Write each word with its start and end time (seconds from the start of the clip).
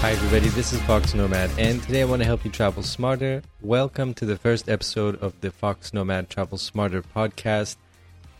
Hi, 0.00 0.12
everybody. 0.12 0.48
This 0.50 0.72
is 0.72 0.80
Fox 0.82 1.14
Nomad, 1.14 1.50
and 1.58 1.82
today 1.82 2.02
I 2.02 2.04
want 2.04 2.20
to 2.20 2.26
help 2.26 2.44
you 2.44 2.50
travel 2.50 2.82
smarter. 2.82 3.42
Welcome 3.62 4.14
to 4.14 4.26
the 4.26 4.36
first 4.36 4.68
episode 4.68 5.20
of 5.22 5.40
the 5.40 5.50
Fox 5.50 5.94
Nomad 5.94 6.28
Travel 6.28 6.58
Smarter 6.58 7.02
podcast. 7.02 7.76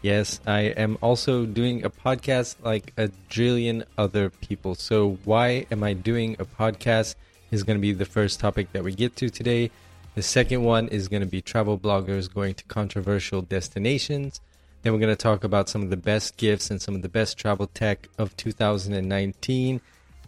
Yes, 0.03 0.39
I 0.47 0.61
am 0.61 0.99
also 1.01 1.47
doing 1.47 1.83
a 1.83 1.91
podcast 1.91 2.57
like 2.63 2.93
a 2.97 3.11
trillion 3.31 3.85
other 3.97 4.31
people. 4.31 4.75
So, 4.75 5.19
why 5.25 5.67
am 5.73 5.83
I 5.83 5.95
doing 5.95 6.37
a 6.39 6.45
podcast? 6.45 7.15
Is 7.51 7.63
going 7.65 7.79
to 7.79 7.83
be 7.83 7.93
the 7.93 8.05
first 8.05 8.39
topic 8.39 8.73
that 8.73 8.85
we 8.85 8.95
get 8.95 9.17
to 9.17 9.31
today. 9.31 9.71
The 10.15 10.23
second 10.23 10.63
one 10.63 10.89
is 10.89 11.09
going 11.09 11.23
to 11.23 11.27
be 11.27 11.41
travel 11.41 11.79
bloggers 11.79 12.33
going 12.33 12.55
to 12.55 12.65
controversial 12.65 13.43
destinations. 13.43 14.41
Then 14.83 14.93
we're 14.93 15.01
going 15.01 15.11
to 15.15 15.17
talk 15.17 15.43
about 15.43 15.69
some 15.69 15.83
of 15.83 15.91
the 15.91 15.97
best 15.97 16.37
gifts 16.37 16.71
and 16.71 16.81
some 16.81 16.95
of 16.95 17.03
the 17.03 17.09
best 17.09 17.37
travel 17.39 17.67
tech 17.67 18.09
of 18.19 18.37
2019. 18.37 19.81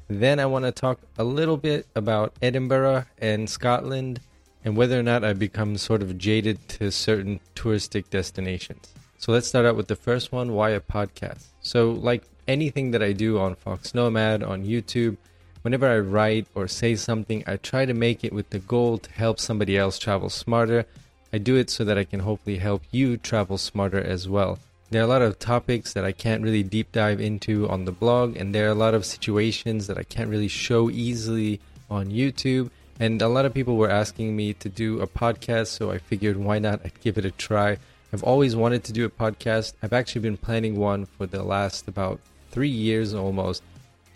Then 0.08 0.40
I 0.40 0.46
want 0.46 0.64
to 0.64 0.72
talk 0.72 1.00
a 1.18 1.24
little 1.24 1.58
bit 1.58 1.86
about 1.94 2.32
Edinburgh 2.40 3.04
and 3.18 3.48
Scotland 3.48 4.20
and 4.64 4.74
whether 4.74 4.98
or 4.98 5.02
not 5.02 5.22
I've 5.22 5.38
become 5.38 5.76
sort 5.76 6.00
of 6.00 6.16
jaded 6.16 6.66
to 6.70 6.90
certain 6.90 7.40
touristic 7.54 8.08
destinations. 8.08 8.92
So 9.18 9.32
let's 9.32 9.46
start 9.46 9.66
out 9.66 9.76
with 9.76 9.88
the 9.88 9.96
first 9.96 10.32
one 10.32 10.52
why 10.52 10.70
a 10.70 10.80
podcast? 10.80 11.44
So, 11.60 11.90
like 11.90 12.24
anything 12.46 12.92
that 12.92 13.02
I 13.02 13.12
do 13.12 13.38
on 13.38 13.54
Fox 13.54 13.94
Nomad, 13.94 14.42
on 14.42 14.64
YouTube, 14.64 15.18
whenever 15.62 15.86
I 15.86 15.98
write 15.98 16.46
or 16.54 16.68
say 16.68 16.94
something, 16.94 17.44
I 17.46 17.56
try 17.56 17.84
to 17.84 17.92
make 17.92 18.24
it 18.24 18.32
with 18.32 18.48
the 18.50 18.60
goal 18.60 18.98
to 18.98 19.12
help 19.12 19.38
somebody 19.38 19.76
else 19.76 19.98
travel 19.98 20.30
smarter. 20.30 20.86
I 21.32 21.38
do 21.38 21.56
it 21.56 21.68
so 21.68 21.84
that 21.84 21.98
I 21.98 22.04
can 22.04 22.20
hopefully 22.20 22.56
help 22.56 22.82
you 22.90 23.18
travel 23.18 23.58
smarter 23.58 24.00
as 24.00 24.28
well. 24.28 24.58
There 24.90 25.02
are 25.02 25.04
a 25.04 25.08
lot 25.08 25.20
of 25.20 25.38
topics 25.38 25.92
that 25.92 26.06
I 26.06 26.12
can't 26.12 26.42
really 26.42 26.62
deep 26.62 26.92
dive 26.92 27.20
into 27.20 27.68
on 27.68 27.84
the 27.84 27.92
blog, 27.92 28.38
and 28.38 28.54
there 28.54 28.68
are 28.68 28.72
a 28.72 28.74
lot 28.74 28.94
of 28.94 29.04
situations 29.04 29.86
that 29.86 29.98
I 29.98 30.02
can't 30.02 30.30
really 30.30 30.48
show 30.48 30.88
easily 30.88 31.60
on 31.90 32.06
YouTube. 32.06 32.70
And 32.98 33.20
a 33.20 33.28
lot 33.28 33.44
of 33.44 33.52
people 33.52 33.76
were 33.76 33.90
asking 33.90 34.34
me 34.34 34.54
to 34.54 34.70
do 34.70 35.02
a 35.02 35.06
podcast, 35.06 35.66
so 35.66 35.90
I 35.90 35.98
figured 35.98 36.38
why 36.38 36.58
not 36.58 36.80
I'd 36.86 36.98
give 37.02 37.18
it 37.18 37.26
a 37.26 37.30
try. 37.30 37.76
I've 38.14 38.22
always 38.22 38.56
wanted 38.56 38.82
to 38.84 38.94
do 38.94 39.04
a 39.04 39.10
podcast. 39.10 39.74
I've 39.82 39.92
actually 39.92 40.22
been 40.22 40.38
planning 40.38 40.76
one 40.76 41.04
for 41.04 41.26
the 41.26 41.42
last 41.42 41.86
about 41.86 42.18
three 42.50 42.70
years 42.70 43.12
almost, 43.12 43.62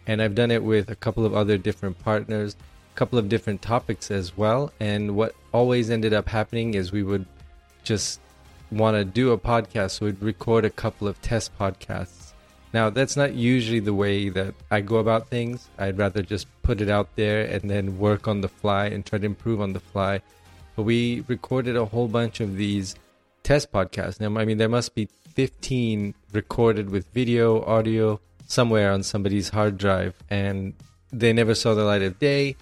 and 0.07 0.23
I've 0.23 0.35
done 0.35 0.51
it 0.51 0.65
with 0.65 0.89
a 0.89 0.97
couple 0.97 1.27
of 1.27 1.35
other 1.35 1.59
different 1.59 1.99
partners, 1.99 2.57
a 2.95 2.97
couple 2.97 3.19
of 3.19 3.29
different 3.29 3.61
topics 3.61 4.11
as 4.11 4.39
well. 4.39 4.73
And 4.81 5.17
what 5.17 5.35
always 5.53 5.91
ended 5.91 6.15
up 6.15 6.31
happening 6.31 6.73
is 6.73 6.93
we 6.93 7.03
would 7.03 7.27
just 7.85 8.21
want 8.73 8.97
to 8.97 9.05
do 9.05 9.33
a 9.33 9.39
podcast, 9.39 9.93
so 9.93 10.07
we'd 10.07 10.23
record 10.23 10.65
a 10.65 10.71
couple 10.71 11.07
of 11.07 11.21
test 11.23 11.57
podcasts. 11.59 12.33
Now, 12.73 12.89
that's 12.89 13.17
not 13.17 13.35
usually 13.35 13.81
the 13.81 13.93
way 13.93 14.31
that 14.31 14.55
I 14.71 14.81
go 14.81 14.97
about 14.97 15.29
things. 15.29 15.69
I'd 15.79 15.99
rather 15.99 16.23
just 16.23 16.47
put 16.63 16.81
it 16.81 16.89
out 16.89 17.15
there 17.17 17.45
and 17.45 17.69
then 17.69 17.99
work 17.99 18.27
on 18.27 18.41
the 18.41 18.49
fly 18.49 18.87
and 18.87 19.05
try 19.05 19.19
to 19.19 19.27
improve 19.27 19.61
on 19.61 19.75
the 19.75 19.81
fly. 19.81 20.23
But 20.75 20.85
we 20.85 21.23
recorded 21.29 21.77
a 21.77 21.85
whole 21.85 22.09
bunch 22.09 22.41
of 22.41 22.57
these 22.57 22.95
test 23.43 23.71
podcasts. 23.73 24.21
Now, 24.21 24.41
I 24.41 24.47
mean, 24.47 24.57
there 24.57 24.71
must 24.71 24.95
be 24.95 25.09
15 25.35 26.15
recorded 26.33 26.89
with 26.89 27.07
video, 27.13 27.63
audio, 27.65 28.21
somewhere 28.47 28.91
on 28.91 29.03
somebody's 29.03 29.51
hard 29.51 29.77
drive, 29.77 30.15
and 30.31 30.75
they 31.13 31.33
never 31.33 31.55
saw 31.55 31.75
the 31.75 31.85
light 31.85 32.03
of 32.03 32.19
day. 32.19 32.57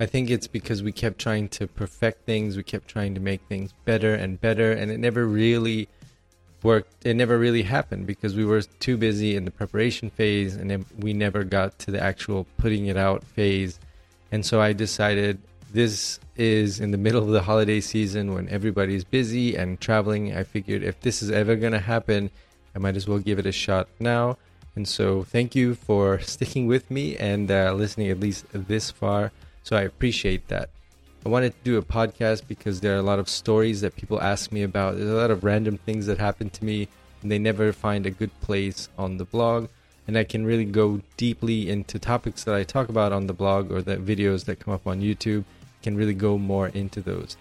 I 0.00 0.06
think 0.06 0.28
it's 0.28 0.48
because 0.48 0.82
we 0.82 0.92
kept 0.92 1.18
trying 1.18 1.48
to 1.50 1.66
perfect 1.66 2.26
things, 2.26 2.56
we 2.56 2.64
kept 2.64 2.88
trying 2.88 3.14
to 3.14 3.20
make 3.20 3.42
things 3.42 3.72
better 3.84 4.14
and 4.14 4.40
better, 4.40 4.72
and 4.72 4.90
it 4.90 4.98
never 4.98 5.24
really 5.24 5.88
worked. 6.64 7.06
It 7.06 7.14
never 7.14 7.38
really 7.38 7.62
happened 7.62 8.06
because 8.06 8.34
we 8.34 8.44
were 8.44 8.62
too 8.62 8.96
busy 8.96 9.36
in 9.36 9.44
the 9.44 9.50
preparation 9.50 10.10
phase 10.10 10.56
and 10.56 10.84
we 10.98 11.12
never 11.12 11.44
got 11.44 11.78
to 11.80 11.90
the 11.90 12.02
actual 12.02 12.46
putting 12.56 12.86
it 12.86 12.96
out 12.96 13.22
phase. 13.22 13.78
And 14.32 14.44
so 14.44 14.60
I 14.60 14.72
decided 14.72 15.38
this 15.72 16.18
is 16.36 16.80
in 16.80 16.90
the 16.90 16.98
middle 16.98 17.22
of 17.22 17.28
the 17.28 17.42
holiday 17.42 17.80
season 17.80 18.34
when 18.34 18.48
everybody's 18.48 19.04
busy 19.04 19.56
and 19.56 19.80
traveling. 19.80 20.34
I 20.34 20.42
figured 20.42 20.82
if 20.82 21.00
this 21.00 21.22
is 21.22 21.30
ever 21.30 21.54
going 21.54 21.72
to 21.72 21.80
happen, 21.80 22.30
I 22.74 22.78
might 22.78 22.96
as 22.96 23.06
well 23.06 23.18
give 23.18 23.38
it 23.38 23.46
a 23.46 23.52
shot 23.52 23.88
now. 24.00 24.38
And 24.74 24.88
so 24.88 25.22
thank 25.22 25.54
you 25.54 25.74
for 25.74 26.18
sticking 26.20 26.66
with 26.66 26.90
me 26.90 27.16
and 27.16 27.50
uh, 27.50 27.74
listening 27.74 28.08
at 28.08 28.18
least 28.18 28.46
this 28.52 28.90
far. 28.90 29.30
So 29.64 29.76
I 29.76 29.82
appreciate 29.82 30.46
that. 30.48 30.68
I 31.24 31.30
wanted 31.30 31.52
to 31.52 31.64
do 31.64 31.78
a 31.78 31.82
podcast 31.82 32.46
because 32.46 32.80
there 32.80 32.94
are 32.94 32.98
a 32.98 33.02
lot 33.02 33.18
of 33.18 33.30
stories 33.30 33.80
that 33.80 33.96
people 33.96 34.20
ask 34.20 34.52
me 34.52 34.62
about. 34.62 34.96
There's 34.96 35.08
a 35.08 35.14
lot 35.14 35.30
of 35.30 35.42
random 35.42 35.78
things 35.78 36.04
that 36.06 36.18
happen 36.18 36.50
to 36.50 36.64
me, 36.66 36.86
and 37.22 37.32
they 37.32 37.38
never 37.38 37.72
find 37.72 38.04
a 38.04 38.10
good 38.10 38.38
place 38.42 38.90
on 38.98 39.16
the 39.16 39.24
blog. 39.24 39.68
And 40.06 40.18
I 40.18 40.24
can 40.24 40.44
really 40.44 40.66
go 40.66 41.00
deeply 41.16 41.70
into 41.70 41.98
topics 41.98 42.44
that 42.44 42.54
I 42.54 42.62
talk 42.62 42.90
about 42.90 43.14
on 43.14 43.26
the 43.26 43.32
blog 43.32 43.72
or 43.72 43.80
the 43.80 43.96
videos 43.96 44.44
that 44.44 44.60
come 44.60 44.74
up 44.74 44.86
on 44.86 45.00
YouTube. 45.00 45.44
I 45.80 45.82
can 45.82 45.96
really 45.96 46.12
go 46.12 46.36
more 46.36 46.68
into 46.68 47.00
those. 47.00 47.38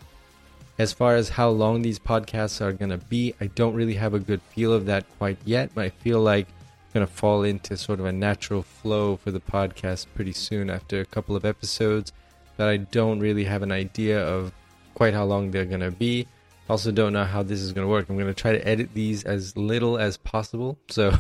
As 0.79 0.93
far 0.93 1.17
as 1.17 1.27
how 1.27 1.49
long 1.49 1.81
these 1.81 1.99
podcasts 1.99 2.61
are 2.61 2.71
going 2.71 2.91
to 2.91 2.97
be, 2.97 3.35
I 3.41 3.47
don't 3.47 3.75
really 3.75 3.95
have 3.95 4.13
a 4.13 4.19
good 4.19 4.41
feel 4.41 4.71
of 4.71 4.85
that 4.85 5.05
quite 5.17 5.37
yet, 5.43 5.71
but 5.75 5.83
I 5.83 5.89
feel 5.89 6.21
like 6.21 6.47
going 6.93 7.05
to 7.05 7.11
fall 7.11 7.43
into 7.43 7.75
sort 7.75 7.99
of 7.99 8.05
a 8.05 8.11
natural 8.11 8.61
flow 8.61 9.17
for 9.17 9.31
the 9.31 9.39
podcast 9.39 10.05
pretty 10.13 10.33
soon 10.33 10.69
after 10.69 11.01
a 11.01 11.05
couple 11.05 11.35
of 11.35 11.43
episodes. 11.43 12.13
But 12.55 12.69
I 12.69 12.77
don't 12.77 13.19
really 13.19 13.45
have 13.45 13.63
an 13.63 13.71
idea 13.71 14.23
of 14.23 14.53
quite 14.93 15.13
how 15.13 15.25
long 15.25 15.51
they're 15.51 15.65
going 15.65 15.81
to 15.81 15.91
be. 15.91 16.27
Also, 16.69 16.91
don't 16.91 17.13
know 17.13 17.25
how 17.25 17.43
this 17.43 17.59
is 17.59 17.73
going 17.73 17.85
to 17.85 17.91
work. 17.91 18.09
I'm 18.09 18.15
going 18.15 18.27
to 18.27 18.33
try 18.33 18.51
to 18.51 18.67
edit 18.67 18.93
these 18.93 19.23
as 19.23 19.57
little 19.57 19.97
as 19.97 20.17
possible. 20.17 20.77
So, 20.89 21.17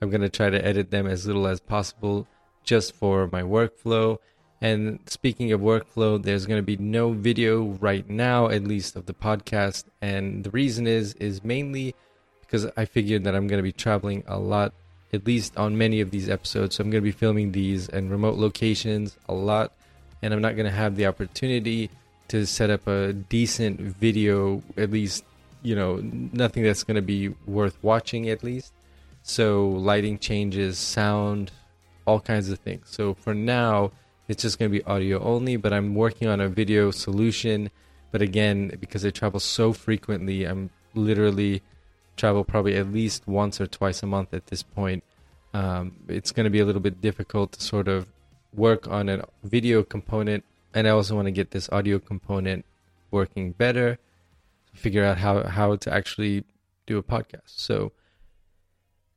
I'm 0.00 0.10
going 0.10 0.22
to 0.22 0.28
try 0.28 0.50
to 0.50 0.64
edit 0.64 0.90
them 0.90 1.06
as 1.06 1.26
little 1.26 1.46
as 1.46 1.60
possible 1.60 2.26
just 2.64 2.94
for 2.94 3.28
my 3.30 3.42
workflow. 3.42 4.18
And 4.60 4.98
speaking 5.06 5.52
of 5.52 5.60
workflow, 5.60 6.22
there's 6.22 6.46
going 6.46 6.58
to 6.58 6.66
be 6.66 6.76
no 6.76 7.12
video 7.12 7.64
right 7.80 8.08
now, 8.08 8.48
at 8.48 8.64
least 8.64 8.96
of 8.96 9.06
the 9.06 9.14
podcast. 9.14 9.84
And 10.00 10.44
the 10.44 10.50
reason 10.50 10.86
is 10.86 11.14
is 11.14 11.44
mainly 11.44 11.94
because 12.40 12.66
I 12.76 12.84
figured 12.84 13.24
that 13.24 13.34
I'm 13.34 13.46
going 13.46 13.58
to 13.58 13.62
be 13.62 13.72
traveling 13.72 14.24
a 14.26 14.38
lot 14.38 14.72
at 15.14 15.26
least 15.26 15.56
on 15.56 15.78
many 15.78 16.00
of 16.00 16.10
these 16.10 16.28
episodes. 16.28 16.76
So 16.76 16.82
I'm 16.82 16.90
going 16.90 17.02
to 17.02 17.04
be 17.04 17.12
filming 17.12 17.52
these 17.52 17.88
in 17.88 18.10
remote 18.10 18.36
locations 18.36 19.16
a 19.28 19.34
lot, 19.34 19.72
and 20.20 20.34
I'm 20.34 20.42
not 20.42 20.56
going 20.56 20.66
to 20.66 20.76
have 20.76 20.96
the 20.96 21.06
opportunity 21.06 21.90
to 22.28 22.46
set 22.46 22.70
up 22.70 22.86
a 22.86 23.12
decent 23.12 23.80
video, 23.80 24.62
at 24.76 24.90
least, 24.90 25.24
you 25.62 25.74
know, 25.74 26.00
nothing 26.02 26.62
that's 26.62 26.82
going 26.82 26.96
to 26.96 27.02
be 27.02 27.28
worth 27.46 27.78
watching 27.82 28.28
at 28.28 28.42
least. 28.42 28.72
So 29.22 29.68
lighting 29.68 30.18
changes, 30.18 30.78
sound, 30.78 31.50
all 32.06 32.20
kinds 32.20 32.50
of 32.50 32.58
things. 32.58 32.88
So 32.90 33.14
for 33.14 33.34
now, 33.34 33.92
it's 34.28 34.42
just 34.42 34.58
going 34.58 34.70
to 34.70 34.78
be 34.78 34.84
audio 34.84 35.22
only, 35.22 35.56
but 35.56 35.72
I'm 35.72 35.94
working 35.94 36.28
on 36.28 36.40
a 36.40 36.48
video 36.48 36.90
solution. 36.90 37.70
But 38.10 38.22
again, 38.22 38.76
because 38.80 39.04
I 39.04 39.10
travel 39.10 39.40
so 39.40 39.72
frequently, 39.72 40.44
I'm 40.44 40.70
literally 40.94 41.62
travel 42.16 42.44
probably 42.44 42.76
at 42.76 42.92
least 42.92 43.26
once 43.26 43.60
or 43.60 43.66
twice 43.66 44.02
a 44.02 44.06
month 44.06 44.34
at 44.34 44.46
this 44.46 44.62
point. 44.62 45.04
Um, 45.52 45.96
it's 46.08 46.32
going 46.32 46.44
to 46.44 46.50
be 46.50 46.60
a 46.60 46.64
little 46.64 46.80
bit 46.80 47.00
difficult 47.00 47.52
to 47.52 47.62
sort 47.62 47.88
of 47.88 48.06
work 48.52 48.88
on 48.88 49.08
a 49.08 49.24
video 49.42 49.82
component, 49.82 50.44
and 50.72 50.86
I 50.86 50.90
also 50.90 51.14
want 51.14 51.26
to 51.26 51.32
get 51.32 51.50
this 51.50 51.68
audio 51.70 51.98
component 51.98 52.64
working 53.10 53.52
better. 53.52 53.98
Figure 54.72 55.04
out 55.04 55.18
how 55.18 55.44
how 55.44 55.76
to 55.76 55.92
actually 55.92 56.44
do 56.86 56.98
a 56.98 57.02
podcast. 57.02 57.42
So 57.46 57.92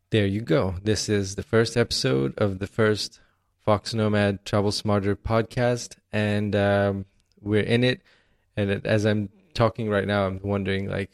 there 0.10 0.28
you 0.28 0.42
go. 0.42 0.76
This 0.84 1.10
is 1.10 1.36
the 1.36 1.44
first 1.44 1.76
episode 1.76 2.34
of 2.38 2.60
the 2.60 2.68
first 2.68 3.20
Fox 3.60 3.94
Nomad 3.94 4.46
Travel 4.46 4.72
Smarter 4.72 5.16
podcast, 5.16 5.98
and 6.14 6.56
um, 6.56 7.06
we're 7.42 7.64
in 7.64 7.84
it. 7.84 8.02
And 8.56 8.86
as 8.86 9.06
I'm 9.06 9.30
talking 9.54 9.90
right 9.90 10.08
now, 10.08 10.28
I'm 10.28 10.40
wondering 10.44 10.88
like 10.90 11.12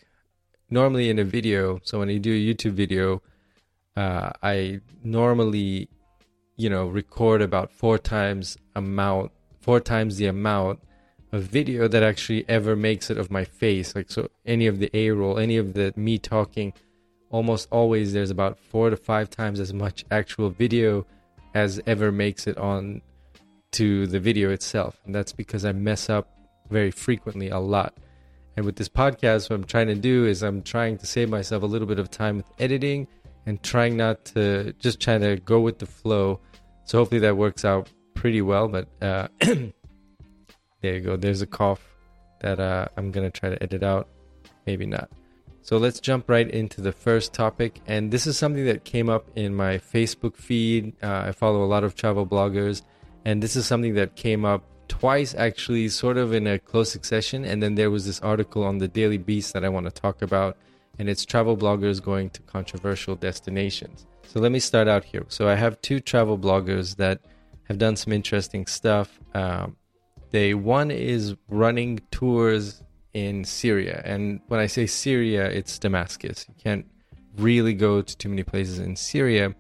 normally 0.74 1.10
in 1.10 1.20
a 1.20 1.24
video, 1.24 1.80
so 1.84 2.00
when 2.00 2.10
you 2.10 2.20
do 2.20 2.34
a 2.34 2.44
YouTube 2.54 2.74
video, 2.74 3.22
uh, 3.96 4.32
I 4.42 4.82
normally, 5.04 5.88
you 6.58 6.70
know, 6.70 6.88
record 6.88 7.42
about 7.42 7.72
four 7.72 7.98
times 7.98 8.58
amount, 8.76 9.32
four 9.62 9.80
times 9.80 10.18
the 10.18 10.26
amount 10.26 10.80
of 11.32 11.44
video 11.44 11.88
that 11.88 12.04
actually 12.04 12.44
ever 12.50 12.76
makes 12.76 13.10
it 13.12 13.18
of 13.18 13.32
my 13.32 13.46
face. 13.46 13.96
Like 13.96 14.10
so, 14.12 14.30
any 14.46 14.66
of 14.68 14.80
the 14.80 14.90
A 14.94 15.12
roll, 15.12 15.38
any 15.38 15.58
of 15.58 15.74
the 15.74 15.94
me 15.96 16.18
talking, 16.18 16.74
almost 17.30 17.68
always 17.72 18.14
there's 18.14 18.32
about 18.32 18.60
four 18.60 18.90
to 18.90 18.98
five 18.98 19.30
times 19.30 19.60
as 19.60 19.74
much 19.74 20.04
actual 20.12 20.50
video 20.50 21.06
as 21.54 21.80
ever 21.86 22.12
makes 22.12 22.48
it 22.48 22.58
on 22.58 23.02
to 23.74 24.08
the 24.08 24.20
video 24.20 24.52
itself, 24.52 25.00
and 25.06 25.14
that's 25.14 25.34
because 25.34 25.66
I 25.66 25.72
mess 25.72 26.10
up 26.10 26.28
very 26.70 26.92
frequently 26.92 27.50
a 27.50 27.60
lot. 27.60 27.94
And 28.56 28.66
with 28.66 28.76
this 28.76 28.90
podcast, 28.90 29.50
what 29.50 29.56
I'm 29.56 29.64
trying 29.64 29.88
to 29.88 29.96
do 29.96 30.26
is 30.26 30.44
I'm 30.44 30.62
trying 30.62 30.98
to 31.00 31.06
save 31.06 31.30
myself 31.30 31.64
a 31.64 31.66
little 31.66 31.88
bit 31.88 32.00
of 32.00 32.12
time 32.12 32.38
with 32.38 32.46
editing 32.60 33.08
and 33.46 33.62
trying 33.64 33.98
not 33.98 34.26
to 34.26 34.74
just 34.74 35.00
trying 35.00 35.22
to 35.22 35.38
go 35.38 35.60
with 35.60 35.80
the 35.80 35.86
flow. 35.86 36.40
So 36.86 37.00
hopefully 37.00 37.20
that 37.22 37.36
works 37.36 37.66
out 37.66 37.90
pretty 38.14 38.42
well. 38.42 38.68
But 38.68 38.88
uh, 39.02 39.28
there 39.40 39.74
you 40.84 41.00
go. 41.00 41.18
There's 41.18 41.42
a 41.42 41.48
cough 41.48 41.82
that 42.42 42.60
uh, 42.60 42.88
I'm 42.96 43.12
gonna 43.12 43.32
try 43.32 43.50
to 43.50 43.62
edit 43.62 43.84
out. 43.84 44.08
Maybe 44.66 44.86
not. 44.86 45.10
So 45.62 45.78
let's 45.78 46.02
jump 46.02 46.30
right 46.30 46.50
into 46.50 46.82
the 46.82 46.92
first 46.92 47.34
topic. 47.34 47.80
And 47.88 48.12
this 48.12 48.28
is 48.28 48.38
something 48.38 48.66
that 48.66 48.84
came 48.84 49.10
up 49.10 49.30
in 49.36 49.56
my 49.56 49.78
Facebook 49.78 50.36
feed. 50.36 50.94
Uh, 51.02 51.24
I 51.28 51.32
follow 51.32 51.64
a 51.64 51.66
lot 51.66 51.86
of 51.86 51.96
travel 51.96 52.28
bloggers, 52.28 52.82
And 53.24 53.42
this 53.42 53.56
is 53.56 53.66
something 53.66 53.94
that 53.94 54.18
came 54.18 54.44
up 54.44 54.66
twice, 54.88 55.36
actually, 55.36 55.90
sort 55.90 56.18
of 56.18 56.34
in 56.34 56.48
a 56.48 56.60
close 56.60 56.92
succession. 56.92 57.46
And 57.46 57.62
then 57.62 57.76
there 57.76 57.92
was 57.92 58.06
this 58.06 58.20
article 58.22 58.64
on 58.64 58.78
the 58.78 58.88
Daily 58.88 59.18
Beast 59.18 59.54
that 59.54 59.64
I 59.66 59.70
want 59.70 59.86
to 59.86 59.92
talk 59.92 60.22
about, 60.22 60.58
and 61.00 61.10
it's 61.10 61.26
travel 61.26 61.58
bloggers 61.58 62.02
going 62.02 62.30
to 62.32 62.42
controversial 62.42 63.16
destinations. 63.16 64.06
So 64.28 64.40
let 64.40 64.52
me 64.52 64.60
start 64.60 64.88
out 64.88 65.04
here. 65.04 65.26
So 65.28 65.48
I 65.48 65.56
have 65.56 65.82
two 65.82 66.00
travel 66.00 66.38
bloggers 66.38 66.96
that 66.98 67.20
have 67.66 67.78
done 67.78 67.96
some 67.96 68.14
interesting 68.14 68.66
stuff. 68.66 69.20
Um, 69.34 69.78
they 70.32 70.54
one 70.54 70.90
is 70.90 71.36
running 71.48 72.00
tours 72.12 72.82
in 73.14 73.44
Syria, 73.44 74.02
and 74.04 74.40
when 74.48 74.60
I 74.60 74.66
say 74.66 74.88
Syria, 74.88 75.46
it's 75.46 75.78
Damascus. 75.78 76.46
You 76.50 76.56
can't 76.58 76.86
really 77.38 77.74
go 77.74 78.02
to 78.02 78.18
too 78.18 78.30
many 78.30 78.44
places 78.44 78.80
in 78.80 78.96
Syria, 78.96 79.54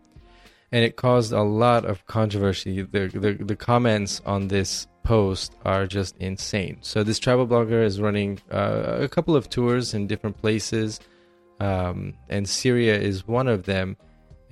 and 0.71 0.83
it 0.83 0.95
caused 0.95 1.31
a 1.31 1.43
lot 1.43 1.85
of 1.85 2.05
controversy. 2.07 2.81
The 2.81 3.07
the, 3.09 3.33
the 3.33 3.55
comments 3.55 4.21
on 4.25 4.47
this 4.47 4.87
post 5.03 5.55
are 5.65 5.85
just 5.85 6.17
insane. 6.17 6.77
So 6.81 7.03
this 7.03 7.19
travel 7.19 7.47
blogger 7.47 7.83
is 7.83 7.99
running 7.99 8.39
uh, 8.51 8.97
a 9.01 9.07
couple 9.07 9.35
of 9.35 9.49
tours 9.49 9.93
in 9.93 10.07
different 10.07 10.37
places, 10.37 10.99
um, 11.59 12.13
and 12.29 12.47
Syria 12.47 12.97
is 12.97 13.27
one 13.27 13.47
of 13.47 13.63
them. 13.63 13.97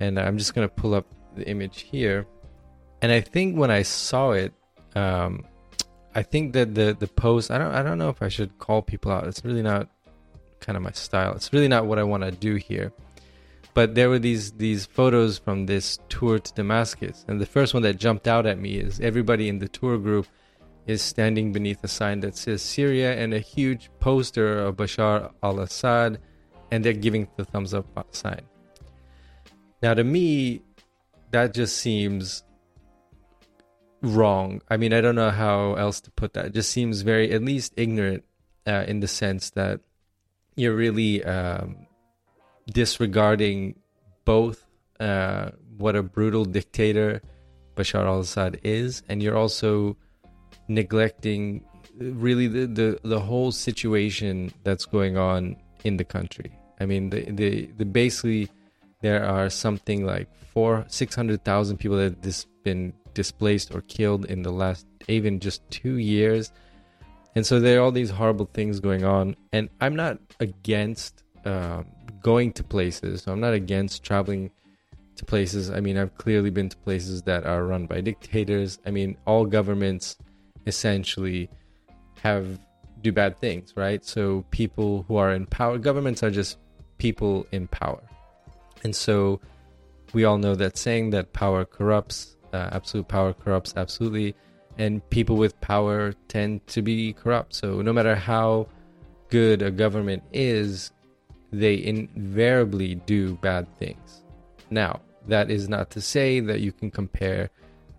And 0.00 0.18
I'm 0.18 0.36
just 0.38 0.54
gonna 0.54 0.68
pull 0.68 0.94
up 0.94 1.06
the 1.36 1.46
image 1.48 1.82
here, 1.82 2.26
and 3.00 3.12
I 3.12 3.20
think 3.20 3.56
when 3.56 3.70
I 3.70 3.82
saw 3.82 4.32
it. 4.32 4.52
Um, 4.94 5.44
I 6.14 6.22
think 6.22 6.52
that 6.52 6.74
the 6.74 6.94
the 6.98 7.06
post 7.06 7.50
I 7.50 7.58
don't 7.58 7.72
I 7.72 7.82
don't 7.82 7.98
know 7.98 8.10
if 8.10 8.22
I 8.22 8.28
should 8.28 8.58
call 8.58 8.82
people 8.82 9.10
out. 9.10 9.26
It's 9.26 9.44
really 9.44 9.62
not 9.62 9.88
kind 10.60 10.76
of 10.76 10.82
my 10.82 10.92
style. 10.92 11.34
It's 11.34 11.52
really 11.52 11.68
not 11.68 11.86
what 11.86 11.98
I 11.98 12.02
want 12.02 12.22
to 12.22 12.30
do 12.30 12.56
here. 12.56 12.92
But 13.74 13.94
there 13.94 14.10
were 14.10 14.18
these 14.18 14.52
these 14.52 14.84
photos 14.84 15.38
from 15.38 15.66
this 15.66 15.98
tour 16.08 16.38
to 16.38 16.54
Damascus, 16.54 17.24
and 17.26 17.40
the 17.40 17.46
first 17.46 17.72
one 17.72 17.82
that 17.84 17.96
jumped 17.96 18.28
out 18.28 18.44
at 18.46 18.58
me 18.58 18.76
is 18.76 19.00
everybody 19.00 19.48
in 19.48 19.58
the 19.58 19.68
tour 19.68 19.96
group 19.98 20.26
is 20.86 21.02
standing 21.02 21.52
beneath 21.52 21.82
a 21.84 21.88
sign 21.88 22.20
that 22.20 22.36
says 22.36 22.62
Syria 22.62 23.16
and 23.16 23.32
a 23.32 23.38
huge 23.38 23.90
poster 24.00 24.58
of 24.58 24.76
Bashar 24.76 25.32
al-Assad, 25.42 26.18
and 26.70 26.84
they're 26.84 26.92
giving 26.92 27.28
the 27.36 27.44
thumbs 27.44 27.74
up 27.74 27.86
sign. 28.14 28.42
Now, 29.82 29.94
to 29.94 30.04
me, 30.04 30.62
that 31.30 31.54
just 31.54 31.76
seems 31.76 32.42
wrong. 34.00 34.60
I 34.68 34.76
mean, 34.76 34.92
I 34.92 35.00
don't 35.00 35.14
know 35.14 35.30
how 35.30 35.74
else 35.74 36.00
to 36.02 36.10
put 36.10 36.34
that. 36.34 36.46
It 36.46 36.54
just 36.54 36.70
seems 36.70 37.02
very, 37.02 37.30
at 37.32 37.42
least, 37.42 37.72
ignorant 37.76 38.24
uh, 38.66 38.84
in 38.86 39.00
the 39.00 39.08
sense 39.08 39.50
that 39.50 39.80
you're 40.56 40.74
really 40.74 41.24
um, 41.24 41.86
disregarding 42.66 43.76
both 44.24 44.66
uh, 45.00 45.50
what 45.78 45.96
a 45.96 46.02
brutal 46.02 46.44
dictator 46.44 47.22
Bashar 47.74 48.04
al-Assad 48.06 48.60
is, 48.62 49.02
and 49.08 49.22
you're 49.22 49.36
also 49.36 49.96
neglecting 50.74 51.64
really 51.98 52.46
the, 52.46 52.66
the, 52.66 53.00
the 53.02 53.20
whole 53.20 53.52
situation 53.52 54.52
that's 54.64 54.84
going 54.86 55.16
on 55.16 55.56
in 55.84 55.96
the 55.96 56.04
country. 56.04 56.50
I 56.80 56.86
mean, 56.86 57.10
the 57.10 57.30
the, 57.30 57.66
the 57.76 57.84
basically 57.84 58.48
there 59.02 59.24
are 59.24 59.50
something 59.50 60.04
like 60.04 60.28
four 60.52 60.84
six 60.88 61.14
hundred 61.14 61.44
thousand 61.44 61.78
people 61.78 61.96
that 61.96 62.04
have 62.04 62.22
this 62.22 62.46
been 62.64 62.92
displaced 63.14 63.74
or 63.74 63.82
killed 63.82 64.24
in 64.26 64.42
the 64.42 64.52
last 64.52 64.86
even 65.08 65.40
just 65.40 65.68
two 65.70 65.96
years. 65.96 66.52
And 67.34 67.46
so 67.46 67.60
there 67.60 67.78
are 67.78 67.82
all 67.82 67.92
these 67.92 68.10
horrible 68.10 68.48
things 68.52 68.80
going 68.80 69.04
on. 69.04 69.36
And 69.52 69.68
I'm 69.80 69.96
not 69.96 70.18
against 70.40 71.24
uh, 71.44 71.82
going 72.22 72.52
to 72.54 72.64
places. 72.64 73.22
So 73.22 73.32
I'm 73.32 73.40
not 73.40 73.54
against 73.54 74.02
traveling 74.02 74.50
to 75.16 75.24
places. 75.24 75.70
I 75.70 75.80
mean, 75.80 75.96
I've 75.96 76.16
clearly 76.18 76.50
been 76.50 76.68
to 76.68 76.76
places 76.76 77.22
that 77.22 77.46
are 77.46 77.64
run 77.64 77.86
by 77.86 78.00
dictators. 78.00 78.78
I 78.84 78.90
mean, 78.90 79.16
all 79.26 79.46
governments 79.46 80.16
essentially 80.66 81.50
have 82.22 82.58
do 83.00 83.12
bad 83.12 83.38
things, 83.40 83.72
right? 83.76 84.04
So 84.04 84.44
people 84.50 85.04
who 85.08 85.16
are 85.16 85.32
in 85.32 85.46
power, 85.46 85.78
governments 85.78 86.22
are 86.22 86.30
just 86.30 86.58
people 86.98 87.46
in 87.50 87.66
power. 87.66 88.02
And 88.84 88.94
so 88.94 89.40
we 90.12 90.24
all 90.24 90.38
know 90.38 90.54
that 90.54 90.76
saying 90.76 91.10
that 91.10 91.32
power 91.32 91.64
corrupts 91.64 92.36
uh, 92.52 92.68
absolute 92.72 93.08
power 93.08 93.32
corrupts 93.32 93.74
absolutely, 93.76 94.34
and 94.78 95.08
people 95.10 95.36
with 95.36 95.58
power 95.60 96.12
tend 96.28 96.66
to 96.68 96.82
be 96.82 97.12
corrupt. 97.12 97.54
So 97.54 97.82
no 97.82 97.92
matter 97.92 98.14
how 98.14 98.68
good 99.30 99.62
a 99.62 99.70
government 99.70 100.22
is, 100.32 100.92
they 101.50 101.82
invariably 101.82 102.96
do 102.96 103.34
bad 103.36 103.66
things. 103.78 104.22
Now, 104.70 105.00
that 105.28 105.50
is 105.50 105.68
not 105.68 105.90
to 105.90 106.00
say 106.00 106.40
that 106.40 106.60
you 106.60 106.72
can 106.72 106.90
compare, 106.90 107.50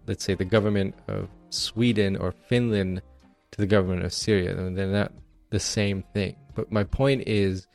let's 0.07 0.23
say, 0.23 0.35
the 0.35 0.45
government 0.45 0.95
of 1.07 1.29
Sweden 1.53 2.15
or 2.15 2.31
Finland 2.31 3.01
to 3.51 3.57
the 3.61 3.67
government 3.67 4.03
of 4.03 4.13
Syria. 4.13 4.51
I 4.51 4.55
mean, 4.55 4.73
they're 4.73 4.87
not 4.87 5.11
the 5.49 5.59
same 5.59 6.03
thing. 6.13 6.35
But 6.55 6.71
my 6.71 6.83
point 6.83 7.27
is 7.27 7.67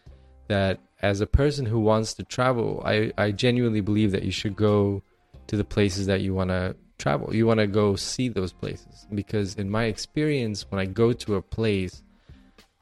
that 0.48 0.80
as 1.00 1.20
a 1.20 1.26
person 1.26 1.66
who 1.66 1.78
wants 1.78 2.14
to 2.14 2.24
travel, 2.24 2.82
I, 2.84 3.12
I 3.16 3.30
genuinely 3.30 3.80
believe 3.80 4.12
that 4.12 4.24
you 4.24 4.32
should 4.32 4.56
go 4.56 5.02
to 5.46 5.56
the 5.56 5.64
places 5.64 6.06
that 6.06 6.20
you 6.20 6.34
want 6.34 6.50
to 6.50 6.74
travel. 6.98 7.34
You 7.34 7.46
want 7.46 7.60
to 7.60 7.66
go 7.66 7.94
see 7.96 8.28
those 8.28 8.52
places 8.52 9.06
because 9.14 9.54
in 9.54 9.70
my 9.70 9.84
experience 9.84 10.66
when 10.68 10.80
I 10.80 10.86
go 10.86 11.12
to 11.12 11.36
a 11.36 11.42
place 11.42 12.02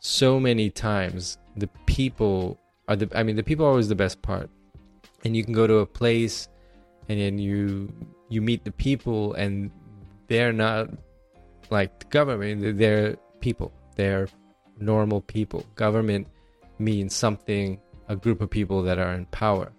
so 0.01 0.41
many 0.41 0.71
times 0.71 1.39
the 1.57 1.69
people 1.87 2.59
are 2.89 2.97
the 2.97 3.09
I 3.15 3.23
mean 3.23 3.37
the 3.37 3.43
people 3.43 3.67
are 3.67 3.71
always 3.71 3.89
the 3.89 3.95
best 3.95 4.23
part. 4.23 4.49
And 5.25 5.37
you 5.37 5.45
can 5.45 5.53
go 5.53 5.67
to 5.67 5.79
a 5.79 5.87
place 5.87 6.49
and 7.09 7.21
then 7.21 7.39
you 7.39 7.93
you 8.29 8.41
meet 8.41 8.65
the 8.65 8.73
people 8.73 9.35
and 9.35 9.71
they're 10.29 10.53
not 10.53 10.91
like 11.71 11.99
the 11.99 12.07
government 12.07 12.79
they're 12.79 13.17
people. 13.41 13.73
They're 13.97 14.29
normal 14.79 15.21
people. 15.23 15.65
Government 15.75 16.27
means 16.79 17.15
something 17.15 17.81
a 18.09 18.17
group 18.17 18.41
of 18.41 18.51
people 18.51 18.83
that 18.83 18.99
are 18.99 19.13
in 19.13 19.27
power. 19.27 19.73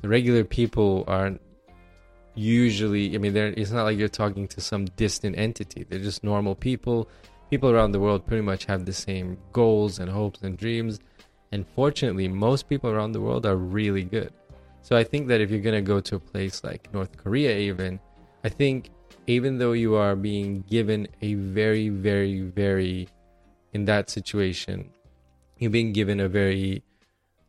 The 0.00 0.08
regular 0.08 0.44
people 0.44 1.04
aren't 1.06 1.40
usually 2.34 3.14
i 3.14 3.18
mean 3.18 3.36
it's 3.36 3.70
not 3.70 3.84
like 3.84 3.96
you're 3.96 4.08
talking 4.08 4.48
to 4.48 4.60
some 4.60 4.86
distant 4.96 5.38
entity 5.38 5.84
they're 5.88 6.00
just 6.00 6.24
normal 6.24 6.54
people 6.54 7.08
people 7.48 7.70
around 7.70 7.92
the 7.92 8.00
world 8.00 8.26
pretty 8.26 8.42
much 8.42 8.64
have 8.64 8.84
the 8.84 8.92
same 8.92 9.38
goals 9.52 10.00
and 10.00 10.10
hopes 10.10 10.42
and 10.42 10.58
dreams 10.58 10.98
and 11.52 11.64
fortunately 11.76 12.26
most 12.26 12.68
people 12.68 12.90
around 12.90 13.12
the 13.12 13.20
world 13.20 13.46
are 13.46 13.56
really 13.56 14.02
good 14.02 14.32
so 14.82 14.96
i 14.96 15.04
think 15.04 15.28
that 15.28 15.40
if 15.40 15.50
you're 15.50 15.60
going 15.60 15.76
to 15.76 15.80
go 15.80 16.00
to 16.00 16.16
a 16.16 16.20
place 16.20 16.64
like 16.64 16.92
north 16.92 17.16
korea 17.16 17.56
even 17.56 18.00
i 18.42 18.48
think 18.48 18.90
even 19.26 19.58
though 19.58 19.72
you 19.72 19.94
are 19.94 20.16
being 20.16 20.62
given 20.68 21.08
a 21.22 21.34
very 21.34 21.88
very 21.88 22.40
very 22.40 23.08
in 23.72 23.84
that 23.84 24.10
situation 24.10 24.90
you're 25.58 25.70
being 25.70 25.92
given 25.92 26.20
a 26.20 26.28
very 26.28 26.82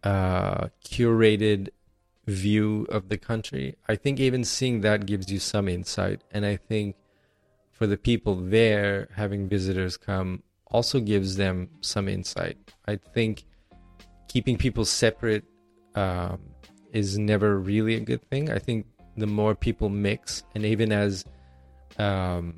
uh, 0.03 0.67
curated 0.83 1.69
view 2.27 2.85
of 2.89 3.09
the 3.09 3.17
country. 3.17 3.75
I 3.87 3.95
think 3.95 4.19
even 4.19 4.43
seeing 4.43 4.81
that 4.81 5.05
gives 5.05 5.31
you 5.31 5.39
some 5.39 5.67
insight. 5.67 6.21
And 6.31 6.45
I 6.45 6.57
think 6.57 6.95
for 7.71 7.87
the 7.87 7.97
people 7.97 8.35
there, 8.35 9.09
having 9.13 9.47
visitors 9.49 9.97
come 9.97 10.43
also 10.67 10.99
gives 10.99 11.35
them 11.35 11.69
some 11.81 12.07
insight. 12.07 12.57
I 12.87 12.97
think 12.97 13.45
keeping 14.27 14.57
people 14.57 14.85
separate 14.85 15.43
um, 15.95 16.39
is 16.91 17.17
never 17.17 17.59
really 17.59 17.95
a 17.95 17.99
good 17.99 18.27
thing. 18.29 18.51
I 18.51 18.59
think 18.59 18.85
the 19.17 19.27
more 19.27 19.55
people 19.55 19.89
mix, 19.89 20.43
and 20.55 20.65
even 20.65 20.91
as 20.91 21.25
um, 21.97 22.55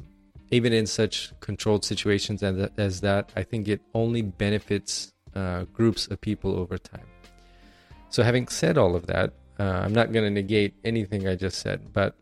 even 0.52 0.74
in 0.74 0.88
such 0.88 1.38
controlled 1.40 1.84
situations 1.84 2.44
as, 2.44 2.70
as 2.78 3.02
that, 3.02 3.32
I 3.36 3.44
think 3.44 3.68
it 3.68 3.82
only 3.94 4.22
benefits 4.22 5.12
uh, 5.36 5.66
groups 5.74 6.08
of 6.08 6.20
people 6.22 6.58
over 6.58 6.78
time. 6.78 7.06
So, 8.10 8.24
having 8.24 8.48
said 8.48 8.78
all 8.78 8.96
of 8.96 9.08
that, 9.08 9.34
uh, 9.60 9.64
I'm 9.64 9.94
not 9.94 10.12
going 10.12 10.24
to 10.24 10.32
negate 10.32 10.74
anything 10.84 11.28
I 11.28 11.36
just 11.36 11.60
said, 11.60 11.92
but 11.92 12.16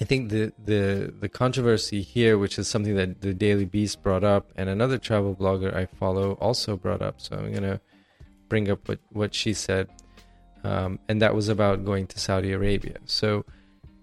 I 0.00 0.04
think 0.04 0.30
the, 0.30 0.52
the 0.64 1.12
the 1.20 1.28
controversy 1.28 2.02
here, 2.02 2.38
which 2.38 2.58
is 2.58 2.68
something 2.68 2.94
that 2.94 3.20
the 3.20 3.34
Daily 3.34 3.64
Beast 3.64 4.02
brought 4.02 4.22
up, 4.22 4.52
and 4.54 4.68
another 4.68 4.96
travel 4.96 5.34
blogger 5.34 5.74
I 5.74 5.86
follow 5.86 6.32
also 6.34 6.76
brought 6.76 7.02
up. 7.02 7.20
So 7.20 7.36
I'm 7.36 7.50
going 7.50 7.62
to 7.64 7.80
bring 8.48 8.70
up 8.70 8.88
what 8.88 9.00
what 9.10 9.34
she 9.34 9.52
said, 9.52 9.88
um, 10.62 11.00
and 11.08 11.20
that 11.20 11.34
was 11.34 11.48
about 11.48 11.84
going 11.84 12.06
to 12.08 12.18
Saudi 12.20 12.52
Arabia. 12.52 12.98
So 13.06 13.44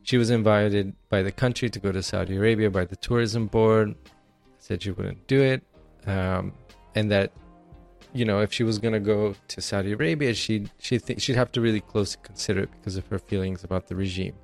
she 0.05 0.17
was 0.17 0.29
invited 0.29 0.93
by 1.09 1.23
the 1.23 1.31
country 1.31 1.67
to 1.67 1.79
go 1.79 1.91
to 1.91 2.03
Saudi 2.03 2.35
Arabia 2.37 2.69
by 2.69 2.85
the 2.85 2.95
tourism 2.95 3.47
board. 3.47 3.95
Said 4.59 4.83
she 4.83 4.91
wouldn't 4.91 5.27
do 5.27 5.41
it, 5.41 5.63
um, 6.07 6.53
and 6.93 7.11
that 7.11 7.33
you 8.13 8.23
know, 8.23 8.39
if 8.39 8.53
she 8.53 8.63
was 8.63 8.79
gonna 8.79 8.99
go 8.99 9.35
to 9.47 9.61
Saudi 9.61 9.91
Arabia, 9.91 10.33
she'd 10.33 10.69
she 10.77 10.99
th- 10.99 11.19
she'd 11.19 11.35
have 11.35 11.51
to 11.53 11.61
really 11.61 11.81
closely 11.81 12.21
consider 12.23 12.61
it 12.61 12.69
because 12.71 12.97
of 12.97 13.07
her 13.07 13.19
feelings 13.19 13.63
about 13.63 13.87
the 13.87 13.95
regime. 13.95 14.35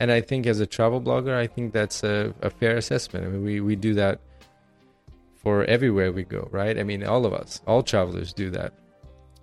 And 0.00 0.10
I 0.10 0.20
think 0.20 0.46
as 0.46 0.60
a 0.60 0.66
travel 0.66 1.00
blogger, 1.00 1.34
I 1.34 1.46
think 1.46 1.72
that's 1.72 2.02
a, 2.02 2.34
a 2.42 2.50
fair 2.50 2.76
assessment. 2.76 3.26
I 3.26 3.28
mean, 3.28 3.44
we 3.44 3.60
we 3.60 3.76
do 3.76 3.94
that 3.94 4.20
for 5.36 5.64
everywhere 5.64 6.10
we 6.12 6.24
go, 6.24 6.48
right? 6.50 6.76
I 6.76 6.82
mean, 6.82 7.04
all 7.04 7.24
of 7.24 7.32
us, 7.32 7.60
all 7.66 7.82
travelers 7.82 8.32
do 8.32 8.50
that. 8.50 8.72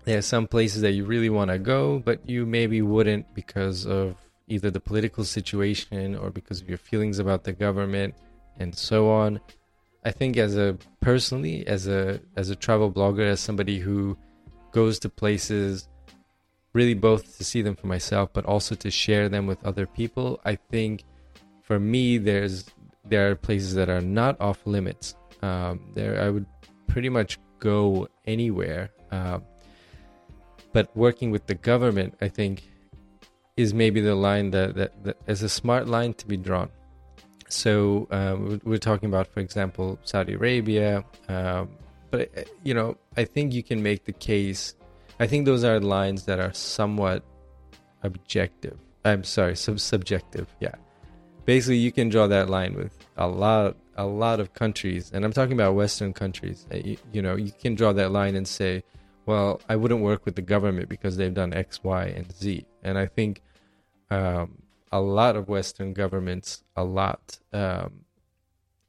There 0.03 0.17
are 0.17 0.21
some 0.21 0.45
places 0.45 0.81
that 0.81 0.91
you 0.91 1.05
really 1.05 1.29
want 1.29 1.51
to 1.51 1.57
go, 1.57 1.99
but 1.99 2.29
you 2.29 2.45
maybe 2.45 2.81
wouldn't 2.81 3.33
because 3.33 3.85
of 3.85 4.15
either 4.47 4.69
the 4.71 4.79
political 4.79 5.23
situation 5.23 6.15
or 6.15 6.29
because 6.29 6.61
of 6.61 6.69
your 6.69 6.77
feelings 6.77 7.19
about 7.19 7.43
the 7.43 7.53
government. 7.53 8.13
and 8.57 8.73
so 8.73 9.09
on. 9.09 9.39
I 10.05 10.11
think 10.11 10.37
as 10.37 10.55
a 10.55 10.77
personally 11.01 11.65
as 11.67 11.87
a 11.87 12.21
as 12.35 12.49
a 12.49 12.55
travel 12.55 12.91
blogger 12.91 13.25
as 13.25 13.39
somebody 13.39 13.79
who 13.79 14.17
goes 14.71 14.99
to 14.99 15.09
places 15.09 15.89
really 16.73 16.93
both 16.93 17.37
to 17.37 17.43
see 17.43 17.61
them 17.61 17.75
for 17.75 17.87
myself 17.87 18.29
but 18.31 18.45
also 18.45 18.75
to 18.75 18.91
share 18.91 19.29
them 19.29 19.47
with 19.47 19.63
other 19.65 19.87
people 19.87 20.39
I 20.45 20.55
think 20.55 21.03
for 21.63 21.79
me 21.79 22.17
there's 22.17 22.65
there 23.03 23.31
are 23.31 23.35
places 23.35 23.73
that 23.75 23.89
are 23.89 24.01
not 24.01 24.39
off 24.39 24.59
limits 24.65 25.15
um, 25.41 25.79
there 25.95 26.21
I 26.21 26.29
would 26.29 26.45
pretty 26.87 27.09
much 27.09 27.39
go 27.59 28.07
anywhere 28.25 28.91
uh, 29.11 29.39
but 30.71 30.95
working 30.95 31.31
with 31.31 31.47
the 31.47 31.55
government 31.55 32.13
I 32.21 32.27
think 32.27 32.69
is 33.57 33.73
maybe 33.73 34.01
the 34.01 34.15
line 34.15 34.51
that, 34.51 34.75
that, 34.75 35.03
that 35.03 35.17
is 35.27 35.43
a 35.43 35.49
smart 35.49 35.87
line 35.87 36.13
to 36.13 36.27
be 36.27 36.37
drawn 36.37 36.69
so 37.47 38.07
um, 38.11 38.59
we're 38.63 38.77
talking 38.77 39.07
about, 39.07 39.27
for 39.27 39.39
example, 39.39 39.99
Saudi 40.03 40.33
Arabia. 40.33 41.03
Um, 41.29 41.69
but 42.11 42.29
uh, 42.37 42.41
you 42.63 42.73
know, 42.73 42.97
I 43.17 43.25
think 43.25 43.53
you 43.53 43.63
can 43.63 43.83
make 43.83 44.05
the 44.05 44.13
case. 44.13 44.75
I 45.19 45.27
think 45.27 45.45
those 45.45 45.63
are 45.63 45.79
lines 45.79 46.25
that 46.25 46.39
are 46.39 46.53
somewhat 46.53 47.23
objective. 48.03 48.77
I'm 49.03 49.23
sorry, 49.23 49.55
sub- 49.55 49.79
subjective. 49.79 50.47
Yeah, 50.59 50.75
basically, 51.45 51.77
you 51.77 51.91
can 51.91 52.09
draw 52.09 52.27
that 52.27 52.49
line 52.49 52.73
with 52.73 52.97
a 53.17 53.27
lot, 53.27 53.77
a 53.95 54.05
lot 54.05 54.39
of 54.39 54.53
countries, 54.53 55.11
and 55.13 55.23
I'm 55.23 55.33
talking 55.33 55.53
about 55.53 55.75
Western 55.75 56.13
countries. 56.13 56.65
Uh, 56.73 56.77
you, 56.77 56.97
you 57.13 57.21
know, 57.21 57.35
you 57.35 57.51
can 57.51 57.75
draw 57.75 57.93
that 57.93 58.11
line 58.11 58.35
and 58.35 58.47
say, 58.47 58.83
"Well, 59.27 59.61
I 59.69 59.75
wouldn't 59.75 60.01
work 60.01 60.25
with 60.25 60.35
the 60.35 60.41
government 60.41 60.89
because 60.89 61.15
they've 61.17 61.33
done 61.33 61.53
X, 61.53 61.83
Y, 61.83 62.05
and 62.05 62.31
Z." 62.33 62.65
And 62.83 62.97
I 62.97 63.05
think 63.05 63.41
um, 64.09 64.61
a 64.91 64.99
lot 64.99 65.35
of 65.35 65.49
Western 65.49 65.93
governments, 65.93 66.63
a 66.75 66.83
lot. 66.83 67.39
Um, 67.53 68.05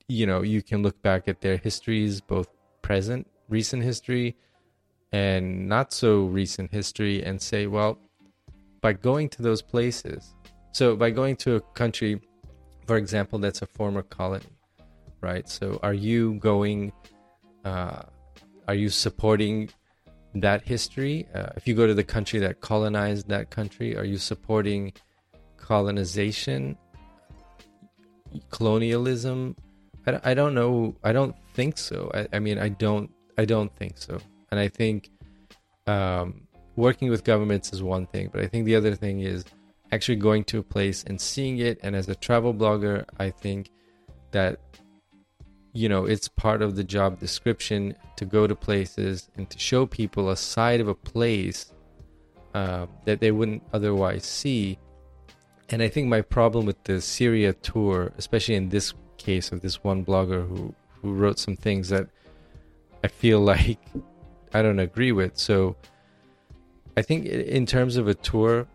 you 0.09 0.27
know, 0.27 0.43
you 0.43 0.63
can 0.63 0.83
look 0.83 1.01
back 1.03 1.27
at 1.27 1.41
their 1.41 1.57
histories, 1.57 2.21
both 2.21 2.49
present, 2.83 3.27
recent 3.49 3.83
history, 3.83 4.37
and 5.13 5.69
not 5.69 5.93
so 5.93 6.25
recent 6.25 6.71
history, 6.71 7.25
and 7.25 7.41
say, 7.41 7.67
well, 7.67 7.99
by 8.81 8.93
going 8.93 9.29
to 9.31 9.43
those 9.43 9.63
places, 9.63 10.35
so 10.73 10.95
by 10.95 11.11
going 11.11 11.37
to 11.37 11.57
a 11.57 11.61
country, 11.61 12.21
for 12.87 12.97
example, 12.97 13.39
that's 13.39 13.63
a 13.63 13.67
former 13.67 14.03
colony, 14.03 14.45
right? 15.21 15.49
So 15.49 15.81
are 15.83 15.95
you 15.95 16.35
going, 16.35 16.93
uh, 17.65 18.03
are 18.69 18.75
you 18.75 18.91
supporting 18.91 19.71
that 20.35 20.63
history? 20.63 21.27
Uh, 21.35 21.49
if 21.57 21.67
you 21.67 21.75
go 21.75 21.87
to 21.87 21.95
the 21.95 22.05
country 22.05 22.39
that 22.41 22.61
colonized 22.61 23.29
that 23.29 23.51
country, 23.51 23.97
are 23.97 24.05
you 24.05 24.19
supporting 24.19 24.93
colonization, 25.57 26.77
colonialism. 28.51 29.57
I, 30.07 30.21
I 30.25 30.35
don't 30.35 30.55
know. 30.55 30.97
I 31.03 31.13
don't 31.13 31.35
think 31.55 31.79
so. 31.79 32.11
I, 32.15 32.29
I 32.35 32.39
mean, 32.39 32.59
I 32.59 32.69
don't. 32.69 33.11
I 33.39 33.45
don't 33.45 33.75
think 33.75 33.99
so. 33.99 34.19
And 34.51 34.59
I 34.59 34.69
think 34.69 35.11
um, 35.87 36.47
working 36.77 37.11
with 37.11 37.25
governments 37.25 37.73
is 37.73 37.83
one 37.83 38.07
thing, 38.07 38.31
but 38.33 38.43
I 38.43 38.47
think 38.47 38.65
the 38.65 38.77
other 38.77 38.95
thing 38.95 39.21
is 39.21 39.45
actually 39.93 40.17
going 40.17 40.45
to 40.45 40.59
a 40.59 40.63
place 40.63 41.05
and 41.05 41.21
seeing 41.21 41.59
it. 41.59 41.79
And 41.83 41.95
as 41.95 42.09
a 42.09 42.15
travel 42.15 42.55
blogger, 42.55 43.05
I 43.19 43.31
think 43.31 43.71
that 44.33 44.61
you 45.73 45.89
know 45.89 46.05
it's 46.07 46.29
part 46.29 46.63
of 46.63 46.77
the 46.77 46.85
job 46.85 47.19
description 47.21 47.95
to 48.17 48.25
go 48.25 48.47
to 48.47 48.55
places 48.55 49.29
and 49.37 49.49
to 49.51 49.59
show 49.59 49.87
people 49.87 50.31
a 50.31 50.37
side 50.37 50.81
of 50.81 50.89
a 50.89 50.95
place 50.95 51.73
uh, 52.55 52.87
that 53.05 53.21
they 53.21 53.31
wouldn't 53.31 53.63
otherwise 53.73 54.25
see 54.25 54.79
and 55.69 55.83
I 55.83 55.89
think 55.89 56.09
my 56.09 56.21
problem 56.21 56.67
with 56.67 56.83
the 56.85 57.01
Syria 57.01 57.53
tour, 57.53 58.13
especially 58.19 58.55
in 58.55 58.69
this 58.69 58.95
case 59.19 59.51
of 59.53 59.61
this 59.63 59.83
one 59.83 60.05
blogger 60.05 60.47
who 60.49 60.75
who 61.03 61.13
wrote 61.13 61.39
some 61.39 61.57
things 61.57 61.89
that 61.89 62.09
I 63.05 63.09
feel 63.09 63.41
like 63.53 63.79
I 64.53 64.63
don't 64.63 64.79
agree 64.79 65.13
with. 65.13 65.37
So 65.37 65.77
I 66.97 67.03
think 67.03 67.27
in 67.27 67.67
terms 67.67 67.97
of 67.97 68.09
a 68.09 68.15
tour, 68.15 68.67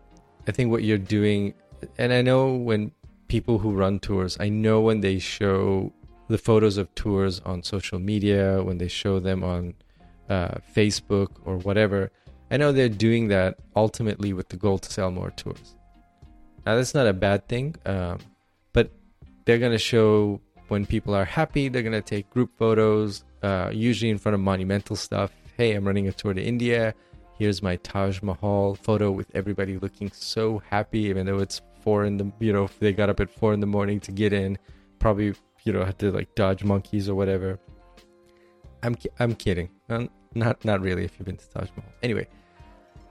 I 0.46 0.52
think 0.52 0.70
what 0.70 0.84
you're 0.84 0.98
doing, 0.98 1.54
and 1.98 2.12
I 2.12 2.22
know 2.22 2.54
when 2.54 2.92
people 3.28 3.58
who 3.58 3.72
run 3.72 3.98
tours, 3.98 4.36
I 4.38 4.48
know 4.48 4.80
when 4.80 5.00
they 5.00 5.18
show 5.18 5.92
the 6.28 6.38
photos 6.38 6.76
of 6.76 6.94
tours 6.94 7.40
on 7.40 7.62
social 7.62 7.98
media, 7.98 8.62
when 8.62 8.78
they 8.78 8.88
show 8.88 9.18
them 9.18 9.42
on 9.42 9.74
uh, 10.28 10.56
Facebook 10.74 11.28
or 11.44 11.56
whatever, 11.58 12.10
I 12.50 12.58
know 12.58 12.70
they're 12.70 12.88
doing 12.88 13.28
that 13.28 13.58
ultimately 13.74 14.32
with 14.32 14.48
the 14.50 14.56
goal 14.56 14.78
to 14.78 14.92
sell 14.92 15.10
more 15.10 15.30
tours. 15.30 15.74
Now 16.64 16.76
that's 16.76 16.94
not 16.94 17.06
a 17.06 17.12
bad 17.12 17.48
thing, 17.48 17.74
um, 17.86 18.18
but 18.72 18.90
they're 19.44 19.58
gonna 19.58 19.78
show 19.78 20.40
when 20.68 20.86
people 20.86 21.14
are 21.14 21.24
happy. 21.24 21.68
They're 21.68 21.82
gonna 21.82 22.00
take 22.02 22.30
group 22.30 22.50
photos, 22.56 23.24
uh, 23.42 23.70
usually 23.72 24.10
in 24.10 24.18
front 24.18 24.34
of 24.34 24.40
monumental 24.40 24.96
stuff. 24.96 25.32
Hey, 25.56 25.72
I'm 25.74 25.84
running 25.84 26.08
a 26.08 26.12
tour 26.12 26.34
to 26.34 26.42
India. 26.42 26.94
Here's 27.38 27.62
my 27.62 27.76
Taj 27.76 28.22
Mahal 28.22 28.76
photo 28.76 29.10
with 29.10 29.28
everybody 29.34 29.78
looking 29.78 30.10
so 30.12 30.62
happy, 30.70 31.00
even 31.00 31.26
though 31.26 31.38
it's 31.38 31.60
four 31.82 32.04
in 32.04 32.16
the 32.16 32.30
you 32.38 32.52
know 32.52 32.68
they 32.78 32.92
got 32.92 33.10
up 33.10 33.18
at 33.18 33.30
four 33.30 33.52
in 33.52 33.60
the 33.60 33.66
morning 33.66 33.98
to 34.00 34.12
get 34.12 34.32
in. 34.32 34.56
Probably 35.00 35.34
you 35.64 35.72
know 35.72 35.84
had 35.84 35.98
to 35.98 36.12
like 36.12 36.34
dodge 36.36 36.62
monkeys 36.62 37.08
or 37.08 37.16
whatever. 37.16 37.58
I'm 38.84 38.96
I'm 39.18 39.34
kidding. 39.34 39.70
not 40.34 40.64
not 40.64 40.80
really. 40.80 41.04
If 41.04 41.18
you've 41.18 41.26
been 41.26 41.36
to 41.36 41.48
Taj 41.50 41.70
Mahal, 41.76 41.92
anyway. 42.02 42.28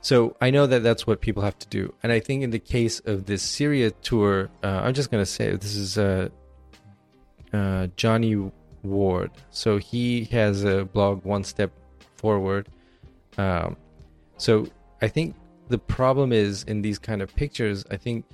So 0.02 0.36
I 0.42 0.50
know 0.50 0.66
that 0.66 0.82
that's 0.82 1.06
what 1.06 1.22
people 1.22 1.44
have 1.44 1.58
to 1.60 1.68
do, 1.68 1.94
and 2.02 2.12
I 2.12 2.20
think 2.20 2.44
in 2.44 2.50
the 2.50 2.60
case 2.60 3.00
of 3.02 3.26
this 3.26 3.44
Syria 3.44 3.92
tour, 3.92 4.50
uh, 4.64 4.82
I'm 4.84 4.94
just 4.94 5.12
gonna 5.12 5.28
say 5.28 5.56
this 5.56 5.76
is 5.76 5.98
uh, 5.98 6.30
uh, 7.54 7.88
Johnny 7.96 8.52
Ward. 8.84 9.32
So 9.52 9.78
he 9.78 10.26
has 10.26 10.64
a 10.64 10.86
blog, 10.86 11.24
One 11.24 11.44
Step 11.44 11.72
4Ward. 12.18 12.66
Um, 13.38 13.78
so 14.38 14.68
I 15.02 15.08
think 15.08 15.36
the 15.68 15.78
problem 15.78 16.32
is 16.34 16.64
in 16.64 16.82
these 16.82 17.00
kind 17.00 17.22
of 17.22 17.36
pictures. 17.36 17.86
I 17.92 17.98
think 17.98 18.26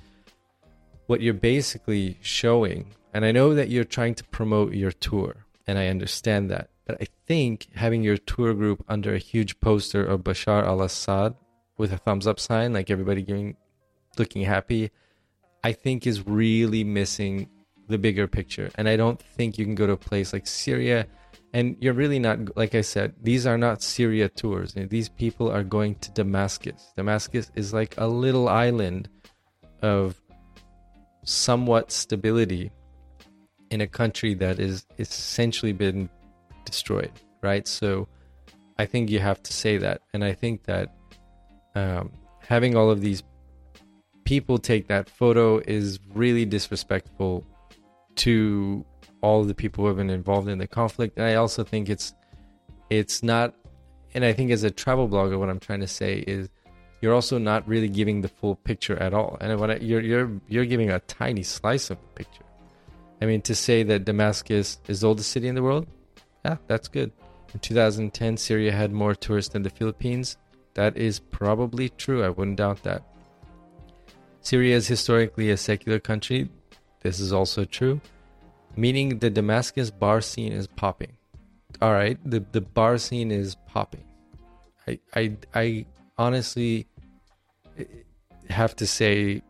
what 1.06 1.20
you're 1.20 1.34
basically 1.34 2.18
showing, 2.20 2.94
and 3.12 3.24
I 3.24 3.32
know 3.32 3.54
that 3.54 3.68
you're 3.68 3.84
trying 3.84 4.14
to 4.16 4.24
promote 4.24 4.72
your 4.72 4.92
tour, 4.92 5.46
and 5.66 5.78
I 5.78 5.88
understand 5.88 6.50
that. 6.50 6.70
But 6.86 7.02
I 7.02 7.06
think 7.26 7.68
having 7.74 8.02
your 8.02 8.16
tour 8.16 8.54
group 8.54 8.84
under 8.88 9.14
a 9.14 9.18
huge 9.18 9.60
poster 9.60 10.02
of 10.04 10.24
Bashar 10.24 10.64
al 10.64 10.80
Assad 10.80 11.34
with 11.78 11.92
a 11.92 11.98
thumbs 11.98 12.26
up 12.26 12.38
sign, 12.38 12.72
like 12.72 12.90
everybody 12.90 13.22
giving, 13.22 13.56
looking 14.18 14.42
happy, 14.42 14.90
I 15.64 15.72
think 15.72 16.06
is 16.06 16.26
really 16.26 16.84
missing 16.84 17.48
the 17.88 17.98
bigger 17.98 18.26
picture. 18.26 18.70
And 18.74 18.88
I 18.88 18.96
don't 18.96 19.20
think 19.20 19.56
you 19.56 19.64
can 19.64 19.74
go 19.74 19.86
to 19.86 19.94
a 19.94 19.96
place 19.96 20.32
like 20.32 20.46
Syria 20.46 21.06
and 21.52 21.76
you're 21.80 21.94
really 21.94 22.18
not 22.18 22.56
like 22.56 22.74
I 22.74 22.82
said, 22.82 23.14
these 23.22 23.46
are 23.46 23.56
not 23.56 23.82
Syria 23.82 24.28
tours. 24.28 24.74
These 24.74 25.08
people 25.08 25.50
are 25.50 25.64
going 25.64 25.94
to 25.96 26.10
Damascus. 26.12 26.92
Damascus 26.96 27.50
is 27.54 27.72
like 27.72 27.94
a 27.96 28.06
little 28.06 28.48
island 28.48 29.08
of 29.80 30.20
somewhat 31.24 31.90
stability 31.90 32.70
in 33.70 33.80
a 33.80 33.86
country 33.86 34.34
that 34.34 34.58
is 34.58 34.86
essentially 34.98 35.72
been 35.72 36.08
destroyed, 36.64 37.12
right? 37.42 37.66
So 37.66 38.08
I 38.78 38.86
think 38.86 39.10
you 39.10 39.20
have 39.20 39.42
to 39.42 39.52
say 39.52 39.78
that. 39.78 40.02
And 40.12 40.22
I 40.22 40.32
think 40.32 40.64
that 40.64 40.94
um, 41.78 42.10
having 42.40 42.76
all 42.76 42.90
of 42.90 43.00
these 43.00 43.22
people 44.24 44.58
take 44.58 44.88
that 44.88 45.08
photo 45.08 45.58
is 45.58 45.98
really 46.12 46.44
disrespectful 46.44 47.44
to 48.16 48.84
all 49.20 49.44
the 49.44 49.54
people 49.54 49.84
who 49.84 49.88
have 49.88 49.96
been 49.96 50.10
involved 50.10 50.48
in 50.48 50.58
the 50.58 50.66
conflict. 50.66 51.16
And 51.16 51.26
I 51.26 51.34
also 51.34 51.64
think 51.64 51.88
it's 51.88 52.14
it's 52.90 53.22
not 53.22 53.54
and 54.14 54.24
I 54.24 54.32
think 54.32 54.50
as 54.50 54.64
a 54.64 54.70
travel 54.70 55.08
blogger 55.08 55.38
what 55.38 55.50
I'm 55.50 55.60
trying 55.60 55.80
to 55.80 55.86
say 55.86 56.24
is 56.26 56.48
you're 57.00 57.14
also 57.14 57.38
not 57.38 57.68
really 57.68 57.88
giving 57.88 58.22
the 58.22 58.28
full 58.28 58.56
picture 58.56 58.96
at 58.96 59.14
all. 59.14 59.36
And 59.40 59.58
when 59.60 59.70
I, 59.70 59.76
you're 59.76 60.00
you're 60.00 60.30
you're 60.48 60.64
giving 60.64 60.90
a 60.90 61.00
tiny 61.00 61.42
slice 61.42 61.90
of 61.90 61.98
the 62.00 62.08
picture. 62.24 62.44
I 63.22 63.26
mean 63.26 63.42
to 63.42 63.54
say 63.54 63.82
that 63.84 64.04
Damascus 64.04 64.78
is 64.88 65.00
the 65.00 65.08
oldest 65.08 65.30
city 65.30 65.48
in 65.48 65.54
the 65.54 65.62
world, 65.62 65.86
yeah, 66.44 66.56
that's 66.66 66.88
good. 66.88 67.12
In 67.54 67.60
2010 67.60 68.36
Syria 68.36 68.72
had 68.72 68.92
more 68.92 69.14
tourists 69.14 69.52
than 69.52 69.62
the 69.62 69.70
Philippines. 69.70 70.36
That 70.78 70.96
is 70.96 71.18
probably 71.18 71.88
true. 71.88 72.22
I 72.22 72.28
wouldn't 72.28 72.58
doubt 72.58 72.84
that. 72.84 73.02
Syria 74.42 74.76
is 74.76 74.86
historically 74.86 75.50
a 75.50 75.56
secular 75.56 75.98
country. 75.98 76.48
This 77.00 77.18
is 77.18 77.32
also 77.32 77.64
true. 77.64 78.00
Meaning 78.76 79.18
the 79.18 79.28
Damascus 79.28 79.90
bar 79.90 80.20
scene 80.20 80.52
is 80.52 80.68
popping. 80.68 81.16
All 81.82 81.92
right, 81.92 82.16
the, 82.24 82.44
the 82.52 82.60
bar 82.60 82.96
scene 82.98 83.32
is 83.32 83.56
popping. 83.66 84.04
I, 84.86 85.00
I, 85.16 85.36
I 85.52 85.86
honestly 86.16 86.86
have 88.48 88.76
to 88.76 88.86
say 88.86 89.42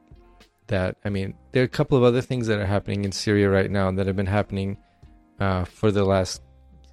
that, 0.69 0.97
I 1.05 1.11
mean, 1.11 1.35
there 1.53 1.63
are 1.63 1.67
a 1.67 1.69
couple 1.69 1.99
of 1.99 2.05
other 2.05 2.23
things 2.23 2.47
that 2.47 2.59
are 2.59 2.65
happening 2.65 3.05
in 3.05 3.13
Syria 3.13 3.51
right 3.51 3.71
now 3.71 3.91
that 3.91 4.07
have 4.07 4.17
been 4.17 4.25
happening 4.25 4.79
uh, 5.41 5.67
for 5.67 5.91
the 5.91 6.07
last 6.07 6.41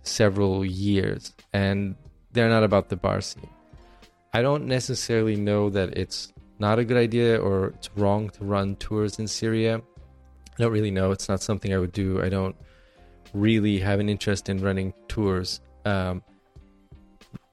several 0.03 0.65
years, 0.65 1.33
and 1.53 1.95
they're 2.33 2.49
not 2.49 2.63
about 2.63 2.89
the 2.89 2.97
bar 2.97 3.21
scene. 3.21 3.49
I 4.35 4.41
don't 4.41 4.65
necessarily 4.65 5.37
know 5.37 5.69
that 5.69 5.97
it's 5.97 6.33
not 6.59 6.77
a 6.77 6.83
good 6.83 6.97
idea 6.97 7.37
or 7.37 7.67
it's 7.67 7.89
wrong 7.95 8.29
to 8.31 8.43
run 8.43 8.75
tours 8.75 9.17
in 9.17 9.27
Syria. 9.27 9.73
I 9.77 10.57
don't 10.61 10.73
really 10.73 10.91
know. 10.91 11.11
It's 11.11 11.29
not 11.29 11.41
something 11.41 11.73
I 11.73 11.77
would 11.77 11.93
do. 11.93 12.21
I 12.21 12.29
don't. 12.37 12.55
really 13.33 13.79
have 13.79 13.99
an 13.99 14.09
interest 14.15 14.49
in 14.49 14.57
running 14.67 14.93
tours 15.07 15.59
um, 15.83 16.23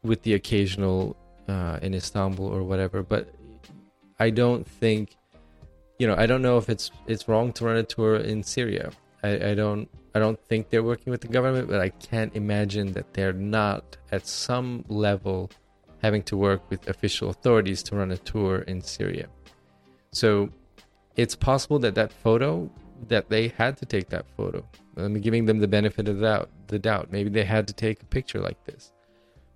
with 0.02 0.22
the 0.22 0.34
occasional 0.34 1.16
uh, 1.48 1.78
in 1.82 1.94
Istanbul 1.94 2.46
or 2.46 2.62
whatever. 2.70 3.02
But 3.02 3.24
I 4.18 4.30
don't 4.30 4.66
think, 4.66 5.16
you 5.98 6.06
know, 6.08 6.16
I 6.16 6.26
don't 6.26 6.42
know 6.42 6.56
if 6.62 6.68
it's 6.68 6.90
it's 7.12 7.24
wrong 7.28 7.52
to 7.54 7.64
run 7.64 7.76
a 7.76 7.86
tour 7.94 8.16
in 8.16 8.42
Syria. 8.42 8.90
I, 9.22 9.30
I 9.50 9.54
don't 9.54 9.88
I 10.14 10.18
don't 10.18 10.40
think 10.48 10.70
they're 10.70 10.88
working 10.92 11.10
with 11.10 11.22
the 11.26 11.32
government, 11.38 11.68
but 11.68 11.80
I 11.80 11.90
can't 12.10 12.34
imagine 12.36 12.92
that 12.92 13.06
they're 13.14 13.38
not 13.58 13.96
at 14.10 14.26
some 14.26 14.84
level 14.88 15.50
having 16.02 16.22
to 16.24 16.36
work 16.36 16.68
with 16.68 16.88
official 16.88 17.30
authorities 17.30 17.82
to 17.84 17.96
run 17.96 18.10
a 18.10 18.18
tour 18.18 18.58
in 18.62 18.80
Syria. 18.80 19.28
So 20.12 20.50
it's 21.16 21.36
possible 21.36 21.78
that 21.80 21.94
that 21.94 22.12
photo 22.12 22.70
that 23.08 23.28
they 23.30 23.48
had 23.48 23.76
to 23.78 23.86
take 23.86 24.08
that 24.10 24.26
photo. 24.36 24.64
I'm 24.96 25.20
giving 25.20 25.46
them 25.46 25.58
the 25.58 25.68
benefit 25.68 26.08
of 26.08 26.16
the 26.16 26.22
doubt. 26.22 26.50
The 26.68 26.78
doubt. 26.78 27.10
Maybe 27.10 27.30
they 27.30 27.44
had 27.44 27.66
to 27.68 27.74
take 27.74 28.02
a 28.02 28.06
picture 28.06 28.40
like 28.40 28.62
this. 28.64 28.92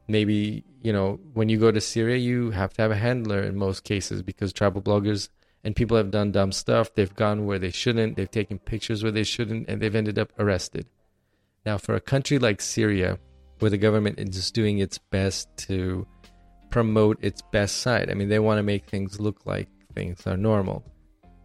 Maybe 0.09 0.65
you 0.83 0.93
know 0.93 1.19
when 1.35 1.49
you 1.49 1.59
go 1.59 1.71
to 1.71 1.81
Syria, 1.81 2.17
you 2.17 2.51
have 2.53 2.73
to 2.75 2.83
have 2.83 2.91
a 2.91 2.97
handler 2.97 3.43
in 3.43 3.57
most 3.57 3.85
cases 3.85 4.23
because 4.23 4.53
travel 4.53 4.81
bloggers 4.81 5.29
and 5.65 5.75
people 5.75 5.97
have 5.97 6.13
done 6.13 6.31
dumb 6.31 6.53
stuff. 6.53 6.95
They've 6.95 7.15
gone 7.15 7.45
where 7.45 7.59
they 7.59 7.71
shouldn't. 7.71 8.17
They've 8.17 8.31
taken 8.31 8.61
pictures 8.61 9.03
where 9.03 9.13
they 9.13 9.25
shouldn't, 9.25 9.69
and 9.69 9.83
they've 9.83 9.95
ended 9.95 10.17
up 10.17 10.33
arrested. 10.39 10.87
Now, 11.65 11.77
for 11.77 11.97
a 11.97 12.01
country 12.01 12.39
like 12.39 12.61
Syria, 12.61 13.19
where 13.59 13.71
the 13.71 13.79
government 13.79 14.21
is 14.21 14.31
just 14.31 14.55
doing 14.55 14.79
its 14.79 14.99
best 14.99 15.49
to 15.57 16.07
promote 16.77 17.17
its 17.25 17.41
best 17.41 17.79
side, 17.79 18.11
I 18.11 18.13
mean, 18.13 18.29
they 18.29 18.39
want 18.39 18.59
to 18.59 18.63
make 18.63 18.85
things 18.85 19.19
look 19.19 19.47
like 19.47 19.67
things 19.95 20.27
are 20.27 20.37
normal. 20.37 20.85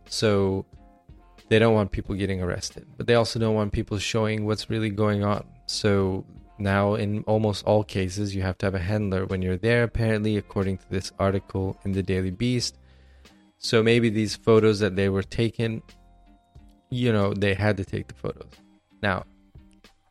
So 0.10 0.66
they 1.48 1.58
don't 1.58 1.74
want 1.74 1.94
people 1.94 2.16
getting 2.16 2.42
arrested, 2.42 2.86
but 2.98 3.08
they 3.08 3.16
also 3.16 3.40
don't 3.40 3.56
want 3.56 3.72
people 3.72 3.98
showing 3.98 4.46
what's 4.46 4.70
really 4.70 4.90
going 4.90 5.24
on. 5.24 5.46
So 5.68 6.26
now, 6.60 6.96
in 6.96 7.24
almost 7.28 7.64
all 7.64 7.82
cases, 7.82 8.36
you 8.36 8.42
have 8.42 8.58
to 8.58 8.66
have 8.66 8.76
a 8.76 8.80
handler 8.92 9.26
when 9.26 9.42
you're 9.42 9.56
there, 9.56 9.84
apparently, 9.84 10.36
according 10.36 10.80
to 10.80 10.90
this 10.90 11.14
article 11.18 11.80
in 11.86 11.94
the 11.94 12.04
Daily 12.04 12.32
Beast. 12.32 12.78
So 13.58 13.82
maybe 13.82 14.10
these 14.10 14.36
photos 14.36 14.80
that 14.80 14.98
they 14.98 15.08
were 15.08 15.24
taken, 15.24 15.82
you 16.90 17.14
know, 17.14 17.34
they 17.34 17.54
had 17.54 17.78
to 17.78 17.86
take 17.86 18.10
the 18.10 18.16
photos. 18.16 18.52
Now, 19.02 19.24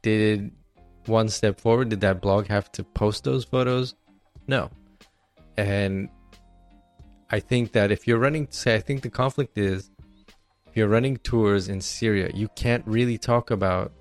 did 0.00 0.50
one 1.04 1.28
step 1.28 1.60
forward, 1.60 1.90
did 1.90 2.00
that 2.00 2.22
blog 2.22 2.46
have 2.46 2.72
to 2.72 2.84
post 2.84 3.24
those 3.24 3.44
photos? 3.44 3.94
No. 4.46 4.70
And 5.60 6.08
I 7.30 7.38
think 7.40 7.72
that 7.72 7.92
if 7.92 8.06
you're 8.06 8.18
running, 8.18 8.48
say, 8.50 8.74
I 8.74 8.80
think 8.80 9.02
the 9.02 9.10
conflict 9.10 9.58
is 9.58 9.90
if 10.66 10.76
you're 10.76 10.88
running 10.88 11.18
tours 11.18 11.68
in 11.68 11.80
Syria, 11.80 12.30
you 12.32 12.48
can't 12.56 12.84
really 12.86 13.18
talk 13.18 13.50
about 13.50 13.92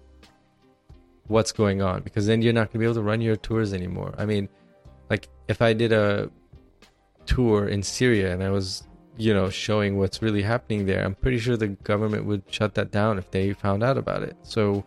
what's 1.28 1.52
going 1.52 1.82
on 1.82 2.02
because 2.02 2.26
then 2.28 2.42
you're 2.42 2.54
not 2.54 2.68
going 2.68 2.74
to 2.74 2.80
be 2.80 2.86
able 2.86 2.96
to 2.96 3.02
run 3.02 3.22
your 3.22 3.36
tours 3.36 3.74
anymore. 3.74 4.14
I 4.18 4.26
mean, 4.26 4.48
like 5.10 5.28
if 5.50 5.62
I 5.62 5.74
did 5.74 5.92
a 5.92 6.32
tour 7.26 7.68
in 7.68 7.84
Syria 7.84 8.34
and 8.34 8.42
I 8.42 8.52
was, 8.52 8.88
you 9.18 9.34
know, 9.34 9.50
showing 9.50 9.98
what's 9.98 10.22
really 10.22 10.42
happening 10.42 10.86
there, 10.86 11.04
I'm 11.04 11.14
pretty 11.14 11.40
sure 11.40 11.58
the 11.58 11.68
government 11.68 12.26
would 12.26 12.44
shut 12.50 12.74
that 12.76 12.90
down 12.90 13.18
if 13.18 13.30
they 13.32 13.52
found 13.52 13.84
out 13.84 13.98
about 13.98 14.24
it. 14.24 14.38
So, 14.44 14.86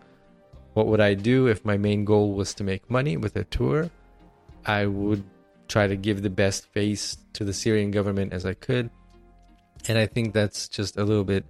what 0.73 0.87
would 0.87 1.01
I 1.01 1.13
do 1.13 1.49
if 1.49 1.67
my 1.67 1.77
main 1.77 2.07
goal 2.07 2.33
was 2.33 2.55
to 2.55 2.65
make 2.65 2.91
money 2.91 3.19
with 3.19 3.37
a 3.37 3.45
tour? 3.45 3.91
I 4.65 4.87
would 4.87 5.23
try 5.73 5.87
to 5.87 5.97
give 5.97 6.21
the 6.21 6.29
best 6.29 6.67
face 6.67 7.17
to 7.33 7.45
the 7.45 7.53
Syrian 7.53 7.91
government 7.91 8.35
as 8.35 8.45
I 8.45 8.53
could. 8.53 8.91
And 9.89 9.97
I 9.97 10.07
think 10.07 10.35
that's 10.35 10.69
just 10.69 10.99
a 10.99 11.05
little 11.05 11.25
bit 11.25 11.47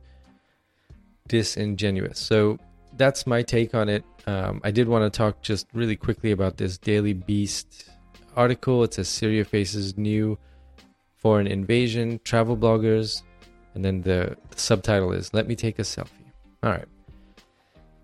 disingenuous. 1.26 2.20
So 2.20 2.58
that's 2.96 3.26
my 3.26 3.42
take 3.42 3.74
on 3.74 3.88
it. 3.88 4.04
Um, 4.28 4.60
I 4.62 4.70
did 4.70 4.86
want 4.86 5.12
to 5.12 5.16
talk 5.16 5.42
just 5.42 5.66
really 5.74 5.96
quickly 5.96 6.30
about 6.30 6.56
this 6.56 6.78
Daily 6.78 7.14
Beast 7.14 7.90
article. 8.36 8.84
It 8.84 8.94
says 8.94 9.08
Syria 9.08 9.44
faces 9.44 9.98
new 9.98 10.38
foreign 11.16 11.48
invasion, 11.48 12.20
travel 12.22 12.56
bloggers, 12.56 13.22
and 13.74 13.84
then 13.84 14.02
the, 14.02 14.36
the 14.50 14.58
subtitle 14.58 15.10
is 15.12 15.34
Let 15.34 15.48
Me 15.48 15.56
Take 15.56 15.80
a 15.80 15.82
Selfie. 15.82 16.10
All 16.62 16.70
right. 16.70 16.86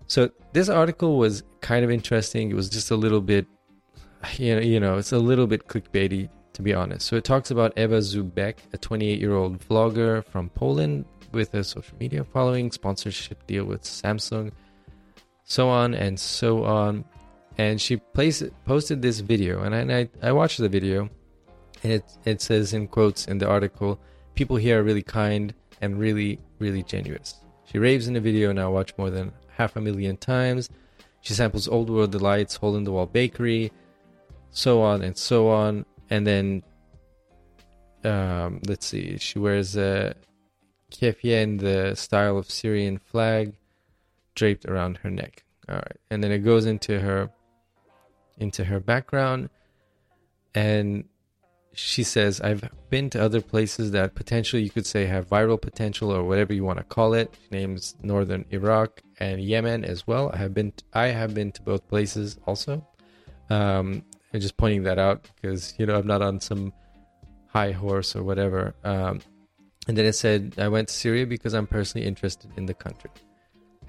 So 0.07 0.31
this 0.51 0.67
article 0.67 1.17
was 1.17 1.43
kind 1.61 1.85
of 1.85 1.91
interesting. 1.91 2.51
It 2.51 2.55
was 2.55 2.67
just 2.67 2.91
a 2.91 2.95
little 2.97 3.21
bit, 3.21 3.47
you 4.37 4.55
know, 4.55 4.61
you 4.61 4.79
know, 4.79 4.97
it's 4.97 5.11
a 5.11 5.19
little 5.19 5.47
bit 5.47 5.67
clickbaity 5.67 6.29
to 6.59 6.63
be 6.63 6.73
honest. 6.73 7.07
So 7.07 7.15
it 7.15 7.23
talks 7.23 7.51
about 7.51 7.77
Eva 7.77 8.01
zu 8.01 8.21
Beck, 8.21 8.57
a 8.73 8.77
28 8.77 9.17
year 9.17 9.33
old 9.33 9.59
vlogger 9.59 10.25
from 10.25 10.49
Poland 10.49 11.05
with 11.31 11.53
a 11.53 11.63
social 11.63 11.95
media 12.01 12.25
following, 12.25 12.69
sponsorship 12.69 13.47
deal 13.47 13.63
with 13.63 13.83
Samsung, 13.83 14.51
so 15.45 15.69
on 15.69 15.93
and 15.93 16.19
so 16.19 16.65
on. 16.65 17.05
And 17.57 17.79
she 17.79 17.95
placed, 17.95 18.43
posted 18.65 19.01
this 19.01 19.21
video, 19.21 19.63
and 19.63 19.73
I, 19.73 19.79
and 19.79 19.91
I, 19.93 20.09
I 20.21 20.31
watched 20.33 20.57
the 20.57 20.67
video, 20.67 21.09
and 21.83 21.93
it, 21.93 22.03
it 22.25 22.41
says 22.41 22.73
in 22.73 22.87
quotes 22.87 23.27
in 23.27 23.37
the 23.37 23.47
article, 23.47 23.97
people 24.35 24.57
here 24.57 24.81
are 24.81 24.83
really 24.83 25.03
kind 25.03 25.53
and 25.79 25.97
really, 25.97 26.39
really 26.59 26.83
generous. 26.83 27.35
She 27.71 27.79
raves 27.79 28.07
in 28.07 28.15
the 28.15 28.19
video 28.19 28.51
now 28.51 28.69
watched 28.71 28.97
more 28.97 29.09
than 29.09 29.31
half 29.47 29.77
a 29.77 29.81
million 29.81 30.17
times. 30.17 30.69
She 31.21 31.33
samples 31.33 31.69
old 31.69 31.89
world 31.89 32.11
delights, 32.11 32.55
hole 32.55 32.75
in 32.75 32.83
the 32.83 32.91
wall 32.91 33.05
bakery, 33.05 33.71
so 34.51 34.81
on 34.81 35.01
and 35.01 35.17
so 35.17 35.49
on. 35.49 35.85
And 36.09 36.25
then, 36.25 36.63
um, 38.03 38.61
let's 38.67 38.85
see, 38.85 39.17
she 39.17 39.39
wears 39.39 39.75
a 39.75 40.15
keffiyeh 40.91 41.59
the 41.59 41.95
style 41.95 42.37
of 42.37 42.49
Syrian 42.49 42.97
flag 42.97 43.53
draped 44.35 44.65
around 44.65 44.97
her 44.97 45.09
neck. 45.09 45.43
All 45.67 45.75
right, 45.75 45.97
and 46.09 46.23
then 46.23 46.31
it 46.31 46.39
goes 46.39 46.65
into 46.65 46.99
her 46.99 47.29
into 48.37 48.63
her 48.63 48.79
background, 48.79 49.49
and 50.55 51.03
she 51.73 52.03
says, 52.03 52.41
"I've 52.41 52.67
been 52.89 53.09
to 53.11 53.21
other 53.21 53.41
places 53.41 53.91
that 53.91 54.15
potentially 54.15 54.63
you 54.63 54.71
could 54.71 54.87
say 54.87 55.05
have 55.05 55.29
viral 55.29 55.61
potential 55.61 56.11
or 56.11 56.23
whatever 56.23 56.53
you 56.53 56.63
want 56.63 56.79
to 56.79 56.83
call 56.85 57.13
it." 57.13 57.37
She 57.43 57.55
names 57.55 57.95
northern 58.01 58.45
Iraq 58.49 59.01
and 59.19 59.41
Yemen 59.41 59.85
as 59.85 60.07
well. 60.07 60.31
I 60.33 60.37
have 60.37 60.53
been 60.53 60.73
I 60.93 61.07
have 61.07 61.35
been 61.35 61.51
to 61.51 61.61
both 61.61 61.87
places 61.87 62.39
also. 62.47 62.87
Um, 63.51 64.03
I'm 64.33 64.39
just 64.39 64.57
pointing 64.57 64.83
that 64.83 64.99
out 64.99 65.27
because 65.35 65.73
you 65.77 65.85
know 65.85 65.95
I'm 65.95 66.07
not 66.07 66.21
on 66.21 66.39
some 66.39 66.73
high 67.47 67.71
horse 67.71 68.15
or 68.15 68.23
whatever. 68.23 68.75
Um, 68.83 69.21
and 69.87 69.97
then 69.97 70.05
it 70.05 70.13
said, 70.13 70.53
I 70.59 70.67
went 70.67 70.89
to 70.89 70.93
Syria 70.93 71.25
because 71.25 71.53
I'm 71.53 71.65
personally 71.65 72.05
interested 72.05 72.51
in 72.57 72.67
the 72.67 72.75
country. 72.75 73.09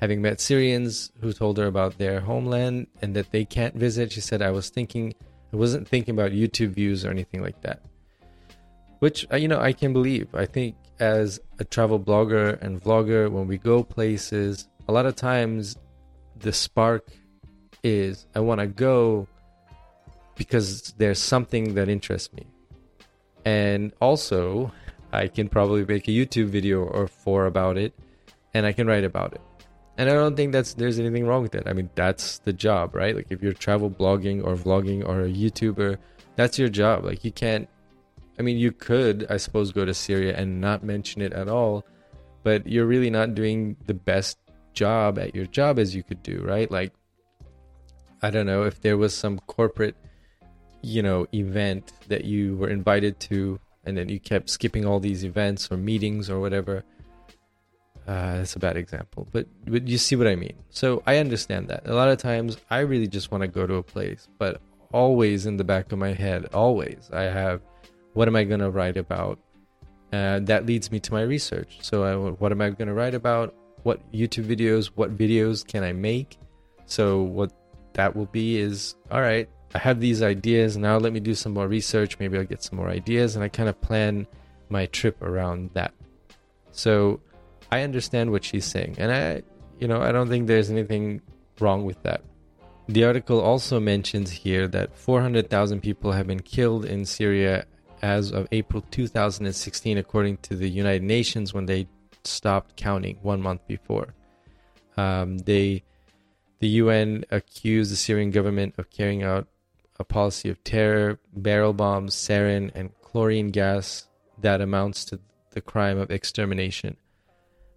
Having 0.00 0.22
met 0.22 0.40
Syrians 0.40 1.12
who 1.20 1.30
told 1.34 1.58
her 1.58 1.66
about 1.66 1.98
their 1.98 2.20
homeland 2.20 2.86
and 3.02 3.14
that 3.14 3.30
they 3.32 3.44
can't 3.44 3.74
visit, 3.74 4.12
she 4.12 4.22
said, 4.22 4.40
I 4.40 4.50
was 4.50 4.70
thinking, 4.70 5.14
I 5.52 5.56
wasn't 5.56 5.86
thinking 5.86 6.14
about 6.14 6.30
YouTube 6.32 6.70
views 6.70 7.04
or 7.04 7.10
anything 7.10 7.42
like 7.42 7.60
that. 7.60 7.82
Which, 9.00 9.26
uh, 9.30 9.36
you 9.36 9.46
know, 9.46 9.60
I 9.60 9.74
can 9.74 9.92
believe. 9.92 10.34
I 10.34 10.46
think 10.46 10.76
as 11.00 11.38
a 11.58 11.64
travel 11.64 12.00
blogger 12.00 12.60
and 12.62 12.82
vlogger, 12.82 13.30
when 13.30 13.46
we 13.46 13.58
go 13.58 13.82
places, 13.82 14.68
a 14.88 14.92
lot 14.92 15.04
of 15.04 15.16
times 15.16 15.76
the 16.38 16.52
spark 16.52 17.08
is 17.82 18.26
I 18.34 18.40
want 18.40 18.60
to 18.60 18.66
go 18.66 19.28
because 20.40 20.94
there's 20.96 21.18
something 21.18 21.74
that 21.74 21.90
interests 21.90 22.32
me. 22.32 22.46
And 23.44 23.92
also, 24.00 24.72
I 25.12 25.28
can 25.28 25.50
probably 25.50 25.84
make 25.84 26.08
a 26.08 26.12
YouTube 26.12 26.46
video 26.46 26.80
or 26.80 27.06
four 27.08 27.44
about 27.44 27.76
it 27.76 27.92
and 28.54 28.64
I 28.64 28.72
can 28.72 28.86
write 28.86 29.04
about 29.04 29.34
it. 29.34 29.42
And 29.98 30.08
I 30.08 30.14
don't 30.14 30.36
think 30.36 30.52
that's 30.52 30.72
there's 30.72 30.98
anything 30.98 31.26
wrong 31.26 31.42
with 31.42 31.54
it. 31.54 31.64
I 31.66 31.74
mean, 31.74 31.90
that's 31.94 32.38
the 32.38 32.54
job, 32.54 32.94
right? 32.94 33.14
Like 33.14 33.26
if 33.28 33.42
you're 33.42 33.52
travel 33.52 33.90
blogging 33.90 34.42
or 34.42 34.56
vlogging 34.56 35.06
or 35.06 35.24
a 35.24 35.28
YouTuber, 35.28 35.98
that's 36.36 36.58
your 36.58 36.70
job. 36.70 37.04
Like 37.04 37.22
you 37.22 37.32
can't 37.32 37.68
I 38.38 38.42
mean, 38.42 38.56
you 38.56 38.72
could, 38.72 39.26
I 39.28 39.36
suppose, 39.36 39.72
go 39.72 39.84
to 39.84 39.92
Syria 39.92 40.34
and 40.34 40.58
not 40.58 40.82
mention 40.82 41.20
it 41.20 41.34
at 41.34 41.48
all, 41.48 41.84
but 42.42 42.66
you're 42.66 42.86
really 42.86 43.10
not 43.10 43.34
doing 43.34 43.76
the 43.84 43.92
best 43.92 44.38
job 44.72 45.18
at 45.18 45.34
your 45.34 45.44
job 45.44 45.78
as 45.78 45.94
you 45.94 46.02
could 46.02 46.22
do, 46.22 46.40
right? 46.42 46.70
Like 46.70 46.94
I 48.22 48.30
don't 48.30 48.46
know 48.46 48.64
if 48.64 48.80
there 48.80 48.96
was 48.96 49.14
some 49.14 49.38
corporate, 49.40 49.96
you 50.82 51.02
know, 51.02 51.26
event 51.34 51.92
that 52.08 52.24
you 52.24 52.56
were 52.56 52.68
invited 52.68 53.20
to 53.20 53.60
and 53.84 53.96
then 53.96 54.08
you 54.08 54.20
kept 54.20 54.50
skipping 54.50 54.84
all 54.86 55.00
these 55.00 55.24
events 55.24 55.70
or 55.70 55.76
meetings 55.76 56.28
or 56.28 56.40
whatever. 56.40 56.84
Uh, 58.06 58.36
that's 58.38 58.56
a 58.56 58.58
bad 58.58 58.76
example, 58.76 59.28
but 59.30 59.46
but 59.66 59.86
you 59.86 59.98
see 59.98 60.16
what 60.16 60.26
I 60.26 60.34
mean. 60.34 60.54
So 60.70 61.02
I 61.06 61.18
understand 61.18 61.68
that. 61.68 61.86
A 61.86 61.94
lot 61.94 62.08
of 62.08 62.18
times, 62.18 62.56
I 62.70 62.80
really 62.80 63.06
just 63.06 63.30
want 63.30 63.42
to 63.42 63.48
go 63.48 63.66
to 63.66 63.74
a 63.74 63.82
place, 63.82 64.28
but 64.38 64.60
always 64.92 65.46
in 65.46 65.56
the 65.56 65.64
back 65.64 65.92
of 65.92 65.98
my 65.98 66.12
head, 66.12 66.46
always 66.52 67.08
I 67.12 67.24
have, 67.24 67.60
what 68.14 68.26
am 68.26 68.36
I 68.36 68.44
going 68.44 68.60
to 68.60 68.70
write 68.70 68.96
about? 68.96 69.38
Uh, 70.12 70.40
that 70.40 70.66
leads 70.66 70.90
me 70.90 70.98
to 70.98 71.12
my 71.12 71.22
research. 71.22 71.78
So 71.82 72.02
I, 72.02 72.32
what 72.32 72.50
am 72.50 72.60
I 72.60 72.70
going 72.70 72.88
to 72.88 72.94
write 72.94 73.14
about? 73.14 73.54
What 73.84 74.00
YouTube 74.12 74.46
videos? 74.46 74.86
What 74.86 75.16
videos 75.16 75.64
can 75.64 75.84
I 75.84 75.92
make? 75.92 76.36
So 76.86 77.22
what 77.22 77.52
that 77.92 78.16
will 78.16 78.26
be 78.26 78.58
is 78.58 78.96
all 79.10 79.20
right. 79.20 79.48
I 79.74 79.78
have 79.78 80.00
these 80.00 80.22
ideas. 80.22 80.76
Now 80.76 80.98
let 80.98 81.12
me 81.12 81.20
do 81.20 81.34
some 81.34 81.52
more 81.52 81.68
research. 81.68 82.18
Maybe 82.18 82.36
I'll 82.36 82.44
get 82.44 82.62
some 82.62 82.76
more 82.78 82.88
ideas. 82.88 83.36
And 83.36 83.44
I 83.44 83.48
kind 83.48 83.68
of 83.68 83.80
plan 83.80 84.26
my 84.68 84.86
trip 84.86 85.20
around 85.22 85.70
that. 85.74 85.92
So 86.72 87.20
I 87.70 87.82
understand 87.82 88.30
what 88.30 88.44
she's 88.44 88.64
saying. 88.64 88.96
And 88.98 89.12
I, 89.12 89.42
you 89.78 89.86
know, 89.86 90.00
I 90.00 90.12
don't 90.12 90.28
think 90.28 90.46
there's 90.46 90.70
anything 90.70 91.22
wrong 91.60 91.84
with 91.84 92.02
that. 92.02 92.22
The 92.88 93.04
article 93.04 93.40
also 93.40 93.78
mentions 93.78 94.30
here 94.32 94.66
that 94.68 94.96
400,000 94.96 95.80
people 95.80 96.12
have 96.12 96.26
been 96.26 96.40
killed 96.40 96.84
in 96.84 97.04
Syria 97.04 97.66
as 98.02 98.32
of 98.32 98.48
April 98.50 98.82
2016, 98.90 99.98
according 99.98 100.38
to 100.38 100.56
the 100.56 100.68
United 100.68 101.04
Nations 101.04 101.54
when 101.54 101.66
they 101.66 101.86
stopped 102.24 102.76
counting 102.76 103.18
one 103.22 103.40
month 103.40 103.66
before. 103.68 104.14
Um, 104.96 105.38
they, 105.38 105.84
the 106.58 106.68
UN 106.68 107.24
accused 107.30 107.92
the 107.92 107.96
Syrian 107.96 108.30
government 108.30 108.74
of 108.76 108.90
carrying 108.90 109.22
out 109.22 109.46
a 110.00 110.04
policy 110.04 110.48
of 110.48 110.64
terror, 110.64 111.20
barrel 111.34 111.74
bombs, 111.74 112.14
sarin, 112.14 112.72
and 112.74 112.90
chlorine 113.02 113.50
gas 113.50 114.08
that 114.38 114.62
amounts 114.62 115.04
to 115.04 115.20
the 115.50 115.60
crime 115.60 115.98
of 115.98 116.10
extermination. 116.10 116.96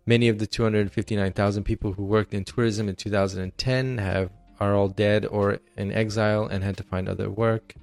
Many 0.05 0.29
of 0.29 0.39
the 0.39 0.47
259,000 0.47 1.63
people 1.63 1.91
who 1.93 2.05
worked 2.05 2.33
in 2.33 2.45
tourism 2.45 2.87
in 2.87 2.95
2010 2.95 3.97
have 3.97 4.31
are 4.59 4.73
all 4.73 4.87
dead 4.87 5.25
or 5.25 5.59
in 5.75 5.91
exile 5.91 6.45
and 6.45 6.63
had 6.63 6.77
to 6.77 6.83
find 6.83 7.09
other 7.09 7.29
work. 7.29 7.73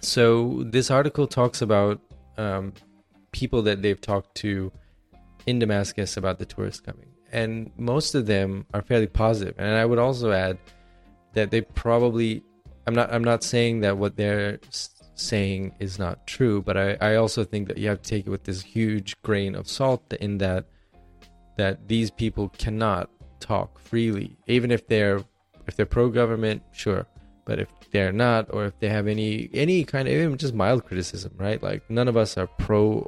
So 0.00 0.64
this 0.64 0.90
article 0.90 1.28
talks 1.28 1.62
about 1.62 2.00
um, 2.36 2.72
people 3.30 3.62
that 3.62 3.80
they've 3.82 4.00
talked 4.00 4.34
to 4.36 4.72
in 5.46 5.60
Damascus 5.60 6.16
about 6.16 6.38
the 6.40 6.46
tourists 6.46 6.80
coming, 6.80 7.10
and 7.30 7.70
most 7.76 8.14
of 8.16 8.26
them 8.26 8.66
are 8.74 8.82
fairly 8.82 9.06
positive. 9.06 9.54
And 9.58 9.76
I 9.76 9.84
would 9.84 9.98
also 9.98 10.32
add 10.32 10.58
that 11.34 11.50
they 11.50 11.60
probably 11.60 12.42
I'm 12.88 12.94
not 12.94 13.12
I'm 13.12 13.22
not 13.22 13.44
saying 13.44 13.80
that 13.80 13.98
what 13.98 14.16
they're 14.16 14.58
saying 15.14 15.74
is 15.78 15.98
not 15.98 16.26
true, 16.26 16.62
but 16.62 16.78
I, 16.78 16.96
I 17.02 17.16
also 17.16 17.44
think 17.44 17.68
that 17.68 17.76
you 17.76 17.86
have 17.90 18.00
to 18.00 18.08
take 18.08 18.26
it 18.26 18.30
with 18.30 18.44
this 18.44 18.62
huge 18.62 19.20
grain 19.20 19.54
of 19.54 19.68
salt 19.68 20.10
in 20.14 20.38
that 20.38 20.64
that 21.58 21.86
these 21.86 22.10
people 22.10 22.48
cannot 22.56 23.10
talk 23.40 23.78
freely, 23.78 24.38
even 24.46 24.70
if 24.70 24.86
they're 24.86 25.20
if 25.66 25.76
they're 25.76 25.84
pro 25.84 26.08
government, 26.08 26.62
sure, 26.72 27.06
but 27.44 27.58
if 27.58 27.68
they're 27.90 28.10
not, 28.10 28.46
or 28.54 28.64
if 28.64 28.78
they 28.80 28.88
have 28.88 29.06
any 29.06 29.50
any 29.52 29.84
kind 29.84 30.08
of 30.08 30.14
even 30.14 30.38
just 30.38 30.54
mild 30.54 30.86
criticism, 30.86 31.34
right? 31.36 31.62
Like 31.62 31.82
none 31.90 32.08
of 32.08 32.16
us 32.16 32.38
are 32.38 32.46
pro 32.46 33.06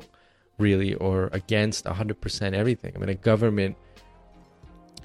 really 0.59 0.93
or 0.97 1.31
against 1.33 1.87
100% 1.87 2.53
everything. 2.53 2.93
I 2.95 2.99
mean, 2.99 3.09
a 3.09 3.15
government, 3.15 3.79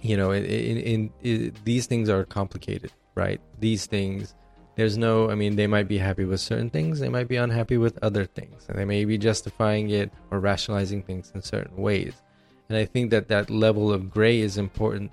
you 0.01 0.17
know, 0.17 0.31
in, 0.31 0.43
in, 0.43 0.77
in, 0.77 1.13
in 1.23 1.53
these 1.63 1.85
things 1.85 2.09
are 2.09 2.25
complicated, 2.25 2.91
right? 3.15 3.39
These 3.61 3.85
things 3.85 4.35
there's 4.75 4.97
no, 4.97 5.29
I 5.29 5.35
mean, 5.35 5.55
they 5.55 5.67
might 5.67 5.87
be 5.87 5.97
happy 5.97 6.25
with 6.25 6.41
certain 6.41 6.69
things, 6.69 6.99
they 6.99 7.09
might 7.09 7.27
be 7.27 7.37
unhappy 7.37 7.77
with 7.77 7.97
other 8.01 8.25
things, 8.25 8.65
and 8.67 8.77
they 8.77 8.85
may 8.85 9.05
be 9.05 9.17
justifying 9.17 9.89
it 9.89 10.11
or 10.31 10.39
rationalizing 10.39 11.03
things 11.03 11.31
in 11.33 11.41
certain 11.41 11.77
ways. 11.77 12.13
And 12.69 12.77
I 12.77 12.85
think 12.85 13.11
that 13.11 13.27
that 13.29 13.49
level 13.49 13.91
of 13.91 14.09
gray 14.09 14.39
is 14.39 14.57
important. 14.57 15.11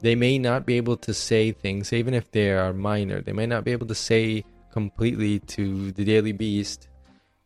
They 0.00 0.14
may 0.14 0.38
not 0.38 0.66
be 0.66 0.76
able 0.76 0.96
to 0.98 1.14
say 1.14 1.52
things, 1.52 1.92
even 1.92 2.14
if 2.14 2.30
they 2.30 2.50
are 2.52 2.72
minor, 2.72 3.20
they 3.20 3.32
may 3.32 3.46
not 3.46 3.64
be 3.64 3.72
able 3.72 3.86
to 3.86 3.94
say 3.94 4.44
completely 4.72 5.38
to 5.38 5.92
the 5.92 6.04
Daily 6.04 6.32
Beast, 6.32 6.88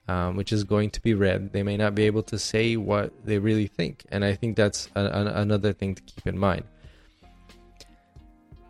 um, 0.09 0.37
which 0.37 0.53
is 0.53 0.65
going 0.65 0.91
to 0.91 1.03
be 1.03 1.13
read. 1.13 1.53
They 1.53 1.63
may 1.63 1.77
not 1.77 1.95
be 1.95 2.05
able 2.05 2.23
to 2.25 2.39
say 2.39 2.77
what 2.77 3.13
they 3.27 3.39
really 3.39 3.67
think. 3.67 4.07
And 4.11 4.25
I 4.25 4.35
think 4.35 4.57
that's 4.57 4.89
a, 4.95 5.03
a, 5.03 5.41
another 5.43 5.75
thing 5.75 5.95
to 5.97 6.03
keep 6.03 6.27
in 6.27 6.39
mind. 6.39 6.65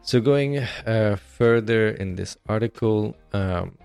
So 0.09 0.23
going 0.23 0.57
uh, 0.57 1.17
further 1.17 1.91
in 1.91 2.15
this 2.15 2.39
article, 2.49 3.15
um, 3.35 3.77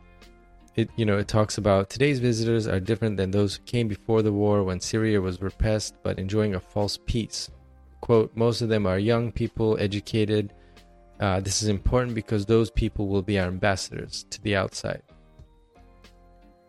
it 0.73 0.89
you 0.95 1.03
know 1.05 1.17
it 1.17 1.27
talks 1.27 1.57
about 1.57 1.89
today's 1.89 2.21
visitors 2.21 2.65
are 2.65 2.79
different 2.79 3.17
than 3.17 3.31
those 3.31 3.57
who 3.57 3.63
came 3.63 3.89
before 3.89 4.21
the 4.21 4.31
war 4.31 4.63
when 4.63 4.79
Syria 4.79 5.19
was 5.19 5.41
repressed 5.41 5.95
but 6.01 6.19
enjoying 6.19 6.55
a 6.55 6.61
false 6.61 6.97
peace. 7.07 7.51
Quote: 7.99 8.31
Most 8.37 8.61
of 8.61 8.69
them 8.69 8.87
are 8.87 8.97
young 8.97 9.33
people, 9.33 9.77
educated. 9.81 10.53
Uh, 11.19 11.41
this 11.41 11.61
is 11.61 11.67
important 11.67 12.15
because 12.15 12.45
those 12.45 12.71
people 12.71 13.09
will 13.09 13.21
be 13.21 13.37
our 13.37 13.47
ambassadors 13.47 14.25
to 14.29 14.41
the 14.43 14.55
outside. 14.55 15.01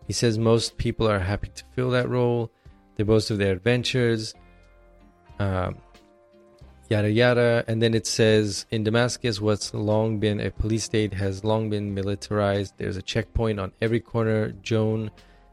He 0.09 0.13
says 0.13 0.37
most 0.37 0.77
people 0.79 1.09
are 1.09 1.21
happy 1.21 1.51
to 1.55 1.65
fill 1.77 1.91
that 1.91 2.09
role. 2.09 2.51
They 2.97 3.05
boast 3.05 3.31
of 3.31 3.39
their 3.39 3.53
adventures. 3.53 4.35
Um, 5.39 5.77
yada 6.89 7.11
yada. 7.11 7.65
And 7.67 7.83
then 7.83 7.95
it 7.95 8.07
says 8.07 8.67
in 8.71 8.85
Damascus, 8.85 9.41
what's 9.41 9.73
long 9.75 10.19
been 10.19 10.41
a 10.41 10.51
police 10.51 10.85
state 10.85 11.15
has 11.15 11.45
long 11.45 11.71
been 11.71 11.95
militarized. 11.95 12.75
There's 12.77 12.97
a 12.97 13.03
checkpoint 13.03 13.59
on 13.61 13.73
every 13.81 14.01
corner. 14.01 14.53
Joan 14.63 15.11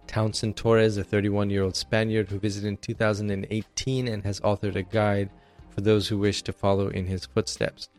Townsend 0.08 0.58
Torres, 0.58 0.98
a 0.98 1.04
31 1.04 1.50
year 1.50 1.63
old 1.63 1.76
Spaniard 1.76 2.30
who 2.30 2.39
visited 2.39 2.67
in 2.67 2.78
2018 2.78 4.08
and 4.08 4.24
has 4.24 4.39
authored 4.41 4.76
a 4.76 4.84
guide 4.84 5.30
for 5.70 5.82
those 5.82 6.08
who 6.08 6.17
wish 6.17 6.41
to 6.44 6.54
follow 6.54 6.89
in 6.89 7.06
his 7.06 7.26
footsteps. 7.26 7.89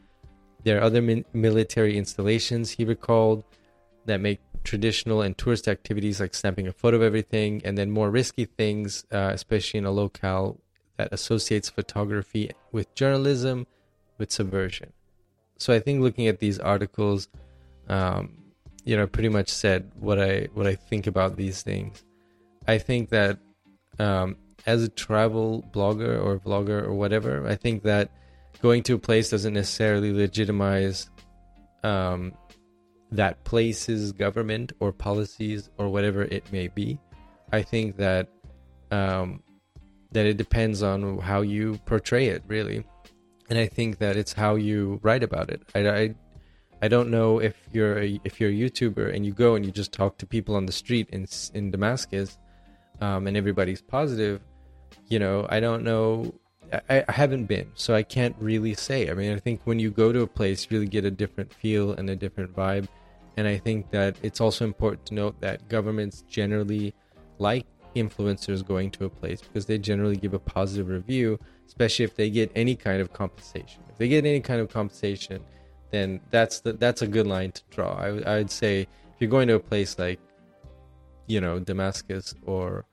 There 0.64 0.78
are 0.78 0.82
other 0.82 1.02
min- 1.02 1.24
military 1.32 1.96
installations, 1.96 2.70
he 2.70 2.84
recalled, 2.84 3.44
that 4.04 4.20
make 4.20 4.40
traditional 4.62 5.22
and 5.22 5.36
tourist 5.36 5.66
activities 5.68 6.20
like 6.20 6.34
snapping 6.34 6.68
a 6.68 6.72
photo 6.72 6.98
of 6.98 7.02
everything, 7.02 7.62
and 7.64 7.76
then 7.76 7.90
more 7.90 8.10
risky 8.10 8.44
things, 8.44 9.04
uh, 9.10 9.30
especially 9.32 9.78
in 9.78 9.86
a 9.86 9.90
locale 9.90 10.60
that 10.96 11.12
associates 11.12 11.68
photography 11.68 12.50
with 12.70 12.94
journalism, 12.94 13.66
with 14.18 14.30
subversion. 14.30 14.92
So 15.58 15.72
I 15.72 15.80
think 15.80 16.00
looking 16.00 16.26
at 16.26 16.38
these 16.38 16.58
articles, 16.58 17.28
um, 17.88 18.36
you 18.84 18.96
know, 18.96 19.06
pretty 19.06 19.28
much 19.28 19.48
said 19.48 19.90
what 19.98 20.20
I 20.20 20.48
what 20.54 20.66
I 20.66 20.74
think 20.74 21.06
about 21.06 21.36
these 21.36 21.62
things. 21.62 22.04
I 22.66 22.78
think 22.78 23.10
that 23.10 23.38
um, 23.98 24.36
as 24.66 24.82
a 24.82 24.88
travel 24.88 25.64
blogger 25.72 26.22
or 26.22 26.38
vlogger 26.38 26.82
or 26.82 26.94
whatever, 26.94 27.46
I 27.46 27.56
think 27.56 27.82
that 27.84 28.10
going 28.60 28.82
to 28.84 28.94
a 28.94 28.98
place 28.98 29.30
doesn't 29.30 29.54
necessarily 29.54 30.12
legitimize 30.12 31.10
um, 31.82 32.32
that 33.10 33.42
place's 33.44 34.12
government 34.12 34.72
or 34.80 34.92
policies 34.92 35.70
or 35.78 35.88
whatever 35.88 36.22
it 36.22 36.50
may 36.52 36.68
be. 36.68 36.98
I 37.52 37.62
think 37.62 37.96
that 37.96 38.28
um, 38.90 39.42
that 40.12 40.26
it 40.26 40.36
depends 40.36 40.82
on 40.82 41.18
how 41.18 41.40
you 41.40 41.78
portray 41.86 42.26
it, 42.28 42.42
really. 42.46 42.84
And 43.48 43.58
I 43.58 43.66
think 43.66 43.98
that 43.98 44.16
it's 44.16 44.32
how 44.32 44.54
you 44.54 45.00
write 45.02 45.22
about 45.22 45.50
it. 45.50 45.62
I, 45.74 45.88
I, 45.88 46.14
I 46.82 46.88
don't 46.88 47.10
know 47.10 47.38
if 47.38 47.56
you're 47.72 47.98
a, 47.98 48.20
if 48.24 48.40
you're 48.40 48.50
a 48.50 48.52
YouTuber 48.52 49.14
and 49.14 49.26
you 49.26 49.32
go 49.32 49.54
and 49.54 49.64
you 49.64 49.70
just 49.70 49.92
talk 49.92 50.18
to 50.18 50.26
people 50.26 50.56
on 50.56 50.66
the 50.66 50.72
street 50.72 51.08
in 51.10 51.26
in 51.54 51.70
Damascus, 51.70 52.38
um, 53.00 53.26
and 53.26 53.36
everybody's 53.36 53.82
positive. 53.82 54.40
You 55.08 55.18
know, 55.18 55.46
I 55.48 55.60
don't 55.60 55.84
know. 55.84 56.34
I, 56.88 57.04
I 57.06 57.12
haven't 57.12 57.46
been, 57.46 57.70
so 57.74 57.94
I 57.94 58.02
can't 58.02 58.34
really 58.38 58.74
say. 58.74 59.10
I 59.10 59.14
mean, 59.14 59.32
I 59.32 59.38
think 59.38 59.60
when 59.64 59.78
you 59.78 59.90
go 59.90 60.12
to 60.12 60.22
a 60.22 60.26
place, 60.26 60.66
you 60.70 60.78
really 60.78 60.88
get 60.88 61.04
a 61.04 61.10
different 61.10 61.52
feel 61.52 61.92
and 61.92 62.08
a 62.08 62.16
different 62.16 62.56
vibe. 62.56 62.88
And 63.36 63.46
I 63.46 63.58
think 63.58 63.90
that 63.90 64.16
it's 64.22 64.40
also 64.40 64.64
important 64.64 65.06
to 65.06 65.14
note 65.14 65.40
that 65.40 65.68
governments 65.68 66.24
generally 66.28 66.94
like 67.38 67.66
influencers 67.94 68.66
going 68.66 68.90
to 68.92 69.04
a 69.04 69.10
place 69.10 69.40
because 69.40 69.66
they 69.66 69.78
generally 69.78 70.16
give 70.16 70.34
a 70.34 70.38
positive 70.38 70.88
review, 70.88 71.38
especially 71.66 72.04
if 72.04 72.16
they 72.16 72.30
get 72.30 72.50
any 72.54 72.74
kind 72.74 73.00
of 73.00 73.12
compensation. 73.12 73.82
If 73.90 73.98
they 73.98 74.08
get 74.08 74.24
any 74.24 74.40
kind 74.40 74.60
of 74.60 74.68
compensation, 74.68 75.42
then 75.90 76.20
that's 76.30 76.60
the, 76.60 76.72
that's 76.72 77.02
a 77.02 77.06
good 77.06 77.26
line 77.26 77.52
to 77.52 77.62
draw. 77.70 77.94
I, 77.98 78.36
would 78.36 78.50
say 78.50 78.82
if 78.82 79.20
you're 79.20 79.30
going 79.30 79.48
to 79.48 79.54
a 79.54 79.60
place 79.60 79.98
like, 79.98 80.18
you 81.26 81.40
know, 81.40 81.60
Damascus 81.60 82.34
or 82.44 82.84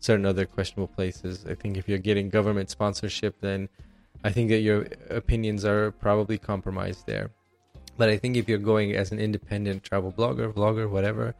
certain 0.00 0.26
other 0.26 0.46
questionable 0.46 0.88
places, 0.88 1.44
I 1.48 1.54
think 1.54 1.76
if 1.76 1.88
you're 1.88 1.98
getting 1.98 2.30
government 2.30 2.70
sponsorship, 2.70 3.40
then 3.40 3.68
I 4.24 4.30
think 4.30 4.48
that 4.50 4.60
your 4.60 4.86
opinions 5.10 5.64
are 5.64 5.92
probably 5.92 6.38
compromised 6.38 7.06
there. 7.06 7.30
But 7.96 8.08
I 8.08 8.16
think 8.16 8.36
if 8.36 8.48
you're 8.48 8.58
going 8.58 8.94
as 8.94 9.12
an 9.12 9.18
independent 9.18 9.82
travel 9.82 10.12
blogger, 10.12 10.52
vlogger, 10.52 10.88
whatever, 10.88 11.34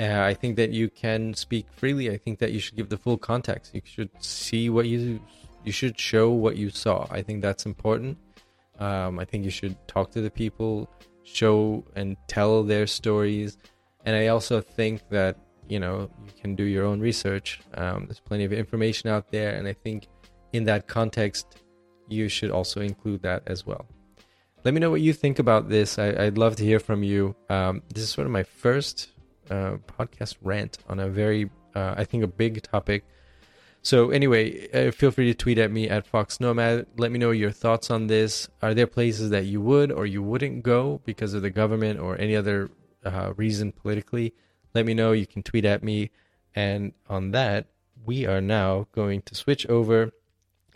uh, 0.00 0.22
I 0.22 0.34
think 0.34 0.56
that 0.56 0.70
you 0.70 0.88
can 0.88 1.34
speak 1.34 1.66
freely. 1.72 2.10
I 2.10 2.18
think 2.18 2.38
that 2.38 2.52
you 2.52 2.60
should 2.60 2.76
give 2.76 2.88
the 2.88 2.96
full 2.96 3.18
context. 3.18 3.74
You 3.74 3.82
should 3.84 4.10
see 4.22 4.70
what 4.70 4.86
you 4.86 5.20
you 5.64 5.72
should 5.72 5.98
show 5.98 6.30
what 6.30 6.56
you 6.56 6.70
saw. 6.70 7.06
I 7.10 7.22
think 7.22 7.42
that's 7.42 7.66
important. 7.66 8.16
Um, 8.78 9.18
I 9.18 9.24
think 9.24 9.44
you 9.44 9.50
should 9.50 9.76
talk 9.88 10.12
to 10.12 10.20
the 10.20 10.30
people, 10.30 10.88
show 11.24 11.84
and 11.96 12.16
tell 12.28 12.62
their 12.62 12.86
stories, 12.86 13.58
and 14.04 14.14
I 14.14 14.28
also 14.28 14.60
think 14.60 15.08
that 15.10 15.36
you 15.68 15.80
know 15.80 16.08
you 16.24 16.32
can 16.40 16.54
do 16.54 16.64
your 16.64 16.84
own 16.84 17.00
research. 17.00 17.60
Um, 17.74 18.06
there's 18.06 18.20
plenty 18.20 18.44
of 18.44 18.52
information 18.52 19.10
out 19.10 19.32
there, 19.32 19.56
and 19.56 19.66
I 19.66 19.72
think 19.72 20.06
in 20.52 20.64
that 20.64 20.86
context, 20.86 21.60
you 22.08 22.28
should 22.28 22.52
also 22.52 22.80
include 22.80 23.22
that 23.22 23.42
as 23.48 23.66
well. 23.66 23.84
Let 24.64 24.74
me 24.74 24.80
know 24.80 24.90
what 24.90 25.00
you 25.00 25.12
think 25.12 25.38
about 25.40 25.68
this. 25.68 25.98
I, 25.98 26.12
would 26.24 26.38
love 26.38 26.56
to 26.56 26.64
hear 26.64 26.80
from 26.80 27.02
you. 27.02 27.34
Um, 27.48 27.82
this 27.92 28.04
is 28.04 28.10
sort 28.10 28.26
of 28.26 28.32
my 28.32 28.42
first 28.42 29.08
uh, 29.50 29.76
podcast 29.98 30.36
rant 30.42 30.78
on 30.88 31.00
a 31.00 31.08
very, 31.08 31.50
uh, 31.74 31.94
I 31.96 32.04
think, 32.04 32.24
a 32.24 32.28
big 32.28 32.62
topic. 32.62 33.04
So 33.82 34.10
anyway, 34.10 34.68
uh, 34.72 34.90
feel 34.90 35.10
free 35.10 35.26
to 35.26 35.34
tweet 35.34 35.58
at 35.58 35.70
me 35.70 35.88
at 35.88 36.06
Fox 36.06 36.40
Nomad. 36.40 36.86
Let 36.96 37.12
me 37.12 37.18
know 37.18 37.30
your 37.30 37.50
thoughts 37.50 37.90
on 37.90 38.06
this. 38.06 38.48
Are 38.60 38.74
there 38.74 38.86
places 38.86 39.30
that 39.30 39.46
you 39.46 39.60
would 39.60 39.92
or 39.92 40.04
you 40.04 40.22
wouldn't 40.22 40.62
go 40.62 41.00
because 41.04 41.32
of 41.32 41.42
the 41.42 41.50
government 41.50 42.00
or 42.00 42.20
any 42.20 42.36
other 42.36 42.70
uh, 43.04 43.32
reason 43.36 43.72
politically? 43.72 44.34
Let 44.74 44.84
me 44.84 44.94
know. 44.94 45.12
You 45.12 45.26
can 45.26 45.42
tweet 45.42 45.64
at 45.64 45.82
me. 45.82 46.10
And 46.54 46.92
on 47.08 47.30
that, 47.30 47.68
we 48.04 48.26
are 48.26 48.40
now 48.40 48.88
going 48.92 49.22
to 49.22 49.34
switch 49.34 49.66
over 49.68 50.10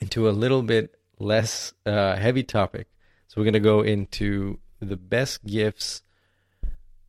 into 0.00 0.28
a 0.28 0.30
little 0.30 0.62
bit 0.62 0.94
less 1.18 1.72
uh, 1.84 2.16
heavy 2.16 2.42
topic. 2.42 2.86
So 3.26 3.40
we're 3.40 3.44
going 3.44 3.54
to 3.54 3.60
go 3.60 3.82
into 3.82 4.58
the 4.80 4.96
best 4.96 5.44
gifts 5.44 6.02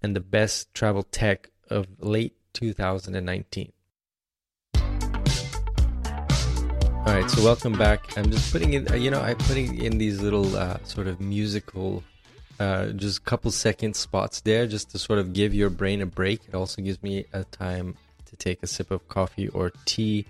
and 0.01 0.15
the 0.15 0.21
best 0.21 0.73
travel 0.73 1.03
tech 1.03 1.49
of 1.73 1.87
late 1.99 2.35
2019. 2.53 3.71
All 7.05 7.13
right, 7.13 7.29
so 7.29 7.43
welcome 7.43 7.73
back. 7.73 8.17
I'm 8.17 8.31
just 8.31 8.51
putting 8.51 8.73
in, 8.73 8.87
you 9.01 9.11
know, 9.11 9.19
I'm 9.19 9.37
putting 9.39 9.83
in 9.83 9.97
these 9.97 10.21
little 10.21 10.55
uh, 10.55 10.77
sort 10.85 11.07
of 11.07 11.19
musical, 11.19 12.01
uh, 12.61 12.87
just 12.87 13.25
couple 13.25 13.51
second 13.51 13.95
spots 13.95 14.39
there, 14.41 14.65
just 14.67 14.91
to 14.91 14.99
sort 14.99 15.19
of 15.19 15.33
give 15.33 15.53
your 15.53 15.69
brain 15.69 16.01
a 16.01 16.05
break. 16.05 16.47
It 16.47 16.55
also 16.55 16.81
gives 16.81 17.03
me 17.03 17.25
a 17.33 17.43
time 17.43 17.97
to 18.25 18.35
take 18.37 18.63
a 18.63 18.67
sip 18.67 18.89
of 18.89 19.05
coffee 19.09 19.49
or 19.49 19.73
tea 19.85 20.25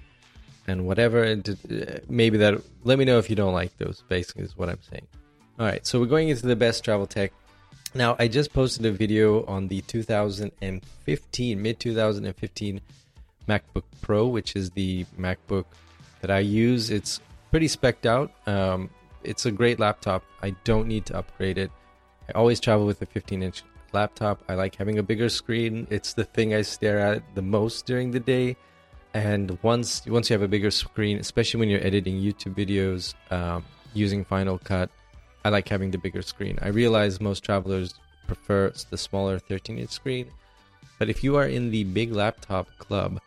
and 0.66 0.88
whatever. 0.88 1.24
And 1.24 1.48
uh, 1.50 2.00
maybe 2.10 2.38
that. 2.40 2.60
Let 2.84 2.98
me 2.98 3.06
know 3.06 3.20
if 3.20 3.30
you 3.30 3.36
don't 3.36 3.54
like 3.54 3.78
those. 3.78 4.04
Basically, 4.08 4.44
is 4.44 4.58
what 4.58 4.70
I'm 4.70 4.82
saying. 4.90 5.08
All 5.60 5.68
right, 5.68 5.86
so 5.86 6.00
we're 6.00 6.08
going 6.08 6.30
into 6.30 6.48
the 6.48 6.56
best 6.56 6.84
travel 6.84 7.06
tech. 7.06 7.34
Now, 7.96 8.16
I 8.18 8.28
just 8.28 8.54
posted 8.54 8.86
a 8.88 8.92
video 8.92 9.46
on 9.46 9.68
the 9.68 9.82
2015, 9.82 11.62
mid 11.62 11.80
2015 11.80 12.82
MacBook 13.48 13.84
Pro, 14.02 14.28
which 14.28 14.56
is 14.56 14.72
the 14.72 15.06
MacBook 15.20 15.66
that 16.22 16.32
I 16.32 16.40
use. 16.40 16.90
It's 16.90 17.20
pretty 17.52 17.68
specked 17.68 18.08
out. 18.08 18.32
Um, 18.48 18.90
it's 19.24 19.46
a 19.46 19.52
great 19.52 19.80
laptop. 19.80 20.24
I 20.42 20.56
don't 20.64 20.88
need 20.88 21.06
to 21.08 21.18
upgrade 21.18 21.60
it. 21.60 21.70
I 22.28 22.32
always 22.32 22.60
travel 22.60 22.88
with 22.88 23.02
a 23.04 23.06
15 23.06 23.44
inch 23.44 23.64
laptop. 23.92 24.44
I 24.50 24.56
like 24.56 24.76
having 24.76 24.98
a 24.98 25.04
bigger 25.04 25.30
screen. 25.30 25.86
It's 25.92 26.14
the 26.14 26.24
thing 26.24 26.56
I 26.56 26.64
stare 26.64 27.00
at 27.00 27.24
the 27.36 27.44
most 27.44 27.86
during 27.86 28.10
the 28.10 28.20
day. 28.20 28.58
And 29.14 29.60
once 29.62 30.04
once 30.08 30.32
you 30.32 30.34
have 30.34 30.42
a 30.42 30.48
bigger 30.48 30.72
screen, 30.72 31.20
especially 31.20 31.60
when 31.60 31.70
you're 31.70 31.86
editing 31.86 32.16
YouTube 32.20 32.56
videos 32.56 33.14
um, 33.32 33.64
using 33.94 34.26
Final 34.26 34.58
Cut, 34.58 34.90
I 35.46 35.50
like 35.50 35.68
having 35.68 35.92
the 35.92 35.98
bigger 35.98 36.22
screen. 36.22 36.58
I 36.62 36.70
realize 36.70 37.20
most 37.20 37.44
travelers 37.44 37.96
prefer 38.28 38.72
the 38.90 38.98
smaller 38.98 39.40
13 39.40 39.78
inch 39.78 39.92
screen, 39.92 40.32
but 41.00 41.10
if 41.10 41.24
you 41.24 41.36
are 41.36 41.46
in 41.46 41.72
the 41.72 41.84
big 41.84 42.14
laptop 42.14 42.68
club, 42.78 43.20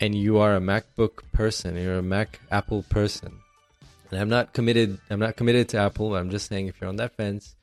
and 0.00 0.14
you 0.14 0.38
are 0.38 0.54
a 0.54 0.60
MacBook 0.60 1.22
person, 1.32 1.76
you're 1.76 1.98
a 1.98 2.02
Mac 2.02 2.40
Apple 2.50 2.84
person, 2.84 3.40
and 4.10 4.20
I'm 4.20 4.28
not 4.28 4.52
committed. 4.52 4.98
I'm 5.10 5.18
not 5.18 5.36
committed 5.36 5.68
to 5.70 5.78
Apple. 5.78 6.14
I'm 6.14 6.30
just 6.30 6.48
saying 6.48 6.68
if 6.68 6.80
you're 6.80 6.88
on 6.88 6.96
that 6.96 7.16
fence, 7.16 7.56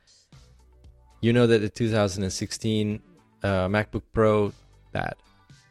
you 1.22 1.34
know 1.34 1.48
that 1.48 1.60
the 1.60 1.70
2016 1.70 3.02
uh, 3.44 3.48
MacBook 3.68 4.04
Pro 4.14 4.52
bad, 4.92 5.16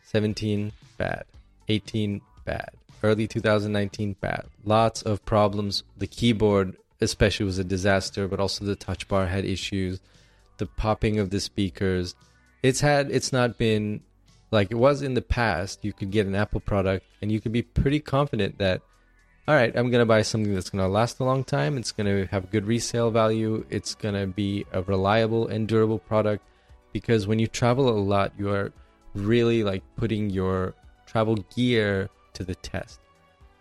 17 0.04 0.72
bad, 0.96 1.24
18 1.68 2.20
bad, 2.44 2.70
early 3.02 3.28
2019 3.28 4.16
bad. 4.20 4.46
Lots 4.64 5.02
of 5.02 5.24
problems. 5.24 5.84
The 5.98 6.06
keyboard 6.06 6.76
especially 7.04 7.46
was 7.46 7.58
a 7.58 7.64
disaster, 7.64 8.26
but 8.26 8.40
also 8.40 8.64
the 8.64 8.76
touch 8.76 9.06
bar 9.06 9.26
had 9.26 9.44
issues. 9.44 10.00
The 10.58 10.66
popping 10.66 11.18
of 11.18 11.30
the 11.30 11.40
speakers. 11.40 12.14
It's 12.62 12.80
had. 12.80 13.10
It's 13.10 13.32
not 13.32 13.58
been 13.58 14.02
like 14.54 14.70
it 14.70 14.76
was 14.76 15.02
in 15.02 15.14
the 15.14 15.20
past, 15.20 15.84
you 15.84 15.92
could 15.92 16.10
get 16.10 16.26
an 16.26 16.34
Apple 16.34 16.60
product 16.60 17.04
and 17.20 17.30
you 17.30 17.40
could 17.40 17.52
be 17.52 17.60
pretty 17.60 18.00
confident 18.00 18.56
that, 18.58 18.80
all 19.46 19.54
right, 19.54 19.76
I'm 19.76 19.90
going 19.90 20.00
to 20.00 20.06
buy 20.06 20.22
something 20.22 20.54
that's 20.54 20.70
going 20.70 20.82
to 20.82 20.88
last 20.88 21.20
a 21.20 21.24
long 21.24 21.44
time. 21.44 21.76
It's 21.76 21.92
going 21.92 22.06
to 22.06 22.26
have 22.30 22.50
good 22.50 22.64
resale 22.64 23.10
value. 23.10 23.66
It's 23.68 23.94
going 23.94 24.14
to 24.14 24.26
be 24.26 24.64
a 24.72 24.82
reliable 24.82 25.48
and 25.48 25.68
durable 25.68 25.98
product 25.98 26.42
because 26.92 27.26
when 27.26 27.40
you 27.40 27.48
travel 27.48 27.88
a 27.88 27.98
lot, 27.98 28.32
you 28.38 28.48
are 28.48 28.72
really 29.14 29.64
like 29.64 29.82
putting 29.96 30.30
your 30.30 30.74
travel 31.04 31.36
gear 31.54 32.08
to 32.34 32.44
the 32.44 32.54
test. 32.54 33.00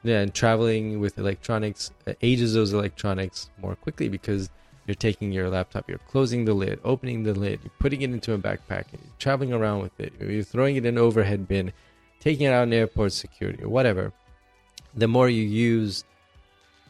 Yeah, 0.03 0.19
and 0.19 0.33
traveling 0.33 0.99
with 0.99 1.17
electronics 1.17 1.91
ages 2.21 2.53
those 2.53 2.73
electronics 2.73 3.49
more 3.61 3.75
quickly 3.75 4.09
because 4.09 4.49
you're 4.85 4.95
taking 4.95 5.31
your 5.31 5.49
laptop, 5.49 5.89
you're 5.89 5.97
closing 6.09 6.43
the 6.43 6.53
lid, 6.53 6.79
opening 6.83 7.23
the 7.23 7.33
lid, 7.33 7.61
you're 7.63 7.71
putting 7.79 8.01
it 8.01 8.09
into 8.09 8.33
a 8.33 8.37
backpack, 8.37 8.85
you're 8.91 9.01
traveling 9.17 9.53
around 9.53 9.81
with 9.81 9.97
it, 9.99 10.13
you're 10.19 10.43
throwing 10.43 10.75
it 10.75 10.85
in 10.85 10.97
overhead 10.97 11.47
bin, 11.47 11.71
taking 12.19 12.47
it 12.47 12.49
out 12.49 12.63
in 12.63 12.73
airport 12.73 13.13
security 13.13 13.63
or 13.63 13.69
whatever. 13.69 14.11
The 14.93 15.07
more 15.07 15.29
you 15.29 15.43
use, 15.43 16.03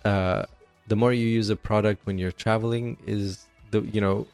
uh, 0.03 0.45
the 0.87 0.95
more 0.95 1.13
you 1.13 1.27
use 1.27 1.49
a 1.51 1.55
product 1.55 2.05
when 2.07 2.17
you're 2.17 2.31
traveling 2.31 2.97
is 3.05 3.45
the 3.69 3.81
you 3.81 4.01
know, 4.01 4.25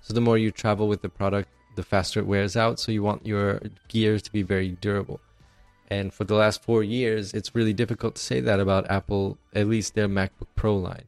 so 0.00 0.14
the 0.14 0.20
more 0.20 0.38
you 0.38 0.52
travel 0.52 0.86
with 0.86 1.02
the 1.02 1.08
product, 1.08 1.48
the 1.74 1.82
faster 1.82 2.20
it 2.20 2.26
wears 2.26 2.56
out. 2.56 2.78
So 2.78 2.92
you 2.92 3.02
want 3.02 3.26
your 3.26 3.60
gears 3.88 4.22
to 4.22 4.32
be 4.32 4.42
very 4.42 4.70
durable. 4.70 5.20
And 5.92 6.12
for 6.16 6.24
the 6.24 6.34
last 6.34 6.62
four 6.62 6.82
years, 6.82 7.34
it's 7.34 7.54
really 7.54 7.72
difficult 7.72 8.14
to 8.16 8.22
say 8.22 8.40
that 8.40 8.60
about 8.60 8.90
Apple, 8.90 9.38
at 9.54 9.68
least 9.68 9.94
their 9.94 10.08
MacBook 10.08 10.50
Pro 10.56 10.76
line 10.76 11.06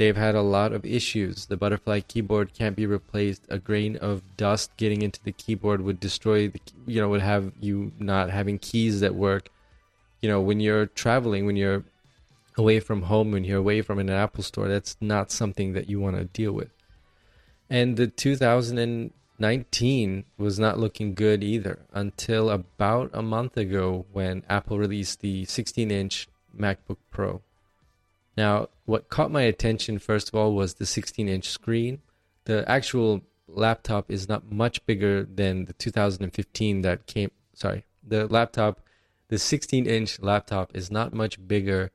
they've 0.00 0.16
had 0.16 0.34
a 0.34 0.40
lot 0.40 0.72
of 0.72 0.86
issues. 0.86 1.44
The 1.44 1.58
butterfly 1.58 2.00
keyboard 2.00 2.54
can't 2.54 2.74
be 2.74 2.86
replaced. 2.86 3.42
A 3.50 3.58
grain 3.58 3.96
of 3.96 4.22
dust 4.38 4.74
getting 4.78 5.02
into 5.02 5.22
the 5.22 5.32
keyboard 5.32 5.82
would 5.82 6.00
destroy 6.00 6.48
the, 6.48 6.60
you 6.86 7.02
know, 7.02 7.10
would 7.10 7.20
have 7.20 7.52
you 7.60 7.92
not 7.98 8.30
having 8.30 8.58
keys 8.58 9.00
that 9.00 9.14
work. 9.14 9.50
You 10.22 10.30
know, 10.30 10.40
when 10.40 10.58
you're 10.58 10.86
traveling, 10.86 11.44
when 11.44 11.56
you're 11.56 11.84
away 12.56 12.80
from 12.80 13.02
home, 13.02 13.30
when 13.30 13.44
you're 13.44 13.58
away 13.58 13.82
from 13.82 13.98
an 13.98 14.08
Apple 14.08 14.42
store, 14.42 14.68
that's 14.68 14.96
not 15.02 15.30
something 15.30 15.74
that 15.74 15.90
you 15.90 16.00
want 16.00 16.16
to 16.16 16.24
deal 16.24 16.52
with. 16.52 16.70
And 17.68 17.98
the 17.98 18.06
2019 19.40 20.24
was 20.36 20.58
not 20.58 20.78
looking 20.78 21.14
good 21.14 21.42
either 21.42 21.86
until 21.94 22.50
about 22.50 23.08
a 23.14 23.22
month 23.22 23.56
ago 23.56 24.04
when 24.12 24.42
Apple 24.50 24.78
released 24.78 25.22
the 25.22 25.46
16 25.46 25.90
inch 25.90 26.28
MacBook 26.54 26.98
Pro. 27.10 27.40
Now, 28.36 28.68
what 28.84 29.08
caught 29.08 29.30
my 29.30 29.40
attention 29.40 29.98
first 29.98 30.28
of 30.28 30.34
all 30.34 30.52
was 30.54 30.74
the 30.74 30.84
16 30.84 31.26
inch 31.26 31.48
screen. 31.48 32.02
The 32.44 32.68
actual 32.70 33.22
laptop 33.48 34.10
is 34.10 34.28
not 34.28 34.52
much 34.52 34.84
bigger 34.84 35.24
than 35.24 35.64
the 35.64 35.72
2015 35.72 36.82
that 36.82 37.06
came. 37.06 37.30
Sorry, 37.54 37.86
the 38.06 38.26
laptop, 38.26 38.82
the 39.28 39.38
16 39.38 39.86
inch 39.86 40.20
laptop 40.20 40.76
is 40.76 40.90
not 40.90 41.14
much 41.14 41.48
bigger 41.48 41.92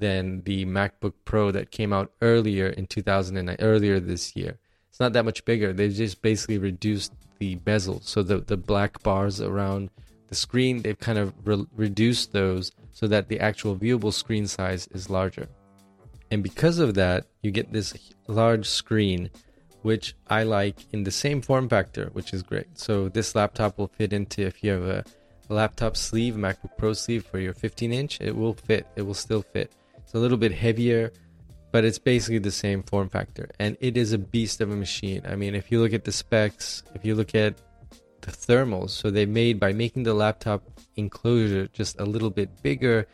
than 0.00 0.42
the 0.42 0.64
MacBook 0.64 1.12
Pro 1.24 1.52
that 1.52 1.70
came 1.70 1.92
out 1.92 2.10
earlier 2.20 2.66
in 2.66 2.88
2009, 2.88 3.54
earlier 3.60 4.00
this 4.00 4.34
year. 4.34 4.58
It's 4.98 5.00
not 5.00 5.12
that 5.12 5.24
much 5.24 5.44
bigger. 5.44 5.72
They've 5.72 5.94
just 5.94 6.22
basically 6.22 6.58
reduced 6.58 7.12
the 7.38 7.54
bezel, 7.54 8.00
so 8.00 8.24
the 8.24 8.38
the 8.40 8.56
black 8.56 9.00
bars 9.04 9.40
around 9.40 9.90
the 10.26 10.34
screen, 10.34 10.82
they've 10.82 10.98
kind 10.98 11.18
of 11.18 11.32
re- 11.46 11.66
reduced 11.76 12.32
those 12.32 12.72
so 12.90 13.06
that 13.06 13.28
the 13.28 13.38
actual 13.38 13.76
viewable 13.76 14.12
screen 14.12 14.48
size 14.48 14.88
is 14.88 15.08
larger. 15.08 15.46
And 16.32 16.42
because 16.42 16.80
of 16.80 16.94
that, 16.94 17.28
you 17.42 17.52
get 17.52 17.72
this 17.72 17.94
large 18.26 18.68
screen, 18.68 19.30
which 19.82 20.16
I 20.26 20.42
like 20.42 20.92
in 20.92 21.04
the 21.04 21.12
same 21.12 21.42
form 21.42 21.68
factor, 21.68 22.06
which 22.12 22.32
is 22.32 22.42
great. 22.42 22.76
So 22.76 23.08
this 23.08 23.36
laptop 23.36 23.78
will 23.78 23.92
fit 23.96 24.12
into 24.12 24.42
if 24.42 24.64
you 24.64 24.72
have 24.72 24.82
a 24.82 25.04
laptop 25.48 25.96
sleeve, 25.96 26.34
MacBook 26.34 26.76
Pro 26.76 26.92
sleeve 26.92 27.24
for 27.24 27.38
your 27.38 27.54
15 27.54 27.92
inch, 27.92 28.20
it 28.20 28.34
will 28.34 28.54
fit. 28.54 28.88
It 28.96 29.02
will 29.02 29.14
still 29.14 29.42
fit. 29.42 29.70
It's 29.96 30.14
a 30.14 30.18
little 30.18 30.38
bit 30.38 30.50
heavier, 30.50 31.12
but 31.70 31.84
it's 31.84 31.98
basically 31.98 32.38
the 32.38 32.50
same 32.50 32.82
form 32.82 33.08
factor. 33.08 33.48
And 33.58 33.76
it 33.80 33.96
is 33.96 34.12
a 34.12 34.18
beast 34.18 34.60
of 34.60 34.70
a 34.70 34.76
machine. 34.76 35.22
I 35.26 35.36
mean, 35.36 35.54
if 35.54 35.70
you 35.70 35.80
look 35.80 35.92
at 35.92 36.04
the 36.04 36.12
specs, 36.12 36.82
if 36.94 37.04
you 37.04 37.14
look 37.14 37.34
at 37.34 37.54
the 38.22 38.30
thermals, 38.30 38.90
so 38.90 39.10
they 39.10 39.26
made 39.26 39.60
by 39.60 39.72
making 39.72 40.04
the 40.04 40.14
laptop 40.14 40.62
enclosure 40.96 41.66
just 41.68 42.00
a 42.00 42.04
little 42.04 42.30
bit 42.30 42.62
bigger, 42.62 43.06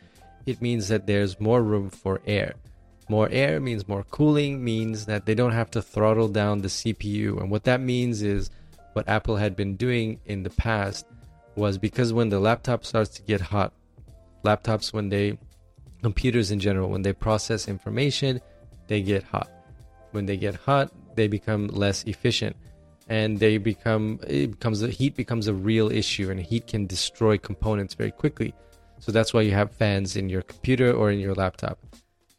it 0.45 0.61
means 0.61 0.87
that 0.87 1.07
there's 1.07 1.39
more 1.39 1.61
room 1.61 1.89
for 1.89 2.21
air. 2.25 2.55
More 3.07 3.29
air 3.29 3.59
means 3.59 3.87
more 3.87 4.03
cooling, 4.03 4.63
means 4.63 5.05
that 5.05 5.25
they 5.25 5.35
don't 5.35 5.51
have 5.51 5.69
to 5.71 5.81
throttle 5.81 6.27
down 6.27 6.61
the 6.61 6.69
CPU. 6.69 7.39
And 7.39 7.51
what 7.51 7.65
that 7.65 7.81
means 7.81 8.21
is 8.21 8.49
what 8.93 9.07
Apple 9.07 9.35
had 9.35 9.55
been 9.55 9.75
doing 9.75 10.19
in 10.25 10.43
the 10.43 10.49
past 10.49 11.05
was 11.55 11.77
because 11.77 12.13
when 12.13 12.29
the 12.29 12.39
laptop 12.39 12.83
starts 12.83 13.11
to 13.11 13.21
get 13.21 13.41
hot, 13.41 13.73
laptops, 14.43 14.91
when 14.91 15.09
they, 15.09 15.37
computers 16.07 16.47
in 16.51 16.59
general, 16.67 16.87
when 16.93 17.03
they 17.03 17.13
process 17.27 17.67
information, 17.75 18.31
they 18.87 19.01
get 19.01 19.23
hot. 19.23 19.49
When 20.11 20.25
they 20.25 20.37
get 20.37 20.55
hot, 20.55 20.87
they 21.15 21.27
become 21.27 21.63
less 21.67 22.03
efficient 22.13 22.55
and 23.07 23.39
they 23.39 23.57
become 23.71 24.19
it 24.27 24.47
becomes 24.55 24.79
the 24.79 24.89
heat 24.99 25.13
becomes 25.23 25.45
a 25.47 25.53
real 25.53 25.91
issue 26.01 26.27
and 26.31 26.39
heat 26.39 26.65
can 26.73 26.87
destroy 26.87 27.37
components 27.37 27.93
very 27.93 28.09
quickly 28.09 28.51
so 28.97 29.11
that's 29.11 29.31
why 29.31 29.41
you 29.41 29.51
have 29.51 29.69
fans 29.83 30.15
in 30.15 30.27
your 30.27 30.41
computer 30.41 30.91
or 30.91 31.11
in 31.11 31.19
your 31.19 31.35
laptop 31.35 31.77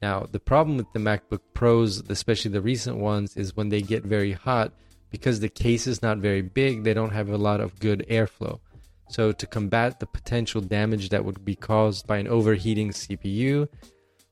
now, 0.02 0.26
the 0.30 0.40
problem 0.40 0.76
with 0.76 0.92
the 0.92 0.98
MacBook 0.98 1.40
Pros, 1.54 2.02
especially 2.08 2.50
the 2.50 2.60
recent 2.60 2.98
ones, 2.98 3.36
is 3.36 3.56
when 3.56 3.70
they 3.70 3.80
get 3.80 4.04
very 4.04 4.32
hot, 4.32 4.72
because 5.10 5.40
the 5.40 5.48
case 5.48 5.86
is 5.86 6.02
not 6.02 6.18
very 6.18 6.42
big, 6.42 6.84
they 6.84 6.92
don't 6.92 7.12
have 7.12 7.30
a 7.30 7.38
lot 7.38 7.60
of 7.60 7.78
good 7.80 8.04
airflow. 8.10 8.60
So, 9.08 9.32
to 9.32 9.46
combat 9.46 10.00
the 10.00 10.06
potential 10.06 10.60
damage 10.60 11.10
that 11.10 11.24
would 11.24 11.44
be 11.44 11.54
caused 11.54 12.06
by 12.06 12.18
an 12.18 12.26
overheating 12.26 12.90
CPU, 12.90 13.68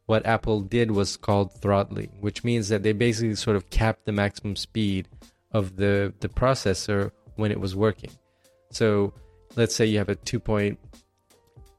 what 0.07 0.27
Apple 0.27 0.61
did 0.61 0.91
was 0.91 1.17
called 1.17 1.53
throttling, 1.61 2.11
which 2.21 2.45
means 2.45 2.69
that 2.69 2.83
they 2.83 2.93
basically 2.93 3.35
sort 3.37 3.57
of 3.57 3.71
capped 3.71 4.05
the 4.05 4.13
maximum 4.13 4.57
speed 4.57 5.09
of 5.53 5.77
the, 5.77 6.13
the 6.21 6.29
processor 6.29 7.13
when 7.37 7.51
it 7.53 7.61
was 7.61 7.77
working. 7.77 8.11
So, 8.71 9.15
let's 9.57 9.75
say 9.75 9.87
you 9.87 9.99
have 9.99 10.09
a 10.09 10.17
2. 10.17 10.41
Point, 10.41 10.79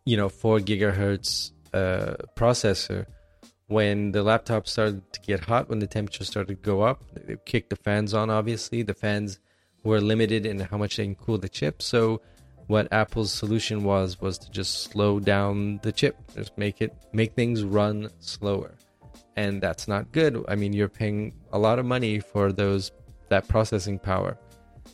you 0.05 0.15
know, 0.15 0.29
4 0.29 0.59
gigahertz 0.59 1.51
uh, 1.73 2.15
processor 2.35 3.05
when 3.67 4.11
the 4.11 4.21
laptop 4.21 4.67
started 4.67 5.01
to 5.11 5.19
get 5.21 5.39
hot, 5.41 5.69
when 5.69 5.79
the 5.79 5.87
temperature 5.87 6.23
started 6.23 6.55
to 6.55 6.61
go 6.61 6.81
up, 6.81 7.03
they 7.15 7.35
kicked 7.45 7.71
the 7.71 7.75
fans 7.75 8.13
on. 8.13 8.29
Obviously, 8.29 8.83
the 8.83 8.93
fans 8.93 9.39
were 9.83 9.99
limited 9.99 10.45
in 10.45 10.59
how 10.59 10.77
much 10.77 10.97
they 10.97 11.03
can 11.03 11.15
cool 11.15 11.37
the 11.37 11.49
chip. 11.49 11.81
So, 11.81 12.21
what 12.67 12.91
Apple's 12.91 13.31
solution 13.31 13.83
was 13.83 14.19
was 14.19 14.37
to 14.39 14.49
just 14.51 14.83
slow 14.83 15.19
down 15.19 15.79
the 15.83 15.91
chip, 15.91 16.17
just 16.35 16.57
make 16.57 16.81
it 16.81 16.93
make 17.13 17.33
things 17.33 17.63
run 17.63 18.09
slower, 18.19 18.75
and 19.35 19.61
that's 19.61 19.87
not 19.87 20.11
good. 20.11 20.43
I 20.47 20.55
mean, 20.55 20.73
you're 20.73 20.89
paying 20.89 21.33
a 21.51 21.59
lot 21.59 21.79
of 21.79 21.85
money 21.85 22.19
for 22.19 22.51
those 22.51 22.91
that 23.29 23.47
processing 23.47 23.99
power. 23.99 24.37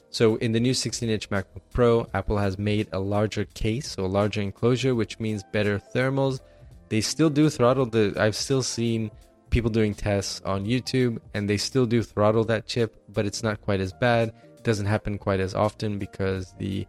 So 0.09 0.35
in 0.37 0.51
the 0.51 0.59
new 0.59 0.73
16-inch 0.73 1.29
MacBook 1.29 1.61
Pro, 1.71 2.05
Apple 2.13 2.37
has 2.37 2.57
made 2.57 2.89
a 2.91 2.99
larger 2.99 3.45
case, 3.45 3.91
so 3.91 4.05
a 4.05 4.07
larger 4.07 4.41
enclosure, 4.41 4.93
which 4.93 5.19
means 5.19 5.41
better 5.53 5.79
thermals. 5.95 6.41
They 6.89 6.99
still 6.99 7.29
do 7.29 7.49
throttle 7.49 7.85
the. 7.85 8.13
I've 8.17 8.35
still 8.35 8.61
seen 8.61 9.09
people 9.49 9.69
doing 9.69 9.93
tests 9.93 10.41
on 10.43 10.65
YouTube, 10.65 11.19
and 11.33 11.49
they 11.49 11.57
still 11.57 11.85
do 11.85 12.03
throttle 12.03 12.43
that 12.45 12.67
chip, 12.67 13.01
but 13.13 13.25
it's 13.25 13.43
not 13.43 13.61
quite 13.61 13.79
as 13.79 13.93
bad. 13.93 14.33
It 14.57 14.63
doesn't 14.63 14.85
happen 14.85 15.17
quite 15.17 15.39
as 15.39 15.55
often 15.55 15.97
because 15.97 16.53
the 16.57 16.85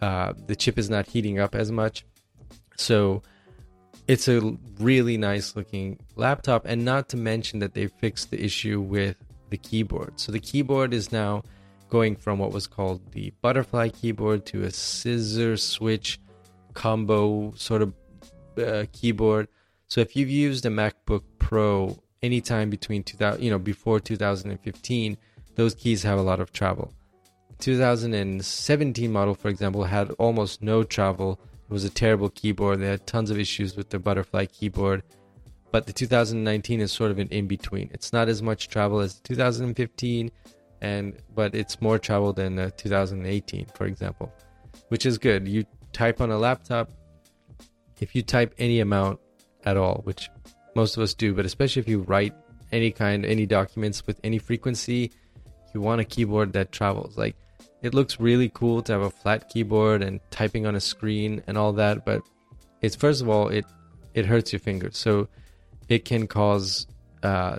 uh, 0.00 0.32
the 0.46 0.56
chip 0.56 0.78
is 0.78 0.88
not 0.90 1.06
heating 1.06 1.38
up 1.38 1.54
as 1.54 1.70
much. 1.70 2.04
So 2.76 3.22
it's 4.08 4.28
a 4.28 4.56
really 4.78 5.16
nice 5.16 5.54
looking 5.54 5.98
laptop, 6.16 6.64
and 6.64 6.84
not 6.84 7.08
to 7.10 7.16
mention 7.16 7.58
that 7.60 7.74
they 7.74 7.86
fixed 7.86 8.30
the 8.30 8.42
issue 8.42 8.80
with 8.80 9.16
the 9.50 9.56
keyboard. 9.56 10.18
So 10.18 10.32
the 10.32 10.40
keyboard 10.40 10.94
is 10.94 11.12
now 11.12 11.42
going 11.90 12.16
from 12.16 12.38
what 12.38 12.52
was 12.52 12.66
called 12.66 13.12
the 13.12 13.32
butterfly 13.42 13.88
keyboard 13.88 14.46
to 14.46 14.62
a 14.62 14.70
scissor 14.70 15.56
switch 15.56 16.20
combo 16.72 17.52
sort 17.56 17.82
of 17.82 17.94
uh, 18.58 18.84
keyboard. 18.92 19.48
So 19.88 20.00
if 20.00 20.14
you've 20.16 20.30
used 20.30 20.64
a 20.66 20.70
MacBook 20.70 21.22
Pro 21.38 21.98
anytime 22.22 22.70
between 22.70 23.02
2000, 23.02 23.42
you 23.42 23.50
know, 23.50 23.58
before 23.58 23.98
2015, 24.00 25.16
those 25.56 25.74
keys 25.74 26.02
have 26.04 26.18
a 26.18 26.22
lot 26.22 26.40
of 26.40 26.52
travel. 26.52 26.94
2017 27.60 29.12
model, 29.12 29.34
for 29.34 29.48
example, 29.48 29.84
had 29.84 30.10
almost 30.12 30.62
no 30.62 30.82
travel. 30.82 31.38
It 31.68 31.72
was 31.72 31.84
a 31.84 31.90
terrible 31.90 32.30
keyboard. 32.30 32.80
They 32.80 32.88
had 32.88 33.06
tons 33.06 33.30
of 33.30 33.38
issues 33.38 33.76
with 33.76 33.90
the 33.90 33.98
butterfly 33.98 34.46
keyboard. 34.46 35.02
But 35.70 35.86
the 35.86 35.92
2019 35.92 36.80
is 36.80 36.90
sort 36.90 37.12
of 37.12 37.18
an 37.18 37.28
in 37.28 37.46
between. 37.46 37.90
It's 37.92 38.12
not 38.12 38.28
as 38.28 38.42
much 38.42 38.68
travel 38.68 38.98
as 38.98 39.20
2015 39.20 40.32
and 40.80 41.16
but 41.34 41.54
it's 41.54 41.80
more 41.80 41.98
travel 41.98 42.32
than 42.32 42.58
uh, 42.58 42.70
2018 42.76 43.66
for 43.74 43.86
example 43.86 44.32
which 44.88 45.06
is 45.06 45.18
good 45.18 45.46
you 45.46 45.64
type 45.92 46.20
on 46.20 46.30
a 46.30 46.38
laptop 46.38 46.90
if 48.00 48.14
you 48.14 48.22
type 48.22 48.54
any 48.58 48.80
amount 48.80 49.18
at 49.64 49.76
all 49.76 50.00
which 50.04 50.30
most 50.74 50.96
of 50.96 51.02
us 51.02 51.14
do 51.14 51.34
but 51.34 51.44
especially 51.44 51.80
if 51.80 51.88
you 51.88 52.00
write 52.02 52.34
any 52.72 52.90
kind 52.90 53.26
any 53.26 53.46
documents 53.46 54.06
with 54.06 54.18
any 54.24 54.38
frequency 54.38 55.10
you 55.74 55.80
want 55.80 56.00
a 56.00 56.04
keyboard 56.04 56.52
that 56.52 56.72
travels 56.72 57.16
like 57.18 57.36
it 57.82 57.94
looks 57.94 58.20
really 58.20 58.50
cool 58.50 58.82
to 58.82 58.92
have 58.92 59.02
a 59.02 59.10
flat 59.10 59.48
keyboard 59.48 60.02
and 60.02 60.20
typing 60.30 60.66
on 60.66 60.74
a 60.74 60.80
screen 60.80 61.42
and 61.46 61.56
all 61.56 61.72
that 61.72 62.04
but 62.04 62.22
it's 62.80 62.96
first 62.96 63.20
of 63.22 63.28
all 63.28 63.48
it 63.48 63.64
it 64.14 64.26
hurts 64.26 64.52
your 64.52 64.60
fingers 64.60 64.96
so 64.96 65.28
it 65.88 66.04
can 66.04 66.26
cause 66.26 66.86
uh, 67.22 67.58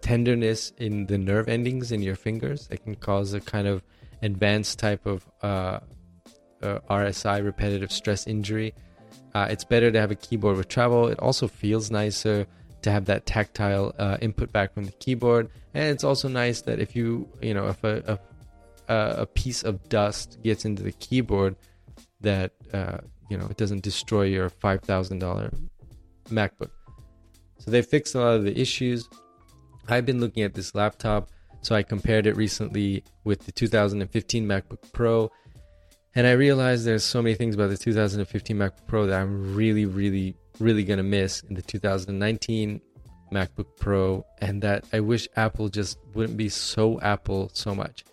tenderness 0.00 0.72
in 0.78 1.06
the 1.06 1.18
nerve 1.18 1.48
endings 1.48 1.92
in 1.92 2.02
your 2.02 2.16
fingers 2.16 2.68
it 2.70 2.82
can 2.84 2.94
cause 2.94 3.32
a 3.32 3.40
kind 3.40 3.66
of 3.66 3.82
advanced 4.22 4.78
type 4.78 5.04
of 5.04 5.26
uh, 5.42 5.80
uh, 6.62 6.78
RSI, 6.88 7.44
repetitive 7.44 7.92
stress 7.92 8.26
injury. 8.26 8.74
Uh, 9.34 9.48
it's 9.50 9.64
better 9.64 9.90
to 9.90 10.00
have 10.00 10.10
a 10.10 10.14
keyboard 10.14 10.56
with 10.56 10.68
travel. 10.68 11.08
It 11.08 11.18
also 11.18 11.48
feels 11.48 11.90
nicer 11.90 12.46
to 12.82 12.90
have 12.90 13.06
that 13.06 13.26
tactile 13.26 13.94
uh, 13.98 14.18
input 14.20 14.52
back 14.52 14.74
from 14.74 14.84
the 14.84 14.92
keyboard, 14.92 15.50
and 15.74 15.84
it's 15.84 16.04
also 16.04 16.28
nice 16.28 16.62
that 16.62 16.80
if 16.80 16.96
you, 16.96 17.28
you 17.40 17.54
know, 17.54 17.68
if 17.68 17.82
a 17.84 18.02
a, 18.06 18.18
a 18.88 19.26
piece 19.26 19.62
of 19.62 19.88
dust 19.88 20.38
gets 20.42 20.64
into 20.64 20.82
the 20.82 20.92
keyboard, 20.92 21.56
that 22.20 22.52
uh, 22.72 22.98
you 23.28 23.36
know 23.36 23.46
it 23.46 23.56
doesn't 23.56 23.82
destroy 23.82 24.24
your 24.24 24.48
five 24.48 24.82
thousand 24.82 25.18
dollar 25.18 25.52
MacBook. 26.28 26.70
So 27.58 27.70
they 27.70 27.82
fixed 27.82 28.14
a 28.14 28.18
lot 28.18 28.34
of 28.34 28.44
the 28.44 28.58
issues. 28.58 29.08
I've 29.88 30.06
been 30.06 30.20
looking 30.20 30.42
at 30.42 30.54
this 30.54 30.74
laptop, 30.74 31.30
so 31.60 31.74
I 31.74 31.82
compared 31.82 32.26
it 32.26 32.36
recently 32.36 33.04
with 33.24 33.46
the 33.46 33.52
2015 33.52 34.46
MacBook 34.46 34.92
Pro, 34.92 35.30
and 36.14 36.26
I 36.26 36.32
realized 36.32 36.84
there's 36.84 37.04
so 37.04 37.22
many 37.22 37.34
things 37.34 37.54
about 37.54 37.70
the 37.70 37.76
2015 37.76 38.56
MacBook 38.56 38.86
Pro 38.86 39.06
that 39.06 39.20
I'm 39.20 39.54
really, 39.54 39.86
really, 39.86 40.36
really 40.58 40.84
gonna 40.84 41.02
miss 41.02 41.42
in 41.42 41.54
the 41.54 41.62
2019 41.62 42.80
MacBook 43.32 43.76
Pro, 43.78 44.24
and 44.40 44.62
that 44.62 44.84
I 44.92 45.00
wish 45.00 45.26
Apple 45.36 45.68
just 45.68 45.98
wouldn't 46.14 46.36
be 46.36 46.48
so 46.48 47.00
Apple 47.00 47.50
so 47.54 47.74
much. 47.74 48.04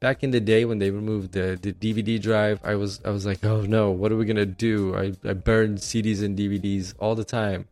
Back 0.00 0.22
in 0.22 0.30
the 0.30 0.40
day 0.40 0.64
when 0.64 0.78
they 0.78 0.90
removed 0.90 1.32
the, 1.32 1.58
the 1.60 1.72
DVD 1.72 2.20
drive, 2.20 2.60
I 2.62 2.76
was 2.76 3.00
I 3.04 3.10
was 3.10 3.26
like, 3.26 3.44
oh 3.44 3.62
no, 3.62 3.90
what 3.90 4.12
are 4.12 4.16
we 4.16 4.24
gonna 4.24 4.46
do? 4.46 4.94
I, 4.94 5.12
I 5.28 5.32
burned 5.32 5.78
CDs 5.78 6.22
and 6.22 6.38
DVDs 6.38 6.94
all 7.00 7.14
the 7.14 7.24
time, 7.24 7.66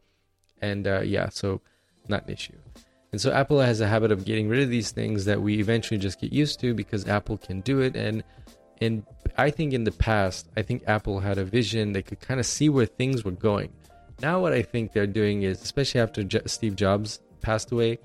and 0.61 0.87
uh, 0.87 1.01
yeah, 1.03 1.29
so 1.29 1.61
not 2.09 2.27
an 2.27 2.33
issue. 2.33 2.55
And 3.13 3.21
so 3.21 3.33
Apple 3.33 3.61
has 3.61 3.81
a 3.81 3.87
habit 3.87 4.13
of 4.13 4.25
getting 4.25 4.49
rid 4.49 4.63
of 4.63 4.69
these 4.69 4.91
things 4.91 5.25
that 5.25 5.41
we 5.41 5.59
eventually 5.59 5.99
just 5.99 6.21
get 6.21 6.33
used 6.33 6.61
to 6.61 6.75
because 6.75 7.07
Apple 7.09 7.39
can 7.39 7.61
do 7.61 7.81
it. 7.81 7.97
And 7.97 8.25
and 8.81 9.05
I 9.39 9.51
think 9.51 9.73
in 9.73 9.85
the 9.85 9.93
past, 9.93 10.49
I 10.57 10.63
think 10.63 10.83
Apple 10.87 11.21
had 11.21 11.39
a 11.39 11.45
vision. 11.45 11.93
They 11.93 12.03
could 12.03 12.21
kind 12.21 12.41
of 12.41 12.47
see 12.47 12.69
where 12.69 12.87
things 12.87 13.25
were 13.25 13.31
going. 13.31 13.73
Now, 14.21 14.41
what 14.41 14.53
I 14.53 14.63
think 14.63 14.93
they're 14.93 15.07
doing 15.07 15.43
is, 15.43 15.63
especially 15.63 16.01
after 16.01 16.25
Steve 16.47 16.77
Jobs 16.77 17.21
passed 17.41 17.71
away, 17.71 17.99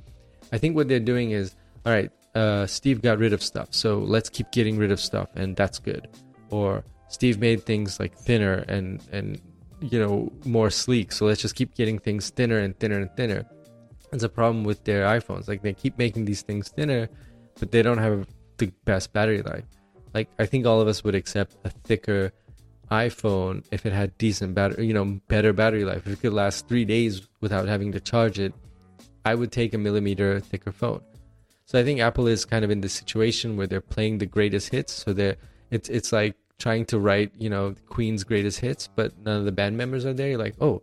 I 0.51 0.57
think 0.57 0.75
what 0.75 0.87
they're 0.87 0.99
doing 0.99 1.31
is, 1.31 1.55
all 1.85 1.91
right, 1.91 2.11
uh, 2.35 2.65
Steve 2.65 3.01
got 3.01 3.17
rid 3.19 3.33
of 3.33 3.43
stuff, 3.43 3.69
so 3.71 3.99
let's 3.99 4.29
keep 4.29 4.51
getting 4.51 4.77
rid 4.77 4.91
of 4.91 4.99
stuff, 4.99 5.29
and 5.35 5.55
that's 5.55 5.79
good. 5.79 6.07
Or 6.49 6.83
Steve 7.09 7.39
made 7.39 7.65
things 7.65 7.99
like 7.99 8.17
thinner 8.17 8.65
and 8.67 9.01
and 9.11 9.41
you 9.81 9.99
know 9.99 10.31
more 10.45 10.69
sleek, 10.69 11.11
so 11.11 11.25
let's 11.25 11.41
just 11.41 11.55
keep 11.55 11.75
getting 11.75 11.99
things 11.99 12.29
thinner 12.29 12.59
and 12.59 12.77
thinner 12.79 12.99
and 12.99 13.11
thinner. 13.17 13.45
It's 14.13 14.23
a 14.23 14.29
problem 14.29 14.63
with 14.63 14.83
their 14.83 15.05
iPhones. 15.05 15.47
Like 15.47 15.61
they 15.61 15.73
keep 15.73 15.97
making 15.97 16.25
these 16.25 16.41
things 16.41 16.69
thinner, 16.69 17.09
but 17.59 17.71
they 17.71 17.81
don't 17.81 17.97
have 17.97 18.27
the 18.57 18.71
best 18.85 19.13
battery 19.13 19.41
life. 19.41 19.65
Like 20.13 20.29
I 20.39 20.45
think 20.45 20.65
all 20.65 20.81
of 20.81 20.87
us 20.87 21.03
would 21.03 21.15
accept 21.15 21.55
a 21.63 21.69
thicker 21.69 22.33
iPhone 22.91 23.65
if 23.71 23.85
it 23.85 23.93
had 23.93 24.17
decent 24.17 24.53
battery, 24.53 24.85
you 24.85 24.93
know, 24.93 25.19
better 25.27 25.53
battery 25.53 25.85
life. 25.85 26.05
If 26.05 26.13
it 26.13 26.21
could 26.21 26.33
last 26.33 26.67
three 26.67 26.85
days 26.85 27.27
without 27.39 27.67
having 27.67 27.93
to 27.93 28.01
charge 28.01 28.37
it, 28.37 28.53
I 29.23 29.35
would 29.35 29.51
take 29.51 29.73
a 29.73 29.77
millimeter 29.77 30.39
thicker 30.41 30.71
phone. 30.73 31.01
So 31.71 31.79
I 31.79 31.85
think 31.85 32.01
Apple 32.01 32.27
is 32.27 32.43
kind 32.43 32.65
of 32.65 32.69
in 32.69 32.81
this 32.81 32.91
situation 32.91 33.55
where 33.55 33.65
they're 33.65 33.79
playing 33.79 34.17
the 34.17 34.25
greatest 34.25 34.73
hits. 34.73 34.91
So 34.91 35.13
they're 35.13 35.37
it's 35.69 35.87
it's 35.87 36.11
like 36.11 36.35
trying 36.59 36.83
to 36.87 36.99
write, 36.99 37.31
you 37.37 37.49
know, 37.49 37.75
Queen's 37.87 38.25
greatest 38.25 38.59
hits, 38.59 38.89
but 38.93 39.17
none 39.23 39.39
of 39.39 39.45
the 39.45 39.53
band 39.53 39.77
members 39.77 40.05
are 40.05 40.11
there. 40.11 40.31
You're 40.31 40.37
like, 40.37 40.55
oh, 40.59 40.81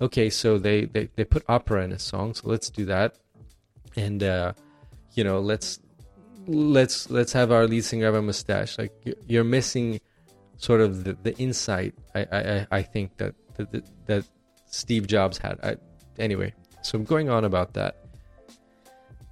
okay, 0.00 0.30
so 0.30 0.56
they, 0.56 0.86
they, 0.86 1.10
they 1.14 1.24
put 1.24 1.44
opera 1.46 1.84
in 1.84 1.92
a 1.92 1.98
song, 1.98 2.32
so 2.32 2.48
let's 2.48 2.70
do 2.70 2.86
that. 2.86 3.16
And, 3.96 4.22
uh, 4.22 4.54
you 5.12 5.24
know, 5.24 5.40
let's, 5.40 5.78
let's, 6.46 7.10
let's 7.10 7.34
have 7.34 7.52
our 7.52 7.66
lead 7.66 7.84
singer 7.84 8.06
have 8.06 8.14
a 8.14 8.22
mustache. 8.22 8.78
Like 8.78 8.92
you're 9.28 9.44
missing 9.44 10.00
sort 10.56 10.80
of 10.80 11.04
the, 11.04 11.18
the 11.22 11.36
insight. 11.36 11.94
I, 12.14 12.20
I, 12.32 12.66
I 12.70 12.82
think 12.82 13.18
that, 13.18 13.34
that, 13.58 13.84
that 14.06 14.24
Steve 14.70 15.06
Jobs 15.06 15.36
had. 15.36 15.60
I, 15.62 15.76
anyway, 16.18 16.54
so 16.80 16.96
I'm 16.96 17.04
going 17.04 17.28
on 17.28 17.44
about 17.44 17.74
that. 17.74 17.99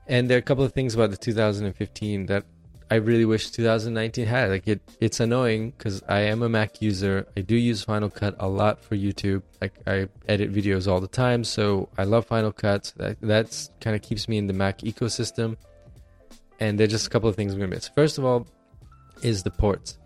And 0.08 0.28
there 0.28 0.36
are 0.36 0.40
a 0.40 0.42
couple 0.42 0.64
of 0.64 0.72
things 0.72 0.94
about 0.94 1.10
the 1.10 1.16
2015 1.16 2.26
that 2.26 2.44
I 2.90 2.94
really 2.94 3.26
wish 3.26 3.50
2019 3.50 4.26
had. 4.26 4.50
Like 4.50 4.66
it, 4.66 4.80
it's 5.00 5.20
annoying 5.20 5.72
because 5.72 6.02
I 6.08 6.20
am 6.20 6.42
a 6.42 6.48
Mac 6.48 6.80
user. 6.80 7.26
I 7.36 7.42
do 7.42 7.54
use 7.54 7.84
Final 7.84 8.08
Cut 8.08 8.34
a 8.38 8.48
lot 8.48 8.80
for 8.80 8.96
YouTube. 8.96 9.42
Like 9.60 9.74
I 9.86 10.08
edit 10.26 10.52
videos 10.52 10.90
all 10.90 11.00
the 11.00 11.08
time, 11.08 11.44
so 11.44 11.90
I 11.98 12.04
love 12.04 12.24
Final 12.26 12.52
Cut. 12.52 12.92
That 12.96 13.18
that's 13.20 13.70
kind 13.80 13.94
of 13.94 14.00
keeps 14.00 14.26
me 14.28 14.38
in 14.38 14.46
the 14.46 14.54
Mac 14.54 14.78
ecosystem. 14.78 15.56
And 16.60 16.80
there's 16.80 16.90
just 16.90 17.06
a 17.06 17.10
couple 17.10 17.28
of 17.28 17.36
things 17.36 17.52
I'm 17.52 17.60
gonna 17.60 17.74
miss. 17.74 17.88
First 17.88 18.16
of 18.16 18.24
all, 18.24 18.46
is 19.22 19.42
the 19.42 19.50
ports. 19.50 19.98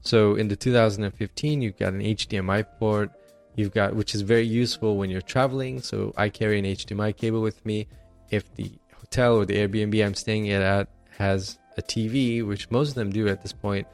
So 0.00 0.34
in 0.34 0.48
the 0.48 0.56
2015, 0.56 1.62
you've 1.62 1.78
got 1.78 1.92
an 1.92 2.00
HDMI 2.00 2.66
port. 2.78 3.12
You've 3.54 3.72
got 3.72 3.94
which 3.94 4.14
is 4.14 4.22
very 4.22 4.46
useful 4.46 4.96
when 4.96 5.08
you're 5.08 5.20
traveling. 5.20 5.80
So 5.80 6.12
I 6.16 6.30
carry 6.30 6.58
an 6.58 6.64
HDMI 6.64 7.16
cable 7.16 7.40
with 7.40 7.64
me. 7.64 7.86
If 8.30 8.52
the 8.56 8.72
hotel 9.14 9.36
or 9.36 9.44
the 9.44 9.54
Airbnb 9.54 10.04
I'm 10.04 10.14
staying 10.14 10.50
at 10.50 10.88
has 11.18 11.58
a 11.76 11.82
TV, 11.82 12.44
which 12.44 12.70
most 12.70 12.88
of 12.90 12.94
them 12.94 13.10
do 13.10 13.28
at 13.28 13.42
this 13.42 13.52
point, 13.52 13.86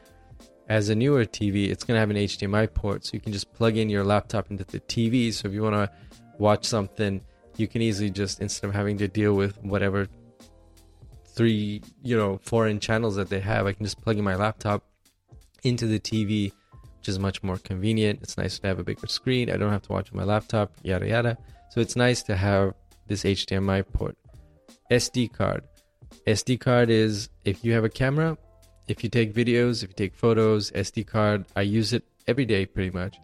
as 0.69 0.89
a 0.89 0.95
newer 0.95 1.27
TV, 1.27 1.71
it's 1.71 1.85
going 1.85 1.97
to 1.97 2.01
have 2.01 2.11
an 2.11 2.17
HDMI 2.17 2.73
port. 2.73 3.05
So 3.05 3.11
you 3.15 3.21
can 3.21 3.33
just 3.33 3.53
plug 3.53 3.77
in 3.77 3.91
your 3.91 4.05
laptop 4.05 4.51
into 4.51 4.65
the 4.65 4.81
TV. 4.81 5.33
So 5.33 5.49
if 5.49 5.55
you 5.55 5.63
want 5.63 5.75
to 5.75 5.91
watch 6.39 6.65
something, 6.65 7.21
you 7.57 7.69
can 7.69 7.83
easily 7.83 8.09
just, 8.11 8.41
instead 8.41 8.69
of 8.69 8.75
having 8.75 8.97
to 8.99 9.09
deal 9.09 9.35
with 9.35 9.63
whatever 9.63 10.09
three, 11.27 11.83
you 12.03 12.17
know, 12.17 12.39
foreign 12.43 12.81
channels 12.81 13.17
that 13.17 13.29
they 13.29 13.41
have, 13.41 13.67
I 13.67 13.73
can 13.73 13.85
just 13.85 14.01
plug 14.01 14.17
in 14.17 14.25
my 14.25 14.37
laptop 14.37 14.85
into 15.65 15.87
the 15.87 16.01
TV, 16.01 16.53
which 16.99 17.09
is 17.09 17.19
much 17.19 17.43
more 17.43 17.59
convenient. 17.59 18.21
It's 18.23 18.39
nice 18.39 18.59
to 18.61 18.69
have 18.69 18.79
a 18.79 18.85
bigger 18.85 19.07
screen. 19.07 19.51
I 19.51 19.59
don't 19.59 19.73
have 19.73 19.83
to 19.83 19.93
watch 19.93 20.11
on 20.13 20.17
my 20.17 20.25
laptop, 20.25 20.73
yada, 20.83 21.09
yada. 21.09 21.37
So 21.71 21.81
it's 21.81 21.97
nice 21.97 22.23
to 22.23 22.37
have 22.37 22.73
this 23.07 23.25
HDMI 23.25 23.85
port. 23.93 24.17
SD 24.91 25.33
card. 25.33 25.63
SD 26.27 26.61
card 26.61 26.91
is 26.91 27.29
if 27.45 27.65
you 27.65 27.73
have 27.73 27.85
a 27.85 27.89
camera, 27.89 28.37
if 28.89 29.05
you 29.05 29.11
take 29.11 29.33
videos, 29.33 29.83
if 29.83 29.91
you 29.91 29.95
take 29.95 30.15
photos, 30.15 30.71
SD 30.73 31.07
card. 31.07 31.45
I 31.55 31.63
use 31.63 31.93
it 31.93 32.05
every 32.27 32.45
day 32.45 32.67
pretty 32.67 32.91
much. 32.91 33.17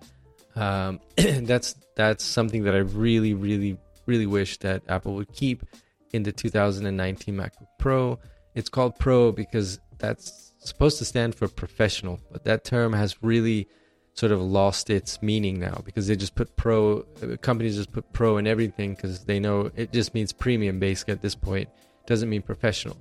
Um, 0.54 1.00
that's 1.16 1.74
that's 1.96 2.24
something 2.24 2.64
that 2.64 2.74
I 2.74 2.78
really, 2.78 3.34
really, 3.34 3.76
really 4.06 4.26
wish 4.26 4.58
that 4.58 4.82
Apple 4.88 5.14
would 5.14 5.32
keep 5.32 5.64
in 6.12 6.22
the 6.22 6.32
2019 6.32 7.34
MacBook 7.34 7.66
Pro. 7.78 8.18
It's 8.54 8.68
called 8.68 8.98
Pro 8.98 9.32
because 9.32 9.80
that's 9.98 10.52
supposed 10.58 10.98
to 10.98 11.04
stand 11.04 11.34
for 11.34 11.48
professional, 11.48 12.20
but 12.30 12.44
that 12.44 12.64
term 12.64 12.92
has 12.92 13.22
really 13.22 13.68
sort 14.16 14.32
of 14.32 14.40
lost 14.40 14.88
its 14.88 15.20
meaning 15.22 15.60
now 15.60 15.82
because 15.84 16.06
they 16.06 16.16
just 16.16 16.34
put 16.34 16.56
pro 16.56 17.02
companies 17.42 17.76
just 17.76 17.92
put 17.92 18.10
pro 18.14 18.38
in 18.38 18.46
everything 18.46 18.94
because 18.94 19.24
they 19.24 19.38
know 19.38 19.70
it 19.76 19.92
just 19.92 20.14
means 20.14 20.32
premium 20.32 20.78
basic 20.78 21.10
at 21.10 21.20
this 21.20 21.34
point. 21.34 21.68
It 22.00 22.06
doesn't 22.06 22.28
mean 22.28 22.42
professional. 22.42 22.96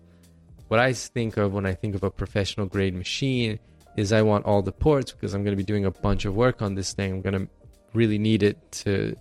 What 0.68 0.80
i 0.80 0.91
think 0.93 1.38
of 1.38 1.53
when 1.53 1.66
i 1.66 1.74
think 1.74 1.95
of 1.95 2.03
a 2.03 2.11
professional 2.11 2.66
grade 2.66 2.95
machine 2.95 3.59
is 3.95 4.11
i 4.11 4.22
want 4.22 4.45
all 4.45 4.61
the 4.61 4.72
ports 4.72 5.11
because 5.11 5.34
i'm 5.34 5.43
going 5.43 5.55
to 5.55 5.63
be 5.63 5.63
doing 5.63 5.86
a 5.86 5.91
bunch 5.91 6.26
of 6.26 6.36
work 6.36 6.61
on 6.61 6.76
this 6.76 6.93
thing. 6.93 7.13
I'm 7.13 7.22
going 7.22 7.39
to 7.39 7.47
really 7.93 8.18
need 8.18 8.43
it 8.43 8.57
to 8.84 9.16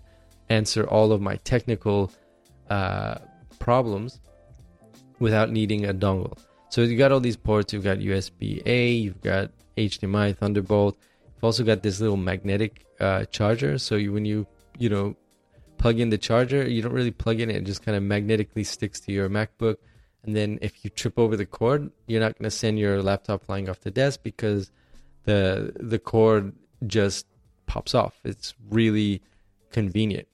answer 0.49 0.84
all 0.88 1.12
of 1.12 1.20
my 1.20 1.36
technical 1.36 2.11
uh, 2.70 3.16
problems 3.59 4.20
without 5.20 5.51
needing 5.51 5.84
a 5.86 5.95
dongle. 5.95 6.36
So 6.70 6.80
you 6.82 6.99
got 6.99 7.12
all 7.12 7.20
these 7.20 7.36
ports. 7.36 7.72
You've 7.72 7.84
got 7.84 7.99
usb 7.99 8.66
a 8.66 8.90
you've 8.90 9.20
got 9.20 9.53
hdmi 9.76 10.36
thunderbolt 10.36 10.99
also 11.45 11.64
got 11.64 11.82
this 11.82 12.01
little 12.01 12.16
magnetic 12.16 12.86
uh, 13.01 13.24
charger. 13.26 13.78
So 13.78 13.97
you, 13.97 14.12
when 14.12 14.24
you 14.24 14.47
you 14.78 14.88
know 14.88 15.16
plug 15.78 16.01
in 16.01 16.11
the 16.11 16.18
charger, 16.18 16.68
you 16.68 16.82
don't 16.82 16.92
really 16.92 17.11
plug 17.11 17.40
in 17.40 17.51
it; 17.51 17.57
it 17.57 17.64
just 17.64 17.84
kind 17.84 17.97
of 17.97 18.03
magnetically 18.03 18.64
sticks 18.64 19.01
to 19.01 19.12
your 19.12 19.28
MacBook. 19.28 19.76
And 20.24 20.34
then 20.34 20.59
if 20.62 20.84
you 20.84 20.90
trip 20.90 21.18
over 21.18 21.36
the 21.36 21.45
cord, 21.45 21.90
you're 22.07 22.20
not 22.20 22.38
going 22.38 22.45
to 22.45 22.51
send 22.51 22.78
your 22.78 23.03
laptop 23.03 23.45
flying 23.45 23.68
off 23.68 23.80
the 23.80 23.90
desk 23.90 24.20
because 24.22 24.70
the 25.24 25.72
the 25.76 25.99
cord 25.99 26.55
just 26.86 27.26
pops 27.66 27.95
off. 27.95 28.20
It's 28.24 28.55
really 28.70 29.22
convenient. 29.70 30.28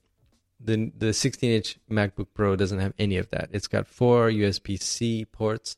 The 0.63 0.91
the 0.97 1.13
16 1.13 1.51
inch 1.51 1.79
MacBook 1.89 2.27
Pro 2.33 2.55
doesn't 2.55 2.79
have 2.79 2.93
any 2.97 3.17
of 3.17 3.29
that. 3.31 3.49
It's 3.51 3.67
got 3.67 3.87
four 3.87 4.29
USB 4.29 4.81
C 4.81 5.25
ports, 5.25 5.75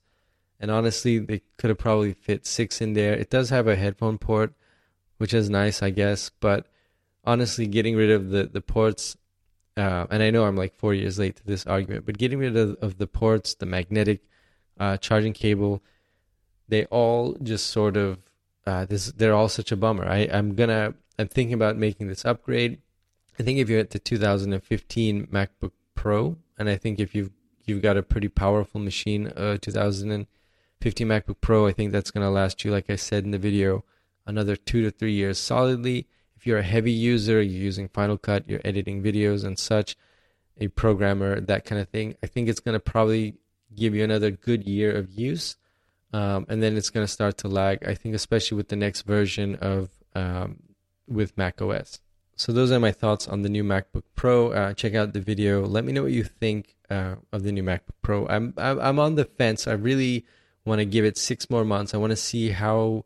and 0.60 0.70
honestly, 0.70 1.20
they 1.20 1.42
could 1.58 1.70
have 1.70 1.80
probably 1.80 2.14
fit 2.14 2.46
six 2.46 2.82
in 2.82 2.94
there. 2.94 3.14
It 3.14 3.30
does 3.30 3.50
have 3.50 3.68
a 3.68 3.76
headphone 3.76 4.18
port, 4.18 4.54
which 5.18 5.34
is 5.34 5.50
nice, 5.50 5.82
I 5.82 5.90
guess. 5.90 6.32
But 6.40 6.68
honestly, 7.24 7.68
getting 7.68 7.96
rid 7.96 8.12
of 8.12 8.30
the 8.30 8.46
the 8.46 8.62
ports, 8.62 9.18
uh, 9.78 10.08
and 10.10 10.22
I 10.24 10.30
know 10.30 10.46
I'm 10.46 10.56
like 10.56 10.76
four 10.76 10.94
years 10.94 11.20
late 11.20 11.36
to 11.38 11.46
this 11.46 11.66
argument, 11.66 12.06
but 12.06 12.18
getting 12.18 12.40
rid 12.40 12.56
of, 12.56 12.76
of 12.82 12.98
the 12.98 13.08
ports, 13.08 13.56
the 13.56 13.66
magnetic 13.66 14.22
uh, 14.80 14.98
charging 14.98 15.34
cable, 15.34 15.82
they 16.68 16.86
all 16.86 17.36
just 17.42 17.68
sort 17.68 17.98
of 17.98 18.20
uh, 18.66 18.86
this. 18.86 19.12
They're 19.12 19.34
all 19.34 19.50
such 19.50 19.72
a 19.72 19.78
bummer. 19.78 20.06
I 20.08 20.30
I'm 20.32 20.56
gonna 20.56 20.94
I'm 21.20 21.28
thinking 21.28 21.54
about 21.54 21.78
making 21.78 22.08
this 22.08 22.26
upgrade. 22.26 22.80
I 23.40 23.44
think 23.44 23.60
if 23.60 23.70
you're 23.70 23.80
at 23.80 23.90
the 23.90 24.00
2015 24.00 25.28
MacBook 25.28 25.72
Pro, 25.96 26.38
and 26.58 26.70
I 26.70 26.76
think 26.76 27.00
if 27.00 27.16
you've 27.16 27.32
you've 27.66 27.82
got 27.82 27.98
a 27.98 28.04
pretty 28.04 28.28
powerful 28.28 28.80
machine, 28.80 29.28
uh, 29.28 29.58
2015 29.62 31.08
MacBook 31.08 31.36
Pro, 31.42 31.68
I 31.68 31.72
think 31.72 31.92
that's 31.92 32.12
gonna 32.12 32.32
last 32.32 32.64
you, 32.64 32.72
like 32.72 32.90
I 32.90 32.96
said 32.96 33.24
in 33.24 33.32
the 33.32 33.38
video, 33.38 33.84
another 34.26 34.56
two 34.56 34.82
to 34.84 34.92
three 34.92 35.14
years 35.14 35.38
solidly. 35.38 36.08
If 36.36 36.48
you're 36.48 36.60
a 36.60 36.64
heavy 36.64 36.92
user, 36.92 37.42
you're 37.42 37.64
using 37.64 37.88
Final 37.88 38.18
Cut, 38.18 38.48
you're 38.48 38.62
editing 38.64 39.02
videos 39.02 39.44
and 39.44 39.58
such, 39.58 39.96
a 40.58 40.68
programmer, 40.70 41.40
that 41.40 41.66
kind 41.66 41.82
of 41.82 41.90
thing, 41.90 42.16
I 42.24 42.28
think 42.28 42.48
it's 42.48 42.60
going 42.60 42.74
to 42.74 42.80
probably 42.80 43.36
give 43.76 43.96
you 43.96 44.04
another 44.04 44.32
good 44.32 44.66
year 44.66 44.96
of 44.96 45.12
use. 45.12 45.56
Um, 46.12 46.46
and 46.48 46.62
then 46.62 46.78
it's 46.78 46.92
going 46.92 47.06
to 47.06 47.12
start 47.12 47.38
to 47.40 47.48
lag. 47.48 47.84
I 47.88 47.96
think, 47.96 48.14
especially 48.14 48.56
with 48.56 48.68
the 48.68 48.76
next 48.76 49.02
version 49.02 49.56
of 49.56 49.90
um, 50.14 50.60
with 51.08 51.36
Mac 51.38 51.60
OS. 51.60 52.00
So 52.36 52.52
those 52.52 52.72
are 52.72 52.80
my 52.80 52.92
thoughts 52.92 53.28
on 53.28 53.42
the 53.42 53.50
new 53.50 53.64
MacBook 53.64 54.04
Pro. 54.16 54.52
Uh, 54.52 54.74
check 54.74 54.96
out 54.96 55.14
the 55.14 55.20
video. 55.20 55.66
Let 55.66 55.86
me 55.86 55.92
know 55.92 56.04
what 56.04 56.12
you 56.12 56.24
think 56.24 56.76
uh, 56.90 57.16
of 57.32 57.44
the 57.44 57.52
new 57.52 57.64
MacBook 57.64 57.98
Pro. 58.02 58.28
I'm 58.28 58.54
I'm 58.58 59.00
on 59.00 59.16
the 59.16 59.26
fence. 59.26 59.68
I 59.68 59.74
really 59.74 60.26
want 60.66 60.80
to 60.80 60.86
give 60.86 61.04
it 61.04 61.18
six 61.18 61.50
more 61.50 61.66
months. 61.66 61.94
I 61.94 61.98
want 61.98 62.12
to 62.12 62.18
see 62.18 62.50
how 62.50 63.06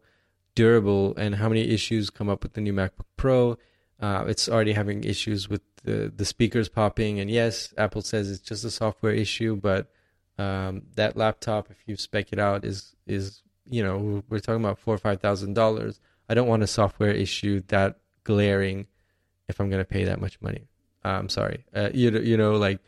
durable 0.57 1.13
and 1.17 1.35
how 1.35 1.47
many 1.47 1.69
issues 1.69 2.09
come 2.09 2.29
up 2.29 2.41
with 2.41 2.53
the 2.53 2.61
new 2.61 2.73
MacBook 2.73 3.05
Pro. 3.15 3.59
Uh, 3.99 4.25
it's 4.27 4.49
already 4.49 4.73
having 4.73 5.03
issues 5.03 5.47
with 5.47 5.61
the, 5.83 6.11
the 6.13 6.25
speakers 6.25 6.67
popping. 6.67 7.19
And 7.19 7.29
yes, 7.29 7.75
Apple 7.77 8.01
says 8.01 8.31
it's 8.31 8.41
just 8.41 8.65
a 8.65 8.71
software 8.71 9.11
issue, 9.11 9.55
but 9.55 9.91
um, 10.39 10.81
that 10.95 11.15
laptop, 11.15 11.69
if 11.69 11.77
you 11.85 11.95
spec 11.95 12.33
it 12.33 12.39
out, 12.39 12.65
is 12.65 12.95
is 13.05 13.43
you 13.69 13.83
know 13.83 14.23
we're 14.29 14.39
talking 14.39 14.63
about 14.63 14.79
four 14.79 14.95
or 14.95 14.97
five 14.97 15.21
thousand 15.21 15.53
dollars. 15.53 15.99
I 16.27 16.33
don't 16.33 16.47
want 16.47 16.63
a 16.63 16.67
software 16.67 17.11
issue 17.11 17.61
that 17.67 17.99
glaring 18.23 18.87
if 19.47 19.59
I'm 19.59 19.69
going 19.69 19.81
to 19.81 19.85
pay 19.85 20.05
that 20.05 20.19
much 20.19 20.41
money. 20.41 20.67
Uh, 21.05 21.09
I'm 21.09 21.29
sorry. 21.29 21.65
Uh, 21.75 21.89
you 21.93 22.09
you 22.19 22.37
know 22.37 22.55
like 22.55 22.79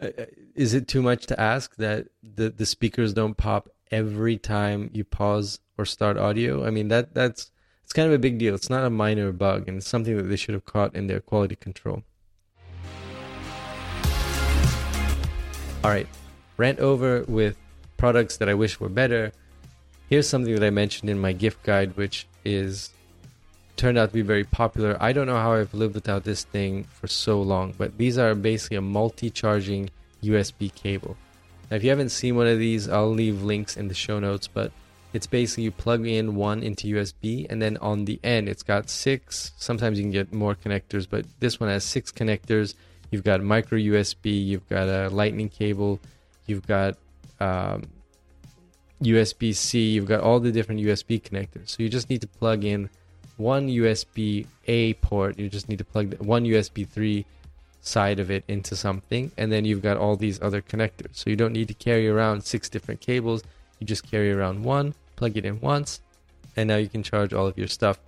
uh, 0.00 0.10
uh, 0.16 0.26
is 0.54 0.74
it 0.74 0.86
too 0.86 1.02
much 1.02 1.26
to 1.26 1.40
ask 1.40 1.74
that 1.76 2.06
the 2.22 2.50
the 2.50 2.66
speakers 2.66 3.12
don't 3.14 3.36
pop 3.36 3.68
every 3.90 4.38
time 4.38 4.90
you 4.92 5.04
pause 5.04 5.58
or 5.80 5.86
start 5.86 6.18
audio. 6.18 6.64
I 6.66 6.70
mean 6.70 6.88
that 6.88 7.14
that's 7.14 7.50
it's 7.82 7.92
kind 7.92 8.06
of 8.06 8.12
a 8.12 8.18
big 8.18 8.38
deal. 8.38 8.54
It's 8.54 8.70
not 8.70 8.84
a 8.84 8.90
minor 8.90 9.32
bug, 9.32 9.66
and 9.66 9.78
it's 9.78 9.88
something 9.88 10.16
that 10.16 10.24
they 10.24 10.36
should 10.36 10.54
have 10.54 10.64
caught 10.64 10.94
in 10.94 11.08
their 11.08 11.18
quality 11.18 11.56
control. 11.56 12.04
All 15.82 15.90
right, 15.90 16.06
rant 16.56 16.78
over 16.78 17.24
with 17.26 17.56
products 17.96 18.36
that 18.36 18.48
I 18.48 18.54
wish 18.54 18.78
were 18.78 18.88
better. 18.88 19.32
Here's 20.08 20.28
something 20.28 20.54
that 20.54 20.64
I 20.64 20.70
mentioned 20.70 21.10
in 21.10 21.18
my 21.18 21.32
gift 21.32 21.64
guide, 21.64 21.96
which 21.96 22.28
is 22.44 22.90
turned 23.76 23.96
out 23.98 24.10
to 24.10 24.14
be 24.14 24.22
very 24.22 24.44
popular. 24.44 24.96
I 25.00 25.12
don't 25.12 25.26
know 25.26 25.38
how 25.38 25.54
I've 25.54 25.74
lived 25.74 25.94
without 25.94 26.22
this 26.22 26.44
thing 26.44 26.84
for 26.84 27.06
so 27.06 27.40
long, 27.40 27.74
but 27.76 27.96
these 27.96 28.18
are 28.18 28.34
basically 28.34 28.76
a 28.76 28.82
multi-charging 28.82 29.90
USB 30.22 30.72
cable. 30.74 31.16
Now, 31.70 31.78
if 31.78 31.82
you 31.82 31.90
haven't 31.90 32.10
seen 32.10 32.36
one 32.36 32.46
of 32.46 32.58
these, 32.58 32.88
I'll 32.88 33.10
leave 33.10 33.42
links 33.42 33.76
in 33.76 33.88
the 33.88 33.94
show 33.94 34.20
notes, 34.20 34.46
but 34.46 34.70
it's 35.12 35.26
basically 35.26 35.64
you 35.64 35.70
plug 35.70 36.06
in 36.06 36.36
one 36.36 36.62
into 36.62 36.86
USB 36.94 37.46
and 37.50 37.60
then 37.60 37.76
on 37.78 38.04
the 38.04 38.20
end 38.22 38.48
it's 38.48 38.62
got 38.62 38.88
six. 38.88 39.52
Sometimes 39.56 39.98
you 39.98 40.04
can 40.04 40.12
get 40.12 40.32
more 40.32 40.54
connectors, 40.54 41.06
but 41.08 41.24
this 41.40 41.58
one 41.58 41.68
has 41.68 41.84
six 41.84 42.12
connectors. 42.12 42.74
You've 43.10 43.24
got 43.24 43.42
micro 43.42 43.78
USB, 43.78 44.44
you've 44.46 44.68
got 44.68 44.88
a 44.88 45.08
lightning 45.08 45.48
cable, 45.48 45.98
you've 46.46 46.66
got 46.66 46.96
um, 47.40 47.82
USB 49.02 49.54
C, 49.54 49.90
you've 49.90 50.06
got 50.06 50.20
all 50.20 50.38
the 50.38 50.52
different 50.52 50.80
USB 50.80 51.20
connectors. 51.20 51.70
So 51.70 51.82
you 51.82 51.88
just 51.88 52.08
need 52.08 52.20
to 52.20 52.28
plug 52.28 52.64
in 52.64 52.88
one 53.36 53.68
USB 53.68 54.46
A 54.68 54.94
port, 54.94 55.38
you 55.38 55.48
just 55.48 55.68
need 55.68 55.78
to 55.78 55.84
plug 55.84 56.14
one 56.20 56.44
USB 56.44 56.86
3 56.86 57.24
side 57.82 58.20
of 58.20 58.30
it 58.30 58.44
into 58.46 58.76
something, 58.76 59.32
and 59.36 59.50
then 59.50 59.64
you've 59.64 59.82
got 59.82 59.96
all 59.96 60.14
these 60.14 60.40
other 60.40 60.62
connectors. 60.62 61.14
So 61.14 61.30
you 61.30 61.36
don't 61.36 61.54
need 61.54 61.66
to 61.68 61.74
carry 61.74 62.08
around 62.08 62.44
six 62.44 62.68
different 62.68 63.00
cables 63.00 63.42
you 63.80 63.86
just 63.86 64.08
carry 64.08 64.30
around 64.30 64.62
one, 64.62 64.94
plug 65.20 65.36
it 65.36 65.44
in 65.44 65.60
once, 65.60 66.00
and 66.56 66.66
now 66.68 66.76
you 66.76 66.88
can 66.88 67.02
charge 67.02 67.34
all 67.34 67.46
of 67.46 67.58
your 67.58 67.68
stuff. 67.68 68.00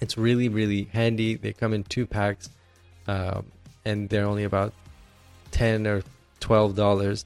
It's 0.00 0.18
really, 0.18 0.48
really 0.48 0.88
handy. 0.92 1.36
They 1.36 1.52
come 1.52 1.72
in 1.72 1.84
two 1.84 2.04
packs, 2.04 2.50
um, 3.06 3.46
and 3.84 4.08
they're 4.08 4.26
only 4.26 4.42
about 4.42 4.72
ten 5.52 5.86
or 5.86 6.02
twelve 6.40 6.74
dollars. 6.74 7.24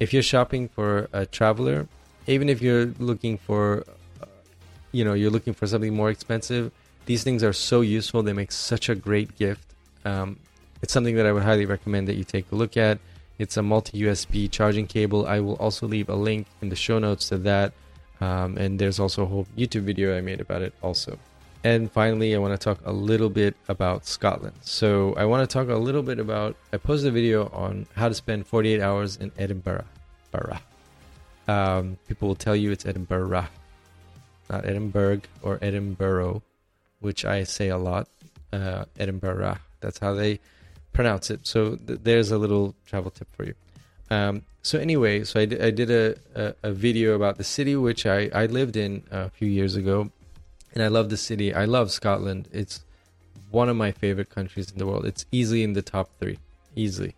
If 0.00 0.12
you're 0.12 0.28
shopping 0.34 0.68
for 0.68 1.08
a 1.14 1.24
traveler, 1.24 1.88
even 2.26 2.50
if 2.50 2.60
you're 2.60 2.92
looking 2.98 3.38
for, 3.38 3.86
uh, 4.20 4.26
you 4.92 5.02
know, 5.02 5.14
you're 5.14 5.30
looking 5.30 5.54
for 5.54 5.66
something 5.66 5.94
more 5.94 6.10
expensive, 6.10 6.70
these 7.06 7.24
things 7.24 7.42
are 7.42 7.54
so 7.54 7.80
useful. 7.80 8.22
They 8.22 8.34
make 8.34 8.52
such 8.52 8.90
a 8.90 8.94
great 8.94 9.34
gift. 9.38 9.66
Um, 10.04 10.38
it's 10.82 10.92
something 10.92 11.16
that 11.16 11.24
I 11.24 11.32
would 11.32 11.44
highly 11.44 11.64
recommend 11.64 12.06
that 12.08 12.16
you 12.16 12.24
take 12.24 12.52
a 12.52 12.54
look 12.54 12.76
at. 12.76 12.98
It's 13.38 13.56
a 13.56 13.62
multi 13.62 14.02
USB 14.02 14.50
charging 14.50 14.86
cable. 14.86 15.26
I 15.26 15.40
will 15.40 15.56
also 15.56 15.86
leave 15.86 16.10
a 16.10 16.14
link 16.28 16.48
in 16.60 16.68
the 16.68 16.76
show 16.76 16.98
notes 16.98 17.30
to 17.30 17.38
that. 17.38 17.72
Um, 18.22 18.56
and 18.56 18.78
there's 18.78 19.00
also 19.00 19.24
a 19.24 19.26
whole 19.26 19.48
YouTube 19.58 19.82
video 19.82 20.16
I 20.16 20.20
made 20.20 20.40
about 20.40 20.62
it 20.62 20.72
also. 20.80 21.18
And 21.64 21.90
finally, 21.90 22.36
I 22.36 22.38
want 22.38 22.58
to 22.58 22.64
talk 22.64 22.78
a 22.84 22.92
little 22.92 23.28
bit 23.28 23.56
about 23.68 24.06
Scotland. 24.06 24.54
So 24.62 25.14
I 25.14 25.24
want 25.24 25.48
to 25.48 25.52
talk 25.52 25.68
a 25.68 25.74
little 25.74 26.02
bit 26.02 26.20
about. 26.20 26.54
I 26.72 26.76
posted 26.76 27.08
a 27.08 27.10
video 27.10 27.48
on 27.52 27.86
how 27.96 28.08
to 28.08 28.14
spend 28.14 28.46
48 28.46 28.80
hours 28.80 29.16
in 29.16 29.32
Edinburgh. 29.36 29.84
Um, 31.48 31.98
people 32.06 32.28
will 32.28 32.36
tell 32.36 32.54
you 32.54 32.70
it's 32.70 32.86
Edinburgh, 32.86 33.48
not 34.48 34.64
Edinburgh 34.64 35.22
or 35.42 35.58
Edinburgh, 35.60 36.42
which 37.00 37.24
I 37.24 37.42
say 37.42 37.68
a 37.70 37.78
lot. 37.78 38.06
Uh, 38.52 38.84
Edinburgh. 38.98 39.58
That's 39.80 39.98
how 39.98 40.14
they 40.14 40.38
pronounce 40.92 41.30
it. 41.30 41.46
So 41.46 41.74
th- 41.74 42.00
there's 42.04 42.30
a 42.30 42.38
little 42.38 42.76
travel 42.86 43.10
tip 43.10 43.28
for 43.34 43.44
you. 43.44 43.54
Um, 44.12 44.42
so 44.60 44.78
anyway, 44.78 45.24
so 45.24 45.40
I, 45.40 45.46
did 45.46 45.90
a, 45.90 46.16
a, 46.34 46.54
a, 46.64 46.72
video 46.72 47.14
about 47.14 47.38
the 47.38 47.44
city 47.44 47.74
which 47.76 48.04
I, 48.04 48.30
I 48.34 48.44
lived 48.44 48.76
in 48.76 49.04
a 49.10 49.30
few 49.30 49.48
years 49.48 49.74
ago, 49.74 50.10
and 50.74 50.82
I 50.82 50.88
love 50.88 51.08
the 51.08 51.16
city. 51.16 51.54
I 51.54 51.64
love 51.64 51.90
Scotland. 51.90 52.46
It's 52.52 52.84
one 53.50 53.70
of 53.70 53.76
my 53.76 53.90
favorite 53.90 54.28
countries 54.28 54.70
in 54.70 54.76
the 54.76 54.86
world. 54.86 55.06
It's 55.06 55.24
easily 55.32 55.62
in 55.62 55.72
the 55.72 55.80
top 55.80 56.10
three, 56.20 56.38
easily. 56.76 57.14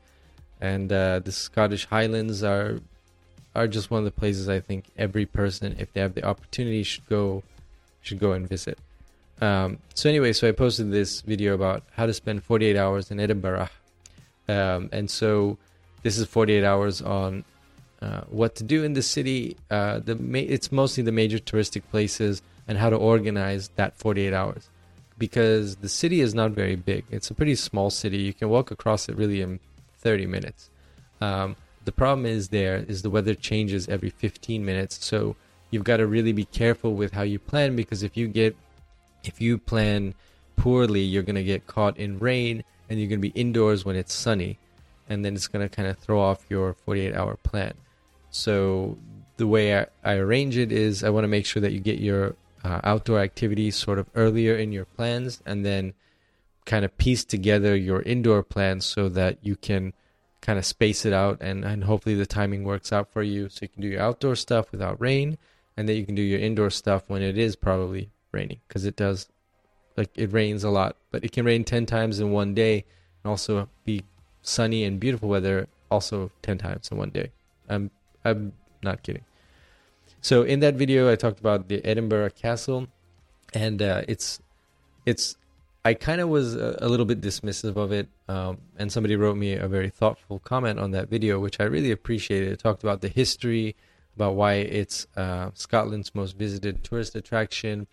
and 0.61 0.93
uh, 0.93 1.19
the 1.19 1.33
Scottish 1.33 1.87
Highlands 1.87 2.45
are 2.45 2.79
are 3.57 3.67
just 3.67 3.91
one 3.91 3.99
of 3.99 4.05
the 4.05 4.21
places 4.23 4.49
I 4.49 4.61
think 4.61 4.85
every 4.97 5.27
person, 5.27 5.75
if 5.79 5.93
they 5.93 6.01
have 6.01 6.15
the 6.15 6.25
opportunity, 6.25 6.85
should 6.85 7.09
go 7.09 7.43
should 8.03 8.21
go 8.21 8.33
and 8.33 8.49
visit. 8.49 8.79
Um, 9.41 9.79
so 9.95 10.09
anyway, 10.09 10.33
so 10.33 10.49
I 10.49 10.53
posted 10.53 10.93
this 10.93 11.23
video 11.23 11.55
about 11.55 11.83
how 11.97 12.07
to 12.07 12.15
spend 12.15 12.45
48 12.45 12.77
hours 12.77 13.11
in 13.11 13.19
Edinburgh, 13.19 13.69
um, 14.49 14.89
and 14.93 15.11
so 15.11 15.59
this 16.05 16.19
is 16.19 16.27
48 16.27 16.63
hours 16.63 17.03
on 17.03 17.45
uh, 18.01 18.21
what 18.29 18.55
to 18.57 18.63
do 18.63 18.85
in 18.85 18.93
the 18.93 19.03
city. 19.03 19.57
Uh, 19.71 19.99
the 19.99 20.15
ma- 20.15 20.39
it's 20.39 20.71
mostly 20.71 21.03
the 21.03 21.11
major 21.11 21.39
touristic 21.39 21.83
places 21.91 22.43
and 22.69 22.79
how 22.79 22.91
to 22.91 22.97
organize 22.97 23.71
that 23.77 23.97
48 23.97 24.33
hours 24.33 24.69
because 25.17 25.77
the 25.77 25.89
city 25.89 26.21
is 26.21 26.35
not 26.35 26.51
very 26.51 26.77
big. 26.77 27.05
It's 27.11 27.31
a 27.31 27.35
pretty 27.35 27.55
small 27.55 27.89
city. 27.89 28.19
You 28.19 28.35
can 28.35 28.51
walk 28.51 28.71
across 28.71 29.09
it 29.09 29.17
really 29.17 29.41
in 29.41 29.61
30 30.01 30.27
minutes. 30.27 30.69
Um, 31.23 31.57
the 31.87 31.93
problem 31.93 32.27
is 32.27 32.49
there 32.49 32.85
is 32.87 33.01
the 33.01 33.11
weather 33.11 33.35
changes 33.35 33.89
every 33.89 34.11
15 34.11 34.63
minutes, 34.63 35.03
so 35.05 35.37
you've 35.71 35.85
got 35.85 35.97
to 35.99 36.07
really 36.07 36.33
be 36.33 36.45
careful 36.45 36.95
with 36.95 37.13
how 37.13 37.23
you 37.23 37.39
plan 37.39 37.77
because 37.77 38.03
if 38.03 38.17
you 38.17 38.29
get 38.29 38.55
if 39.25 39.41
you 39.41 39.57
plan 39.57 40.13
poorly, 40.57 41.01
you're 41.01 41.23
going 41.23 41.35
to 41.35 41.43
get 41.43 41.67
caught 41.67 41.97
in 41.97 42.19
rain 42.19 42.63
and 42.91 43.01
you're 43.01 43.09
going 43.09 43.21
to 43.23 43.31
be 43.31 43.41
indoors 43.41 43.87
when 43.87 43.97
it's 43.97 44.13
sunny 44.13 44.59
and 45.09 45.25
then 45.25 45.35
it's 45.35 45.49
going 45.49 45.69
to 45.69 45.75
kind 45.75 45.89
of 45.89 45.99
throw 45.99 46.21
off 46.21 46.45
your 46.49 46.75
48 46.75 47.15
hour 47.15 47.37
plan. 47.37 47.75
So 48.31 48.99
the 49.37 49.47
way 49.47 49.79
I, 49.79 49.87
I 50.05 50.15
arrange 50.15 50.57
it 50.57 50.73
is 50.73 51.05
I 51.05 51.11
want 51.11 51.25
to 51.25 51.29
make 51.29 51.47
sure 51.47 51.61
that 51.63 51.73
you 51.73 51.81
get 51.81 51.99
your 51.99 52.37
uh, 52.65 52.81
outdoor 52.83 53.21
activities 53.21 53.77
sort 53.77 53.99
of 53.99 54.09
earlier 54.15 54.57
in 54.57 54.73
your 54.73 54.85
plans 54.85 55.43
and 55.45 55.65
then 55.65 55.95
kind 56.65 56.85
of 56.85 56.97
piece 56.97 57.25
together 57.25 57.77
your 57.77 58.01
indoor 58.03 58.43
plans 58.43 58.87
so 58.87 59.09
that 59.11 59.39
you 59.43 59.55
can 59.55 59.93
kind 60.41 60.59
of 60.59 60.65
space 60.65 61.05
it 61.05 61.13
out 61.13 61.39
and, 61.41 61.65
and 61.65 61.85
hopefully 61.85 62.15
the 62.15 62.27
timing 62.27 62.65
works 62.65 62.93
out 62.93 63.11
for 63.13 63.23
you 63.23 63.49
so 63.49 63.61
you 63.63 63.69
can 63.69 63.83
do 63.83 63.89
your 63.89 64.01
outdoor 64.01 64.35
stuff 64.35 64.71
without 64.73 65.01
rain 65.01 65.37
and 65.77 65.89
then 65.89 65.97
you 65.97 66.07
can 66.07 66.15
do 66.15 66.23
your 66.23 66.39
indoor 66.39 66.71
stuff 66.71 67.05
when 67.09 67.23
it 67.23 67.37
is 67.37 67.57
probably 67.57 68.11
raining 68.33 68.61
because 68.69 68.85
it 68.85 68.97
does 68.97 69.29
like 69.97 70.11
it 70.17 70.33
rains 70.33 70.65
a 70.65 70.71
lot 70.71 70.97
but 71.11 71.25
it 71.25 71.33
can 71.33 71.45
rain 71.45 71.65
10 71.65 71.87
times 71.87 72.21
in 72.21 72.31
one 72.31 72.55
day 72.55 72.85
and 73.23 73.31
also 73.31 73.69
be 73.85 74.03
sunny 74.45 74.85
and 74.85 75.01
beautiful 75.01 75.29
weather 75.29 75.67
also 75.91 76.31
10 76.43 76.59
times 76.59 76.91
in 76.91 76.99
one 76.99 77.11
day. 77.11 77.31
I'm 77.69 77.91
i'm 78.25 78.53
not 78.83 79.03
kidding. 79.03 79.25
So 80.21 80.43
in 80.43 80.61
that 80.61 80.75
video 80.75 81.11
i 81.11 81.17
talked 81.17 81.41
about 81.41 81.69
the 81.69 81.85
edinburgh 81.85 82.31
castle 82.31 82.87
and 83.53 83.83
uh, 83.83 84.03
it's 84.07 84.41
it's 85.07 85.37
i 85.85 85.95
kind 85.95 86.21
of 86.21 86.29
was 86.29 86.55
a, 86.55 86.79
a, 86.81 86.89
little 86.89 87.07
bit 87.07 87.21
dismissive 87.21 87.77
of 87.77 87.93
it 87.93 88.09
um, 88.29 88.59
and 88.79 88.91
somebody 88.91 89.17
wrote 89.17 89.37
me 89.37 89.55
a 89.55 89.69
very 89.69 89.91
thoughtful 89.91 90.39
comment 90.39 90.79
on 90.79 90.91
that 90.93 91.09
video 91.09 91.39
which 91.41 91.61
i 91.61 91.65
really 91.65 91.91
appreciated. 91.91 92.53
It 92.53 92.61
talked 92.61 92.83
about 92.83 93.01
the 93.01 93.09
history 93.09 93.77
about 94.17 94.35
why 94.35 94.55
it's 94.55 95.07
uh, 95.17 95.51
scotland's 95.55 96.15
most 96.15 96.37
visited 96.37 96.85
tourist 96.85 97.17
attraction. 97.17 97.87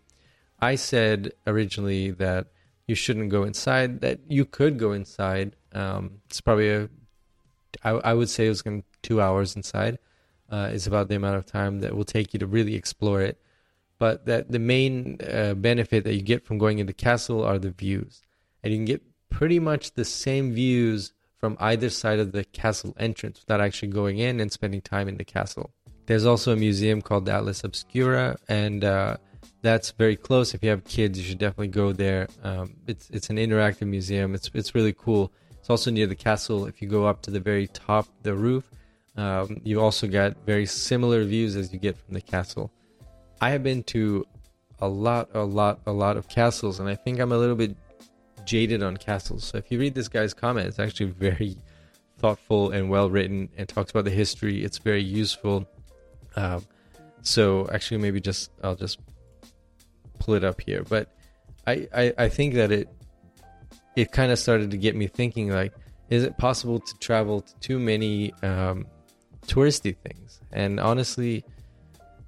I 0.60 0.76
said 0.76 1.34
originally 1.48 2.12
that 2.12 2.48
you 2.88 2.96
shouldn't 2.96 3.30
go 3.30 3.44
inside. 3.44 4.02
That 4.02 4.20
you 4.28 4.46
could 4.46 4.78
go 4.78 4.92
inside. 4.92 5.56
Um, 5.74 6.20
it's 6.28 6.42
probably 6.42 6.70
a, 6.70 6.90
I, 7.84 7.92
I 7.92 8.14
would 8.14 8.30
say 8.30 8.46
it 8.46 8.50
was 8.50 8.62
going 8.62 8.84
two 9.02 9.22
hours 9.22 9.56
inside. 9.56 10.00
Uh, 10.52 10.70
is 10.74 10.86
about 10.86 11.08
the 11.08 11.16
amount 11.16 11.38
of 11.38 11.46
time 11.46 11.80
that 11.80 11.96
will 11.96 12.04
take 12.04 12.34
you 12.34 12.40
to 12.40 12.46
really 12.46 12.76
explore 12.76 13.22
it. 13.22 13.40
But 14.00 14.26
that 14.26 14.52
the 14.52 14.60
main 14.60 15.18
uh, 15.22 15.54
benefit 15.54 16.04
that 16.04 16.14
you 16.14 16.22
get 16.22 16.44
from 16.44 16.58
going 16.58 16.80
into 16.80 16.92
castle 16.92 17.46
are 17.46 17.58
the 17.58 17.72
views, 17.72 18.22
and 18.62 18.74
you 18.74 18.80
can 18.80 18.86
get 18.86 19.02
pretty 19.30 19.60
much 19.60 19.94
the 19.94 20.04
same 20.04 20.54
views 20.54 21.14
from 21.38 21.56
either 21.60 21.90
side 21.90 22.20
of 22.20 22.34
the 22.34 22.44
castle 22.44 22.94
entrance 23.00 23.40
without 23.40 23.62
actually 23.62 23.88
going 23.88 24.18
in 24.18 24.40
and 24.42 24.52
spending 24.52 24.82
time 24.82 25.08
in 25.08 25.16
the 25.16 25.24
castle. 25.24 25.72
There's 26.08 26.26
also 26.26 26.52
a 26.52 26.58
museum 26.58 27.02
called 27.02 27.26
the 27.26 27.32
Atlas 27.32 27.64
Obscura, 27.64 28.36
and 28.50 28.84
uh, 28.84 29.18
that's 29.62 29.92
very 29.92 30.16
close. 30.16 30.54
If 30.54 30.64
you 30.64 30.70
have 30.70 30.84
kids, 30.84 31.20
you 31.20 31.24
should 31.24 31.38
definitely 31.38 31.68
go 31.68 31.94
there. 31.94 32.28
Um, 32.44 32.76
it's 32.88 33.10
it's 33.10 33.30
an 33.30 33.38
interactive 33.38 33.88
museum. 33.88 34.34
It's 34.34 34.50
it's 34.54 34.74
really 34.74 34.94
cool. 34.94 35.32
It's 35.60 35.70
also 35.70 35.92
near 35.92 36.08
the 36.08 36.16
castle. 36.16 36.66
If 36.66 36.82
you 36.82 36.88
go 36.88 37.06
up 37.06 37.22
to 37.24 37.32
the 37.32 37.40
very 37.40 37.68
top, 37.68 38.08
the 38.24 38.34
roof, 38.34 38.70
um, 39.16 39.62
you 39.64 39.80
also 39.80 40.08
get 40.08 40.36
very 40.46 40.66
similar 40.66 41.24
views 41.24 41.56
as 41.56 41.72
you 41.72 41.80
get 41.80 41.98
from 41.98 42.16
the 42.16 42.22
castle. 42.22 42.72
I 43.40 43.52
have 43.52 43.64
been 43.64 43.84
to 43.84 44.26
a 44.80 44.88
lot, 44.88 45.30
a 45.34 45.44
lot, 45.44 45.80
a 45.86 45.92
lot 45.92 46.18
of 46.18 46.28
castles, 46.28 46.80
and 46.80 46.90
I 46.90 46.96
think 46.96 47.20
I'm 47.20 47.32
a 47.32 47.38
little 47.38 47.56
bit 47.56 47.76
jaded 48.46 48.82
on 48.82 48.98
castles. 48.98 49.44
So 49.44 49.58
if 49.60 49.72
you 49.72 49.80
read 49.80 49.94
this 49.94 50.08
guy's 50.08 50.34
comment, 50.34 50.68
it's 50.68 50.80
actually 50.80 51.12
very 51.12 51.58
thoughtful 52.18 52.72
and 52.72 52.90
well 52.90 53.10
written, 53.10 53.50
and 53.58 53.70
talks 53.70 53.92
about 53.92 54.06
the 54.06 54.12
history. 54.12 54.64
It's 54.64 54.80
very 54.80 55.04
useful. 55.04 55.68
Um, 56.36 56.66
so 57.22 57.70
actually, 57.72 57.98
maybe 57.98 58.20
just 58.20 58.50
I'll 58.64 58.76
just 58.76 58.98
pull 60.22 60.36
it 60.36 60.44
up 60.44 60.62
here, 60.62 60.84
but 60.88 61.10
I, 61.68 61.88
I, 61.94 62.14
I 62.18 62.30
think 62.30 62.54
that 62.56 62.72
it 62.72 62.88
it 63.96 64.12
kind 64.12 64.32
of 64.32 64.40
started 64.40 64.72
to 64.72 64.78
get 64.78 64.96
me 64.96 65.08
thinking 65.08 65.50
like, 65.50 65.74
is 66.10 66.24
it 66.24 66.38
possible 66.38 66.80
to 66.80 66.98
travel 67.00 67.42
to 67.42 67.60
too 67.60 67.80
many 67.80 68.34
um, 68.42 68.86
touristy 69.48 69.96
things? 69.98 70.40
And 70.54 70.80
honestly, 70.80 71.44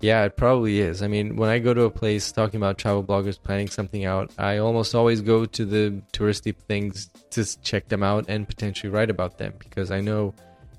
yeah, 0.02 0.26
it 0.26 0.36
probably 0.36 0.82
is. 0.82 1.02
I 1.02 1.08
mean, 1.08 1.38
when 1.38 1.50
I 1.50 1.60
go 1.60 1.74
to 1.74 1.84
a 1.84 1.90
place 1.90 2.32
talking 2.34 2.58
about 2.58 2.78
travel 2.78 3.04
bloggers 3.04 3.42
planning 3.42 3.70
something 3.70 4.04
out, 4.04 4.32
I 4.38 4.58
almost 4.58 4.94
always 4.94 5.22
go 5.22 5.46
to 5.46 5.66
the 5.66 6.02
touristy 6.12 6.54
things 6.54 7.10
to 7.32 7.62
check 7.62 7.88
them 7.88 8.04
out 8.04 8.26
and 8.28 8.46
potentially 8.46 8.90
write 8.92 9.10
about 9.10 9.38
them 9.38 9.54
because 9.60 9.92
I 9.92 10.02
know 10.02 10.34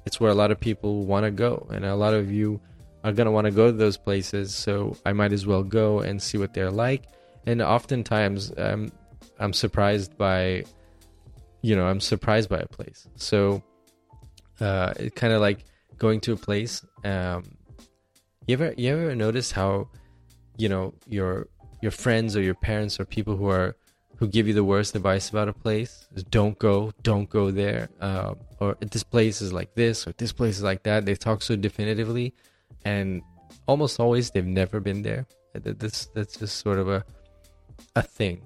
it's 0.04 0.20
where 0.20 0.30
a 0.30 0.34
lot 0.34 0.50
of 0.50 0.60
people 0.60 1.06
want 1.06 1.24
to 1.24 1.30
go, 1.30 1.66
and 1.70 1.86
a 1.86 1.94
lot 1.94 2.12
of 2.12 2.30
you 2.30 2.60
are 3.04 3.12
going 3.12 3.26
to 3.26 3.30
want 3.30 3.44
to 3.44 3.50
go 3.50 3.66
to 3.66 3.72
those 3.72 3.98
places. 3.98 4.54
So 4.54 4.96
I 5.04 5.12
might 5.12 5.32
as 5.32 5.46
well 5.46 5.62
go 5.62 6.00
and 6.00 6.20
see 6.20 6.38
what 6.38 6.54
they're 6.54 6.70
like. 6.70 7.04
And 7.46 7.60
oftentimes, 7.60 8.52
um, 8.56 8.90
I'm 9.38 9.52
surprised 9.52 10.16
by, 10.16 10.64
you 11.60 11.76
know, 11.76 11.86
I'm 11.86 12.00
surprised 12.00 12.48
by 12.48 12.58
a 12.58 12.66
place. 12.66 13.06
So 13.16 13.62
uh, 14.58 14.94
it 14.98 15.14
kind 15.14 15.34
of 15.34 15.42
like 15.42 15.64
going 15.98 16.20
to 16.22 16.32
a 16.32 16.36
place. 16.36 16.84
Um, 17.04 17.44
you 18.46 18.54
ever 18.54 18.74
you 18.76 18.92
ever 18.92 19.14
notice 19.14 19.52
how, 19.52 19.88
you 20.56 20.70
know, 20.70 20.94
your 21.06 21.48
your 21.82 21.90
friends 21.90 22.36
or 22.36 22.40
your 22.40 22.54
parents 22.54 22.98
or 22.98 23.04
people 23.04 23.36
who 23.36 23.48
are 23.50 23.76
who 24.16 24.28
give 24.28 24.48
you 24.48 24.54
the 24.54 24.64
worst 24.64 24.94
advice 24.94 25.28
about 25.28 25.48
a 25.48 25.52
place 25.52 26.06
is 26.14 26.22
don't 26.24 26.58
go, 26.58 26.92
don't 27.02 27.28
go 27.28 27.50
there, 27.50 27.88
uh, 28.00 28.32
or 28.60 28.76
this 28.80 29.02
place 29.02 29.42
is 29.42 29.52
like 29.52 29.74
this 29.74 30.06
or 30.06 30.14
this 30.16 30.32
place 30.32 30.56
is 30.56 30.62
like 30.62 30.84
that. 30.84 31.04
They 31.04 31.16
talk 31.16 31.42
so 31.42 31.56
definitively 31.56 32.32
and 32.84 33.22
almost 33.66 34.00
always 34.00 34.30
they've 34.30 34.46
never 34.46 34.80
been 34.80 35.02
there. 35.02 35.26
This 35.54 36.06
that's 36.14 36.36
just 36.36 36.58
sort 36.58 36.78
of 36.78 36.88
a 36.88 37.04
a 37.96 38.02
thing. 38.02 38.42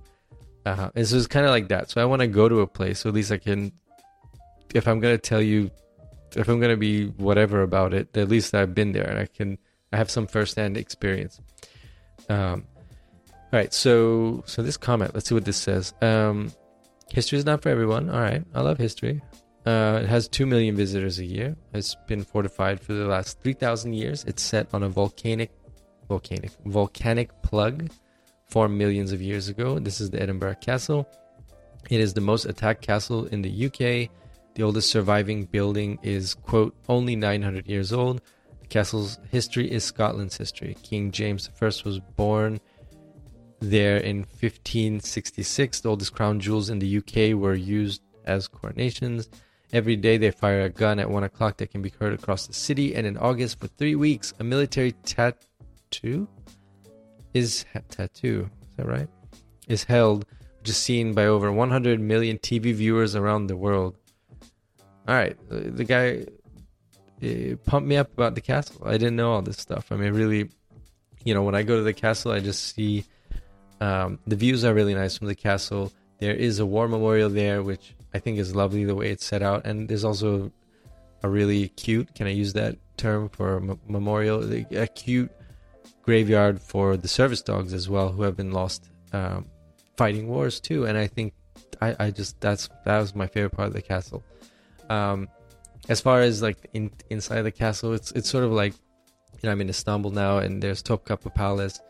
Uh, 0.67 0.91
it's 0.95 1.11
just 1.11 1.31
kind 1.31 1.47
of 1.47 1.51
like 1.51 1.69
that. 1.69 1.91
So 1.91 2.03
I 2.03 2.05
want 2.05 2.21
to 2.21 2.29
go 2.29 2.49
to 2.49 2.61
a 2.61 2.67
place, 2.67 3.01
so 3.01 3.09
at 3.09 3.15
least 3.15 3.33
I 3.33 3.39
can. 3.39 3.73
If 4.75 4.87
I'm 4.87 5.01
gonna 5.01 5.19
tell 5.19 5.41
you, 5.41 5.71
if 6.37 6.49
I'm 6.49 6.61
gonna 6.61 6.77
be 6.77 7.07
whatever 7.07 7.63
about 7.63 7.95
it, 7.95 8.15
at 8.17 8.29
least 8.29 8.55
I've 8.55 8.75
been 8.75 8.93
there 8.93 9.09
and 9.09 9.19
I 9.19 9.27
can. 9.27 9.59
I 9.93 9.97
have 9.97 10.11
some 10.11 10.27
firsthand 10.27 10.77
experience. 10.77 11.41
Um, 12.29 12.67
all 13.31 13.59
right, 13.59 13.73
so 13.73 14.43
so 14.47 14.63
this 14.63 14.77
comment. 14.77 15.15
Let's 15.15 15.29
see 15.29 15.35
what 15.35 15.47
this 15.47 15.57
says. 15.57 15.95
Um, 16.03 16.53
history 17.11 17.39
is 17.39 17.47
not 17.47 17.63
for 17.63 17.71
everyone. 17.71 18.11
All 18.11 18.21
right, 18.21 18.45
I 18.55 18.61
love 18.61 18.77
history. 18.77 19.23
Uh, 19.67 20.01
it 20.03 20.09
has 20.09 20.29
2 20.29 20.47
million 20.47 20.77
visitors 20.77 21.19
a 21.19 21.25
year. 21.25 21.57
It's 21.75 21.95
been 22.07 22.25
fortified 22.25 22.81
for 22.81 22.95
the 22.95 23.07
last 23.07 23.41
3,000 23.43 23.93
years. 23.93 24.25
It's 24.25 24.43
set 24.43 24.69
on 24.73 24.83
a 24.83 24.89
volcanic, 24.89 25.51
volcanic, 26.09 26.53
volcanic 26.65 27.31
plug 27.43 27.91
formed 28.49 28.79
millions 28.79 29.13
of 29.13 29.21
years 29.21 29.49
ago. 29.49 29.79
This 29.79 30.01
is 30.01 30.11
the 30.11 30.23
Edinburgh 30.23 30.57
Castle. 30.61 31.09
It 31.91 32.01
is 32.01 32.15
the 32.15 32.21
most 32.21 32.45
attacked 32.47 32.83
castle 32.83 33.27
in 33.27 33.43
the 33.43 33.67
UK. 33.67 34.11
The 34.55 34.63
oldest 34.63 34.91
surviving 34.91 35.45
building 35.45 35.99
is, 36.03 36.35
quote, 36.35 36.75
only 36.89 37.15
900 37.15 37.69
years 37.69 37.93
old. 37.93 38.21
The 38.61 38.67
castle's 38.67 39.19
history 39.31 39.71
is 39.71 39.85
Scotland's 39.85 40.37
history. 40.37 40.77
King 40.83 41.11
James 41.13 41.49
I 41.61 41.65
was 41.65 42.01
born 42.17 42.61
there 43.61 43.97
in 43.99 44.19
1566. 44.19 45.81
The 45.81 45.89
oldest 45.89 46.15
crown 46.15 46.41
jewels 46.41 46.71
in 46.71 46.79
the 46.79 46.99
UK 46.99 47.39
were 47.39 47.55
used 47.55 48.03
as 48.25 48.49
coronations. 48.49 49.29
Every 49.73 49.97
day 49.97 50.17
they 50.17 50.31
fire 50.31 50.63
a 50.63 50.71
gun 50.71 50.99
at 50.99 51.11
1 51.11 51.25
o'clock 51.25 51.59
that 51.59 51.71
can 51.71 51.83
be 51.83 51.91
heard 51.91 52.15
across 52.15 52.47
the 52.47 52.55
city. 52.55 52.95
And 52.95 53.07
in 53.07 53.19
August, 53.19 53.61
for 53.61 53.67
three 53.67 53.95
weeks, 53.95 54.33
a 54.39 54.45
military 54.45 54.93
tattoo 54.93 56.27
is 57.35 57.67
tattoo. 57.91 58.49
Is 58.63 58.77
that 58.77 58.87
right? 58.87 59.09
Is 59.69 59.85
held, 59.85 60.25
which 60.61 60.71
is 60.71 60.77
seen 60.77 61.13
by 61.13 61.27
over 61.27 61.53
100 61.53 62.01
million 62.01 62.39
TV 62.39 62.73
viewers 62.73 63.15
around 63.15 63.49
the 63.49 63.57
world. 63.57 63.97
All 65.07 65.15
right, 65.15 65.37
the 65.49 65.85
guy 65.85 66.27
pumped 67.65 67.89
me 67.89 67.97
up 67.97 68.13
about 68.13 68.35
the 68.35 68.41
castle. 68.41 68.83
I 68.87 68.93
didn't 68.93 69.17
know 69.17 69.33
all 69.33 69.43
this 69.43 69.59
stuff. 69.59 69.91
I 69.91 69.97
mean, 69.97 70.13
really, 70.13 70.51
you 71.25 71.35
know, 71.35 71.43
when 71.43 71.55
I 71.55 71.63
go 71.63 71.77
to 71.77 71.83
the 71.83 71.93
castle, 71.93 72.33
I 72.33 72.41
just 72.41 72.75
see 72.75 73.05
um, 73.81 74.19
the 74.27 74.37
views 74.37 74.65
are 74.65 74.75
really 74.75 74.95
nice 74.95 75.19
from 75.19 75.29
the 75.29 75.35
castle. 75.35 75.93
There 76.19 76.35
is 76.35 76.59
a 76.59 76.67
war 76.67 76.89
memorial 76.89 77.31
there, 77.31 77.63
which 77.63 77.95
I 78.15 78.19
think 78.19 78.39
is 78.39 78.55
lovely 78.55 78.85
the 78.85 78.95
way 78.95 79.11
it's 79.11 79.25
set 79.25 79.43
out. 79.43 79.67
And 79.67 79.89
there's 79.89 80.05
also 80.05 80.51
a 81.23 81.29
really 81.29 81.69
cute. 81.69 82.15
Can 82.15 82.27
I 82.27 82.31
use 82.31 82.53
that 82.55 82.77
term 82.97 83.29
for 83.29 83.57
m- 83.57 83.81
memorial? 83.87 84.43
A 84.73 84.87
cute 84.87 85.31
graveyard 86.03 86.61
for 86.61 86.97
the 86.97 87.09
service 87.09 87.43
dogs 87.43 87.73
as 87.75 87.89
well, 87.89 88.11
who 88.11 88.23
have 88.23 88.37
been 88.37 88.53
lost 88.53 88.89
um, 89.13 89.47
fighting 89.97 90.29
wars 90.29 90.61
too. 90.61 90.87
And 90.87 90.97
I 90.97 91.07
think 91.07 91.35
I, 91.81 91.97
I 91.99 92.11
just 92.11 92.41
that's 92.41 92.69
that 92.85 92.99
was 92.99 93.15
my 93.15 93.27
favorite 93.27 93.51
part 93.51 93.69
of 93.69 93.75
the 93.75 93.83
castle. 93.83 94.23
Um, 94.89 95.29
as 95.89 96.01
far 96.01 96.21
as 96.21 96.43
like 96.43 96.59
in, 96.73 96.91
inside 97.11 97.43
the 97.43 97.53
castle, 97.53 97.93
it's 97.95 98.13
it's 98.13 98.29
sort 98.29 98.45
of 98.45 98.53
like 98.53 98.75
you 99.35 99.45
know 99.45 99.53
I'm 99.53 99.61
in 99.61 99.69
Istanbul 99.69 100.11
now, 100.11 100.39
and 100.39 100.63
there's 100.63 100.83
Topkapı 100.83 101.35
Palace. 101.35 101.81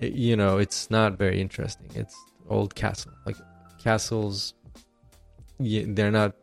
It, 0.00 0.12
you 0.12 0.36
know, 0.36 0.58
it's 0.58 0.90
not 0.90 1.18
very 1.18 1.40
interesting. 1.40 1.90
It's 1.94 2.16
old 2.48 2.74
castle. 2.74 3.12
Like 3.24 3.36
castles, 3.82 4.54
they're 5.58 6.10
not 6.10 6.34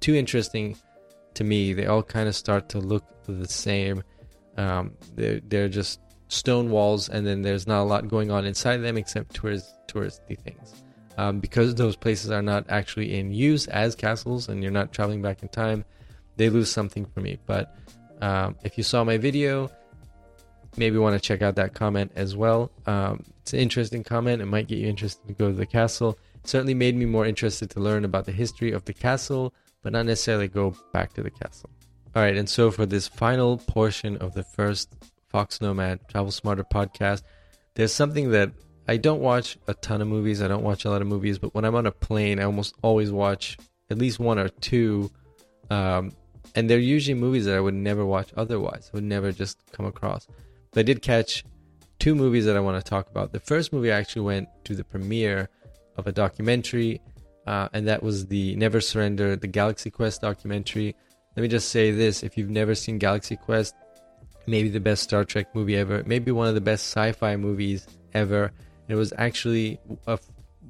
too 0.00 0.14
interesting 0.14 0.76
to 1.34 1.44
me. 1.44 1.72
They 1.72 1.86
all 1.86 2.02
kind 2.02 2.28
of 2.28 2.34
start 2.34 2.68
to 2.70 2.78
look 2.78 3.04
the 3.24 3.48
same. 3.48 4.02
Um, 4.56 4.92
they're 5.14 5.40
they're 5.40 5.68
just 5.68 6.00
stone 6.28 6.70
walls, 6.70 7.08
and 7.08 7.26
then 7.26 7.42
there's 7.42 7.66
not 7.66 7.82
a 7.82 7.84
lot 7.84 8.08
going 8.08 8.30
on 8.30 8.44
inside 8.44 8.78
them 8.78 8.96
except 8.96 9.34
tourist 9.34 9.74
touristy 9.86 10.38
things. 10.38 10.82
Um, 11.16 11.40
because 11.40 11.74
those 11.74 11.96
places 11.96 12.30
are 12.30 12.42
not 12.42 12.66
actually 12.68 13.18
in 13.18 13.32
use 13.32 13.66
as 13.68 13.94
castles, 13.96 14.48
and 14.48 14.62
you're 14.62 14.72
not 14.72 14.92
traveling 14.92 15.20
back 15.20 15.42
in 15.42 15.48
time, 15.48 15.84
they 16.36 16.48
lose 16.48 16.70
something 16.70 17.06
for 17.06 17.20
me. 17.20 17.38
But 17.44 17.74
um, 18.20 18.56
if 18.62 18.78
you 18.78 18.84
saw 18.84 19.02
my 19.02 19.18
video, 19.18 19.70
maybe 20.76 20.96
want 20.96 21.14
to 21.14 21.20
check 21.20 21.42
out 21.42 21.56
that 21.56 21.74
comment 21.74 22.12
as 22.14 22.36
well. 22.36 22.70
Um, 22.86 23.24
it's 23.42 23.52
an 23.52 23.58
interesting 23.60 24.04
comment. 24.04 24.42
It 24.42 24.46
might 24.46 24.68
get 24.68 24.78
you 24.78 24.86
interested 24.86 25.26
to 25.26 25.34
go 25.34 25.48
to 25.48 25.54
the 25.54 25.66
castle. 25.66 26.18
Certainly 26.44 26.74
made 26.74 26.96
me 26.96 27.04
more 27.04 27.26
interested 27.26 27.70
to 27.70 27.80
learn 27.80 28.04
about 28.04 28.24
the 28.24 28.32
history 28.32 28.72
of 28.72 28.84
the 28.84 28.92
castle, 28.92 29.54
but 29.82 29.92
not 29.92 30.06
necessarily 30.06 30.48
go 30.48 30.74
back 30.92 31.12
to 31.14 31.22
the 31.22 31.30
castle. 31.30 31.70
All 32.16 32.22
right, 32.22 32.36
and 32.36 32.48
so 32.48 32.70
for 32.70 32.86
this 32.86 33.06
final 33.06 33.58
portion 33.58 34.16
of 34.16 34.34
the 34.34 34.42
first 34.42 34.94
Fox 35.28 35.60
Nomad 35.60 36.00
Travel 36.08 36.30
Smarter 36.30 36.64
podcast, 36.64 37.22
there's 37.74 37.92
something 37.92 38.30
that 38.30 38.50
I 38.88 38.96
don't 38.96 39.20
watch 39.20 39.58
a 39.68 39.74
ton 39.74 40.00
of 40.00 40.08
movies. 40.08 40.40
I 40.40 40.48
don't 40.48 40.64
watch 40.64 40.84
a 40.84 40.90
lot 40.90 41.02
of 41.02 41.06
movies, 41.06 41.38
but 41.38 41.54
when 41.54 41.64
I'm 41.64 41.74
on 41.74 41.86
a 41.86 41.92
plane, 41.92 42.40
I 42.40 42.44
almost 42.44 42.74
always 42.82 43.12
watch 43.12 43.58
at 43.90 43.98
least 43.98 44.18
one 44.18 44.38
or 44.38 44.48
two. 44.48 45.10
Um, 45.70 46.12
and 46.54 46.68
they're 46.68 46.78
usually 46.78 47.14
movies 47.14 47.44
that 47.44 47.54
I 47.54 47.60
would 47.60 47.74
never 47.74 48.06
watch 48.06 48.30
otherwise, 48.36 48.90
I 48.92 48.96
would 48.96 49.04
never 49.04 49.30
just 49.30 49.58
come 49.72 49.84
across. 49.84 50.26
But 50.70 50.80
I 50.80 50.82
did 50.84 51.02
catch 51.02 51.44
two 51.98 52.14
movies 52.14 52.46
that 52.46 52.56
I 52.56 52.60
want 52.60 52.82
to 52.82 52.88
talk 52.88 53.10
about. 53.10 53.32
The 53.32 53.40
first 53.40 53.72
movie 53.72 53.92
I 53.92 53.98
actually 53.98 54.22
went 54.22 54.48
to 54.64 54.74
the 54.74 54.84
premiere 54.84 55.50
of 55.98 56.06
a 56.06 56.12
documentary, 56.12 57.02
uh, 57.46 57.68
and 57.74 57.86
that 57.88 58.02
was 58.02 58.26
the 58.26 58.56
Never 58.56 58.80
Surrender, 58.80 59.36
the 59.36 59.46
Galaxy 59.46 59.90
Quest 59.90 60.22
documentary. 60.22 60.96
Let 61.36 61.42
me 61.42 61.48
just 61.48 61.68
say 61.68 61.90
this 61.90 62.22
if 62.22 62.38
you've 62.38 62.50
never 62.50 62.74
seen 62.74 62.98
Galaxy 62.98 63.36
Quest, 63.36 63.74
maybe 64.46 64.70
the 64.70 64.80
best 64.80 65.02
Star 65.02 65.24
Trek 65.24 65.54
movie 65.54 65.76
ever, 65.76 66.02
maybe 66.06 66.30
one 66.32 66.48
of 66.48 66.54
the 66.54 66.60
best 66.62 66.86
sci 66.86 67.12
fi 67.12 67.36
movies 67.36 67.86
ever. 68.14 68.52
It 68.88 68.94
was 68.94 69.12
actually 69.18 69.78
a, 70.06 70.18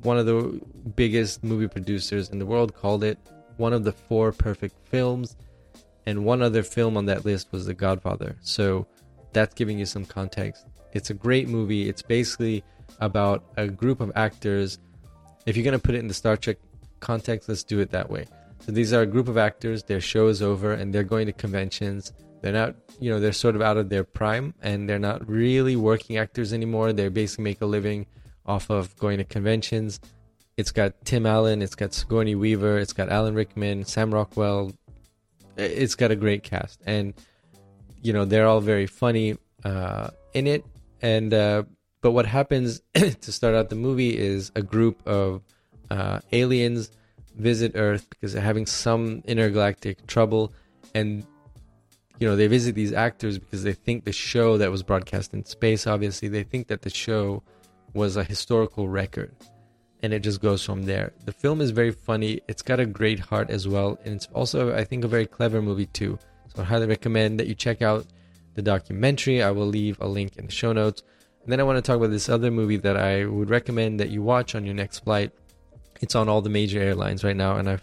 one 0.02 0.18
of 0.18 0.26
the 0.26 0.60
biggest 0.96 1.44
movie 1.44 1.68
producers 1.68 2.30
in 2.30 2.40
the 2.40 2.46
world 2.46 2.74
called 2.74 3.04
it 3.04 3.18
one 3.58 3.72
of 3.72 3.84
the 3.84 3.92
four 3.92 4.32
perfect 4.32 4.74
films. 4.88 5.36
And 6.06 6.24
one 6.24 6.40
other 6.40 6.62
film 6.62 6.96
on 6.96 7.04
that 7.06 7.26
list 7.26 7.52
was 7.52 7.66
The 7.66 7.74
Godfather. 7.74 8.36
So 8.40 8.86
that's 9.34 9.54
giving 9.54 9.78
you 9.78 9.84
some 9.84 10.06
context. 10.06 10.66
It's 10.94 11.10
a 11.10 11.14
great 11.14 11.48
movie. 11.48 11.86
It's 11.86 12.00
basically 12.00 12.64
about 13.00 13.44
a 13.58 13.68
group 13.68 14.00
of 14.00 14.10
actors. 14.14 14.78
If 15.48 15.56
you're 15.56 15.64
going 15.64 15.72
to 15.72 15.78
put 15.78 15.94
it 15.94 16.00
in 16.00 16.08
the 16.08 16.14
Star 16.14 16.36
Trek 16.36 16.58
context, 17.00 17.48
let's 17.48 17.64
do 17.64 17.80
it 17.80 17.90
that 17.92 18.10
way. 18.10 18.26
So 18.60 18.70
these 18.70 18.92
are 18.92 19.00
a 19.00 19.06
group 19.06 19.28
of 19.28 19.38
actors, 19.38 19.82
their 19.82 19.98
show 20.00 20.28
is 20.28 20.42
over, 20.42 20.74
and 20.74 20.94
they're 20.94 21.04
going 21.04 21.24
to 21.24 21.32
conventions. 21.32 22.12
They're 22.42 22.52
not, 22.52 22.74
you 23.00 23.10
know, 23.10 23.18
they're 23.18 23.32
sort 23.32 23.56
of 23.56 23.62
out 23.62 23.78
of 23.78 23.88
their 23.88 24.04
prime 24.04 24.52
and 24.60 24.86
they're 24.86 24.98
not 24.98 25.26
really 25.26 25.74
working 25.74 26.18
actors 26.18 26.52
anymore. 26.52 26.92
They 26.92 27.08
basically 27.08 27.44
make 27.44 27.62
a 27.62 27.66
living 27.66 28.04
off 28.44 28.68
of 28.68 28.94
going 28.98 29.16
to 29.18 29.24
conventions. 29.24 30.00
It's 30.58 30.70
got 30.70 30.92
Tim 31.06 31.24
Allen, 31.24 31.62
it's 31.62 31.74
got 31.74 31.94
Sigourney 31.94 32.34
Weaver, 32.34 32.78
it's 32.78 32.92
got 32.92 33.08
Alan 33.08 33.34
Rickman, 33.34 33.86
Sam 33.86 34.12
Rockwell. 34.12 34.72
It's 35.56 35.94
got 35.94 36.10
a 36.10 36.16
great 36.16 36.42
cast. 36.42 36.78
And, 36.84 37.14
you 38.02 38.12
know, 38.12 38.26
they're 38.26 38.46
all 38.46 38.60
very 38.60 38.86
funny 38.86 39.38
uh, 39.64 40.10
in 40.34 40.46
it. 40.46 40.62
And, 41.00 41.32
uh, 41.32 41.62
but 42.00 42.12
what 42.12 42.26
happens 42.26 42.80
to 42.94 43.32
start 43.32 43.54
out 43.54 43.68
the 43.68 43.76
movie 43.76 44.16
is 44.16 44.52
a 44.54 44.62
group 44.62 45.06
of 45.06 45.42
uh, 45.90 46.20
aliens 46.32 46.90
visit 47.38 47.72
Earth 47.74 48.08
because 48.10 48.32
they're 48.32 48.42
having 48.42 48.66
some 48.66 49.22
intergalactic 49.26 50.06
trouble. 50.06 50.52
And 50.94 51.24
you 52.18 52.28
know, 52.28 52.36
they 52.36 52.48
visit 52.48 52.74
these 52.74 52.92
actors 52.92 53.38
because 53.38 53.62
they 53.62 53.72
think 53.72 54.04
the 54.04 54.12
show 54.12 54.58
that 54.58 54.70
was 54.70 54.82
broadcast 54.82 55.32
in 55.32 55.44
space, 55.44 55.86
obviously, 55.86 56.28
they 56.28 56.42
think 56.42 56.66
that 56.66 56.82
the 56.82 56.90
show 56.90 57.42
was 57.94 58.16
a 58.16 58.24
historical 58.24 58.88
record. 58.88 59.34
And 60.02 60.12
it 60.12 60.20
just 60.20 60.40
goes 60.40 60.64
from 60.64 60.84
there. 60.84 61.12
The 61.24 61.32
film 61.32 61.60
is 61.60 61.70
very 61.70 61.92
funny. 61.92 62.40
It's 62.48 62.62
got 62.62 62.80
a 62.80 62.86
great 62.86 63.18
heart 63.18 63.50
as 63.50 63.66
well. 63.66 63.98
And 64.04 64.14
it's 64.14 64.28
also, 64.34 64.74
I 64.74 64.84
think, 64.84 65.04
a 65.04 65.08
very 65.08 65.26
clever 65.26 65.60
movie, 65.62 65.86
too. 65.86 66.18
So 66.54 66.62
I 66.62 66.64
highly 66.64 66.86
recommend 66.86 67.40
that 67.40 67.46
you 67.46 67.54
check 67.54 67.82
out 67.82 68.06
the 68.54 68.62
documentary. 68.62 69.42
I 69.42 69.50
will 69.50 69.66
leave 69.66 70.00
a 70.00 70.06
link 70.06 70.36
in 70.36 70.46
the 70.46 70.52
show 70.52 70.72
notes. 70.72 71.02
Then 71.48 71.60
I 71.60 71.62
want 71.62 71.76
to 71.78 71.82
talk 71.82 71.96
about 71.96 72.10
this 72.10 72.28
other 72.28 72.50
movie 72.50 72.76
that 72.76 72.96
I 72.96 73.24
would 73.24 73.48
recommend 73.48 74.00
that 74.00 74.10
you 74.10 74.22
watch 74.22 74.54
on 74.54 74.66
your 74.66 74.74
next 74.74 75.00
flight. 75.00 75.32
It's 76.00 76.14
on 76.14 76.28
all 76.28 76.42
the 76.42 76.50
major 76.50 76.80
airlines 76.80 77.24
right 77.24 77.34
now. 77.34 77.56
And 77.56 77.68
I've 77.68 77.82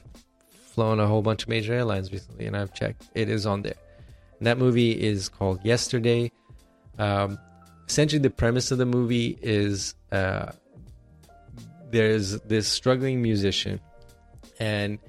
flown 0.49 0.99
a 0.99 1.07
whole 1.07 1.23
bunch 1.23 1.43
of 1.43 1.49
major 1.49 1.73
airlines 1.73 2.11
recently 2.11 2.45
and 2.45 2.55
I've 2.55 2.73
checked. 2.73 3.09
It 3.15 3.27
is 3.27 3.45
on 3.45 3.63
there. 3.63 3.73
And 4.37 4.45
that 4.45 4.59
movie 4.59 4.91
is 4.91 5.29
called 5.29 5.65
Yesterday. 5.65 6.31
Um, 6.99 7.39
essentially, 7.87 8.21
the 8.21 8.29
premise 8.29 8.69
of 8.69 8.77
the 8.77 8.85
movie 8.85 9.37
is 9.41 9.95
uh, 10.11 10.51
there's 11.89 12.39
this 12.41 12.67
struggling 12.67 13.21
musician, 13.21 13.79
and 14.59 14.99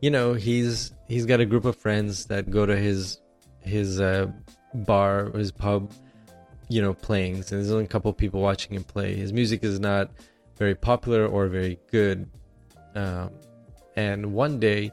you 0.00 0.10
know 0.10 0.34
he's 0.34 0.92
he's 1.06 1.26
got 1.26 1.40
a 1.40 1.46
group 1.46 1.64
of 1.64 1.76
friends 1.76 2.26
that 2.26 2.50
go 2.50 2.66
to 2.66 2.76
his 2.76 3.20
his 3.60 4.00
uh, 4.00 4.26
bar, 4.74 5.30
his 5.30 5.52
pub, 5.52 5.92
you 6.68 6.82
know, 6.82 6.94
playing. 6.94 7.36
And 7.36 7.44
there's 7.44 7.70
only 7.70 7.84
a 7.84 7.88
couple 7.88 8.12
people 8.12 8.40
watching 8.40 8.74
him 8.74 8.84
play. 8.84 9.14
His 9.14 9.32
music 9.32 9.64
is 9.64 9.80
not 9.80 10.10
very 10.56 10.74
popular 10.74 11.26
or 11.26 11.46
very 11.48 11.78
good. 11.90 12.28
Um, 12.94 13.30
and 13.96 14.32
one 14.32 14.60
day 14.60 14.92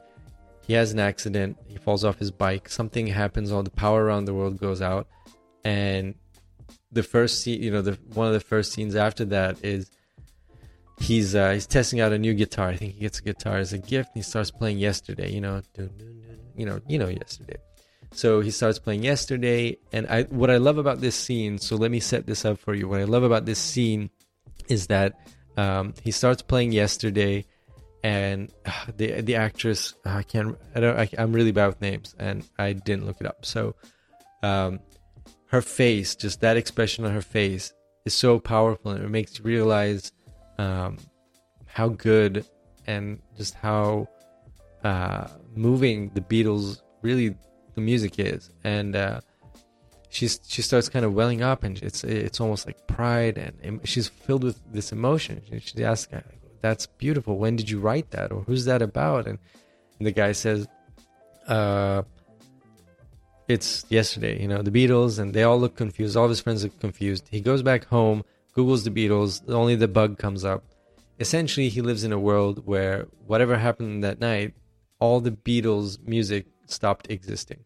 he 0.65 0.73
has 0.73 0.91
an 0.91 0.99
accident. 0.99 1.57
He 1.67 1.78
falls 1.78 2.03
off 2.03 2.17
his 2.17 2.32
bike. 2.32 2.69
Something 2.69 3.07
happens. 3.07 3.51
All 3.51 3.63
the 3.63 3.69
power 3.69 4.03
around 4.03 4.26
the 4.26 4.34
world 4.34 4.59
goes 4.59 4.82
out, 4.82 5.07
and 5.63 6.15
the 6.91 7.03
first 7.03 7.41
scene, 7.41 7.61
you 7.61 7.71
know, 7.71 7.82
the 7.82 7.97
one 8.13 8.28
of 8.28 8.34
the 8.34 8.39
first 8.39 8.71
scenes 8.71 8.95
after 8.95 9.26
that 9.26 9.63
is 9.63 9.91
he's 10.99 11.36
uh, 11.36 11.51
he's 11.51 11.67
testing 11.67 11.99
out 11.99 12.13
a 12.13 12.17
new 12.17 12.34
guitar. 12.34 12.69
I 12.69 12.76
think 12.78 12.93
he 12.93 13.01
gets 13.01 13.19
a 13.19 13.23
guitar 13.23 13.57
as 13.57 13.73
a 13.73 13.78
gift. 13.78 14.09
And 14.15 14.17
he 14.17 14.21
starts 14.23 14.49
playing 14.49 14.80
yesterday. 14.80 15.32
You 15.32 15.41
know, 15.41 15.61
you 16.55 16.65
know, 16.65 16.80
you 16.88 16.97
know, 16.97 17.07
yesterday. 17.07 17.57
So 18.16 18.39
he 18.39 18.49
starts 18.49 18.80
playing 18.80 19.03
yesterday, 19.03 19.78
and 19.91 20.07
I 20.07 20.24
what 20.24 20.49
I 20.49 20.57
love 20.57 20.78
about 20.78 21.01
this 21.01 21.16
scene. 21.16 21.57
So 21.57 21.76
let 21.76 21.91
me 21.91 21.99
set 21.99 22.26
this 22.26 22.45
up 22.45 22.57
for 22.59 22.74
you. 22.74 22.88
What 22.88 23.01
I 23.01 23.03
love 23.03 23.24
about 23.24 23.45
this 23.45 23.59
scene 23.59 24.09
is 24.70 24.88
that 24.88 25.20
um, 25.57 25.93
he 26.01 26.11
starts 26.11 26.41
playing 26.41 26.72
yesterday 26.72 27.45
and 28.03 28.53
uh, 28.66 28.72
the 28.95 29.22
the 29.22 29.36
actress 29.36 29.95
uh, 30.05 30.11
I 30.11 30.24
can't 30.24 30.57
I 30.76 30.80
don't 30.80 30.97
I, 30.97 31.09
am 31.18 31.34
really 31.34 31.51
bad 31.51 31.68
with 31.68 31.82
names 31.82 32.16
and 32.18 32.47
I 32.57 32.74
didn't 32.74 33.05
look 33.05 33.18
it 33.20 33.28
up. 33.28 33.45
So 33.45 33.76
um, 34.43 34.80
her 35.47 35.61
face, 35.61 36.16
just 36.16 36.41
that 36.41 36.55
expression 36.55 37.03
on 37.03 37.11
her 37.11 37.22
face, 37.22 37.74
is 38.05 38.13
so 38.13 38.39
powerful 38.39 38.91
and 38.91 39.03
it 39.03 39.09
makes 39.09 39.39
you 39.39 39.43
realize 39.43 40.11
um, 40.57 40.97
how 41.66 41.89
good 41.89 42.45
and 42.88 43.20
just 43.38 43.55
how 43.55 44.07
uh, 44.84 45.28
moving 45.53 46.11
the 46.13 46.22
Beatles 46.22 46.82
really 47.01 47.36
the 47.76 47.82
music 47.82 48.19
is 48.19 48.49
and. 48.63 48.95
Uh, 48.95 49.19
she's 50.07 50.39
she 50.47 50.61
starts 50.61 50.88
kind 50.88 51.03
of 51.03 51.13
welling 51.13 51.41
up 51.41 51.63
and 51.63 51.82
it's 51.84 52.05
it's 52.05 52.39
almost 52.39 52.65
like 52.65 52.88
pride 52.88 53.38
and 53.38 53.82
she's 53.84 54.07
filled 54.07 54.45
with 54.45 54.61
this 54.71 54.93
emotion 54.93 55.41
she 55.59 55.84
asks 55.84 56.07
that's 56.65 56.88
beautiful. 56.88 57.38
When 57.38 57.55
did 57.55 57.69
you 57.69 57.80
write 57.80 58.09
that? 58.09 58.32
Or 58.32 58.41
who's 58.41 58.65
that 58.65 58.82
about? 58.82 59.28
And, 59.28 59.38
and 59.99 60.07
the 60.07 60.11
guy 60.11 60.32
says, 60.32 60.67
uh, 61.47 62.01
it's 63.47 63.86
yesterday, 63.89 64.41
you 64.41 64.47
know, 64.47 64.63
the 64.63 64.71
Beatles, 64.71 65.19
and 65.19 65.32
they 65.32 65.43
all 65.43 65.59
look 65.59 65.76
confused. 65.76 66.17
All 66.17 66.28
his 66.28 66.41
friends 66.41 66.63
look 66.63 66.80
confused. 66.80 67.28
He 67.30 67.39
goes 67.39 67.61
back 67.61 67.86
home, 67.86 68.23
Googles 68.57 68.84
the 68.84 68.89
Beatles, 68.89 69.47
only 69.47 69.76
the 69.76 69.88
bug 69.88 70.17
comes 70.17 70.43
up. 70.43 70.63
Essentially, 71.19 71.69
he 71.69 71.82
lives 71.82 72.03
in 72.03 72.11
a 72.11 72.19
world 72.19 72.65
where 72.65 73.05
whatever 73.28 73.57
happened 73.57 74.03
that 74.03 74.19
night, 74.19 74.55
all 74.99 75.19
the 75.19 75.32
Beatles' 75.32 75.99
music 76.03 76.47
stopped 76.70 77.09
existing. 77.09 77.66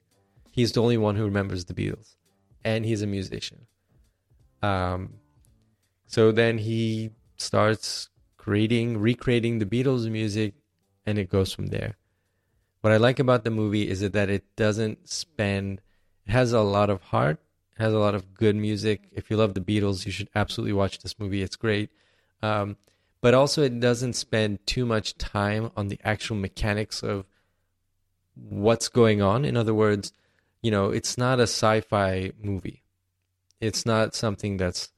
He's 0.51 0.71
the 0.71 0.81
only 0.81 0.97
one 0.97 1.15
who 1.15 1.23
remembers 1.25 1.65
the 1.65 1.73
Beatles, 1.73 2.15
and 2.63 2.85
he's 2.85 3.01
a 3.01 3.07
musician. 3.07 3.67
Um, 4.61 5.13
so 6.07 6.31
then 6.31 6.57
he 6.57 7.11
starts 7.37 8.09
creating, 8.37 8.97
recreating 8.97 9.59
the 9.59 9.65
Beatles 9.65 10.09
music, 10.09 10.55
and 11.05 11.17
it 11.17 11.29
goes 11.29 11.53
from 11.53 11.67
there. 11.67 11.97
What 12.81 12.93
I 12.93 12.97
like 12.97 13.19
about 13.19 13.43
the 13.43 13.51
movie 13.51 13.89
is 13.89 14.01
that 14.01 14.29
it 14.29 14.55
doesn't 14.55 15.09
spend. 15.09 15.81
It 16.25 16.31
has 16.31 16.53
a 16.53 16.61
lot 16.61 16.89
of 16.89 17.01
heart. 17.01 17.39
Has 17.77 17.93
a 17.93 17.99
lot 17.99 18.15
of 18.15 18.33
good 18.33 18.55
music. 18.55 19.07
If 19.11 19.29
you 19.29 19.37
love 19.37 19.53
the 19.53 19.61
Beatles, 19.61 20.05
you 20.05 20.11
should 20.11 20.29
absolutely 20.35 20.73
watch 20.73 20.99
this 20.99 21.17
movie. 21.19 21.41
It's 21.41 21.55
great. 21.55 21.89
Um, 22.41 22.77
but 23.21 23.33
also, 23.33 23.63
it 23.63 23.79
doesn't 23.79 24.13
spend 24.13 24.65
too 24.65 24.85
much 24.85 25.17
time 25.17 25.71
on 25.75 25.89
the 25.89 25.99
actual 26.03 26.37
mechanics 26.37 27.03
of 27.03 27.25
what's 28.47 28.87
going 28.87 29.21
on. 29.21 29.45
In 29.45 29.57
other 29.57 29.73
words, 29.73 30.13
you 30.61 30.71
know, 30.71 30.89
it's 30.89 31.17
not 31.17 31.39
a 31.39 31.43
sci-fi 31.43 32.31
movie. 32.41 32.83
It's 33.59 33.85
not 33.85 34.15
something 34.15 34.57
that's 34.57 34.91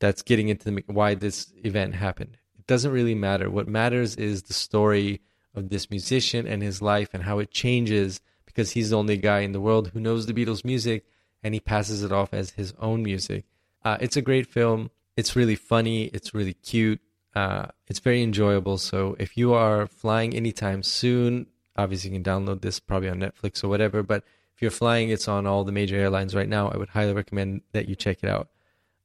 that's 0.00 0.22
getting 0.22 0.48
into 0.48 0.70
the, 0.70 0.84
why 0.86 1.14
this 1.14 1.52
event 1.64 1.94
happened. 1.94 2.36
It 2.58 2.66
doesn't 2.66 2.92
really 2.92 3.14
matter. 3.14 3.48
What 3.48 3.68
matters 3.68 4.16
is 4.16 4.42
the 4.42 4.54
story 4.54 5.20
of 5.54 5.68
this 5.68 5.90
musician 5.90 6.46
and 6.46 6.62
his 6.62 6.82
life 6.82 7.10
and 7.12 7.22
how 7.22 7.38
it 7.38 7.50
changes 7.50 8.20
because 8.44 8.72
he's 8.72 8.90
the 8.90 8.98
only 8.98 9.16
guy 9.16 9.40
in 9.40 9.52
the 9.52 9.60
world 9.60 9.88
who 9.88 10.00
knows 10.00 10.26
the 10.26 10.34
Beatles' 10.34 10.64
music 10.64 11.04
and 11.42 11.54
he 11.54 11.60
passes 11.60 12.02
it 12.02 12.12
off 12.12 12.34
as 12.34 12.50
his 12.50 12.74
own 12.78 13.02
music. 13.02 13.44
Uh, 13.84 13.98
it's 14.00 14.16
a 14.16 14.22
great 14.22 14.46
film. 14.46 14.90
It's 15.16 15.36
really 15.36 15.56
funny. 15.56 16.04
It's 16.06 16.34
really 16.34 16.54
cute. 16.54 17.00
Uh, 17.34 17.66
it's 17.86 17.98
very 17.98 18.22
enjoyable. 18.22 18.78
So 18.78 19.16
if 19.18 19.36
you 19.36 19.52
are 19.54 19.86
flying 19.86 20.34
anytime 20.34 20.82
soon, 20.82 21.46
obviously 21.76 22.10
you 22.10 22.20
can 22.20 22.24
download 22.24 22.60
this 22.60 22.80
probably 22.80 23.08
on 23.08 23.18
Netflix 23.18 23.62
or 23.64 23.68
whatever. 23.68 24.02
But 24.02 24.24
if 24.54 24.62
you're 24.62 24.70
flying, 24.70 25.10
it's 25.10 25.28
on 25.28 25.46
all 25.46 25.64
the 25.64 25.72
major 25.72 25.96
airlines 25.96 26.34
right 26.34 26.48
now. 26.48 26.68
I 26.68 26.76
would 26.76 26.90
highly 26.90 27.12
recommend 27.12 27.62
that 27.72 27.88
you 27.88 27.96
check 27.96 28.18
it 28.22 28.28
out. 28.28 28.48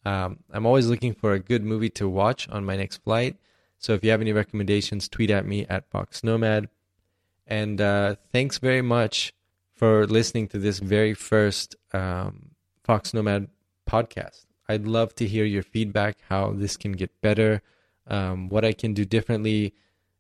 Um, 0.06 0.40
I'm 0.52 0.66
always 0.66 0.88
looking 0.88 1.14
for 1.14 1.34
a 1.34 1.40
good 1.40 1.64
movie 1.64 1.90
to 1.92 2.08
watch 2.08 2.48
on 2.50 2.66
my 2.66 2.78
next 2.78 2.98
flight. 2.98 3.38
So 3.78 3.94
if 3.94 4.04
you 4.04 4.12
have 4.12 4.22
any 4.22 4.34
recommendations, 4.34 5.08
tweet 5.08 5.32
at 5.32 5.46
me 5.46 5.66
at 5.70 5.90
Fox 5.90 6.24
Nomad. 6.24 6.70
And 7.48 7.82
uh, 7.82 8.16
thanks 8.32 8.60
very 8.60 8.82
much 8.82 9.34
for 9.74 10.06
listening 10.06 10.48
to 10.50 10.60
this 10.60 10.80
very 10.80 11.14
first 11.14 11.76
um, 11.94 12.52
Fox 12.84 13.14
Nomad 13.14 13.48
podcast. 13.90 14.46
I'd 14.68 14.86
love 14.86 15.16
to 15.16 15.26
hear 15.26 15.46
your 15.46 15.64
feedback, 15.64 16.18
how 16.30 16.52
this 16.52 16.78
can 16.78 16.92
get 16.92 17.10
better, 17.22 17.62
um, 18.08 18.50
what 18.50 18.64
I 18.64 18.74
can 18.74 18.94
do 18.94 19.04
differently, 19.04 19.74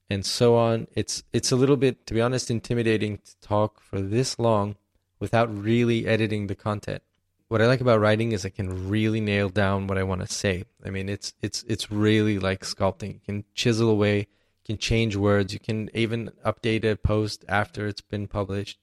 and 0.10 0.26
so 0.26 0.55
on. 0.55 0.88
It's 0.95 1.24
it's 1.34 1.51
a 1.51 1.55
little 1.55 1.78
bit, 1.78 2.05
to 2.07 2.14
be 2.14 2.22
honest, 2.22 2.49
intimidating 2.51 3.18
to 3.18 3.39
talk 3.41 3.82
for 3.82 4.01
this 4.01 4.39
long 4.39 4.76
without 5.20 5.55
really 5.55 6.07
editing 6.07 6.47
the 6.47 6.55
content 6.55 7.03
what 7.49 7.64
I 7.64 7.68
like 7.68 7.82
about 7.82 7.99
writing 7.99 8.32
is 8.32 8.45
I 8.45 8.49
can 8.49 8.89
really 8.89 9.20
nail 9.20 9.49
down 9.49 9.88
what 9.88 9.97
I 9.97 10.03
want 10.03 10.22
to 10.22 10.28
say. 10.28 10.66
I 10.86 10.91
mean, 10.91 11.10
it's 11.10 11.34
it's 11.41 11.66
it's 11.68 11.91
really 11.91 12.39
like 12.39 12.62
sculpting. 12.62 13.16
You 13.16 13.20
can 13.26 13.43
chisel 13.55 13.89
away, 13.89 14.20
you 14.20 14.26
can 14.66 14.78
change 14.78 15.16
words, 15.16 15.51
you 15.51 15.60
can 15.60 15.89
even 15.95 16.32
update 16.45 16.86
a 16.86 16.95
post 16.95 17.43
after 17.49 17.88
it's 17.88 18.01
been 18.01 18.28
published. 18.28 18.78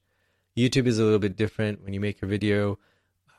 YouTube 0.55 0.85
is 0.85 0.99
a 0.99 1.03
little 1.03 1.19
bit 1.19 1.37
different. 1.37 1.81
When 1.81 1.93
you 1.93 2.01
make 2.01 2.21
a 2.21 2.25
video, 2.25 2.77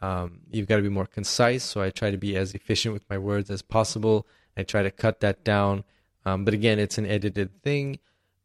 um, 0.01 0.41
you've 0.51 0.67
got 0.67 0.77
to 0.77 0.83
be 0.83 0.89
more 0.89 1.07
concise. 1.07 1.63
So 1.63 1.83
I 1.83 1.91
try 1.91 2.11
to 2.11 2.17
be 2.17 2.35
as 2.35 2.55
efficient 2.55 2.95
with 2.95 3.09
my 3.11 3.19
words 3.19 3.51
as 3.51 3.61
possible. 3.61 4.27
I 4.57 4.63
try 4.63 4.83
to 4.83 4.91
cut 4.91 5.21
that 5.21 5.45
down. 5.45 5.85
Um, 6.29 6.45
but 6.45 6.55
again, 6.55 6.79
it's 6.79 6.99
an 6.99 7.07
edited 7.07 7.63
thing, 7.63 7.99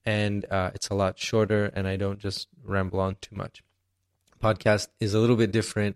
and 0.06 0.46
uh, 0.50 0.72
it's 0.74 0.90
a 0.90 0.96
lot 0.96 1.20
shorter, 1.20 1.66
and 1.76 1.88
I 1.88 1.96
don't 1.96 2.20
just 2.20 2.48
ramble 2.64 3.00
on 3.00 3.18
too 3.22 3.36
much. 3.36 3.64
Podcast 4.42 4.88
is 5.00 5.14
a 5.14 5.20
little 5.20 5.36
bit 5.36 5.52
different 5.52 5.96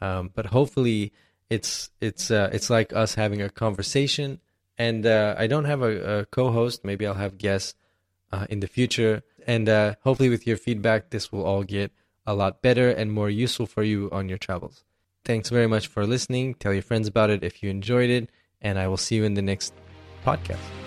um, 0.00 0.30
but 0.34 0.46
hopefully, 0.46 1.12
it's 1.48 1.90
it's 2.00 2.30
uh, 2.30 2.50
it's 2.52 2.70
like 2.70 2.92
us 2.92 3.14
having 3.14 3.42
a 3.42 3.50
conversation. 3.50 4.40
And 4.78 5.04
uh, 5.04 5.34
I 5.36 5.46
don't 5.46 5.66
have 5.66 5.82
a, 5.82 6.20
a, 6.20 6.24
co-host. 6.26 6.86
Maybe 6.86 7.06
I'll 7.06 7.12
have 7.12 7.36
guests 7.36 7.74
uh, 8.32 8.46
in 8.48 8.60
the 8.60 8.66
future. 8.66 9.22
And 9.46 9.68
uh, 9.68 9.96
hopefully, 10.00 10.30
with 10.30 10.46
your 10.46 10.56
feedback, 10.56 11.10
this 11.10 11.30
will 11.30 11.44
all 11.44 11.64
get 11.64 11.92
a 12.26 12.34
lot 12.34 12.62
better 12.62 12.88
and 12.88 13.12
more 13.12 13.28
useful 13.28 13.66
for 13.66 13.82
you 13.82 14.08
on 14.10 14.28
your 14.28 14.38
travels. 14.38 14.84
Thanks 15.24 15.50
very 15.50 15.66
much 15.66 15.86
for 15.86 16.06
listening. 16.06 16.54
Tell 16.54 16.72
your 16.72 16.82
friends 16.82 17.08
about 17.08 17.28
it 17.28 17.44
if 17.44 17.62
you 17.62 17.68
enjoyed 17.68 18.08
it, 18.08 18.30
and 18.62 18.78
I 18.78 18.88
will 18.88 18.96
see 18.96 19.16
you 19.16 19.24
in 19.24 19.34
the 19.34 19.42
next 19.42 19.74
podcast. 20.24 20.79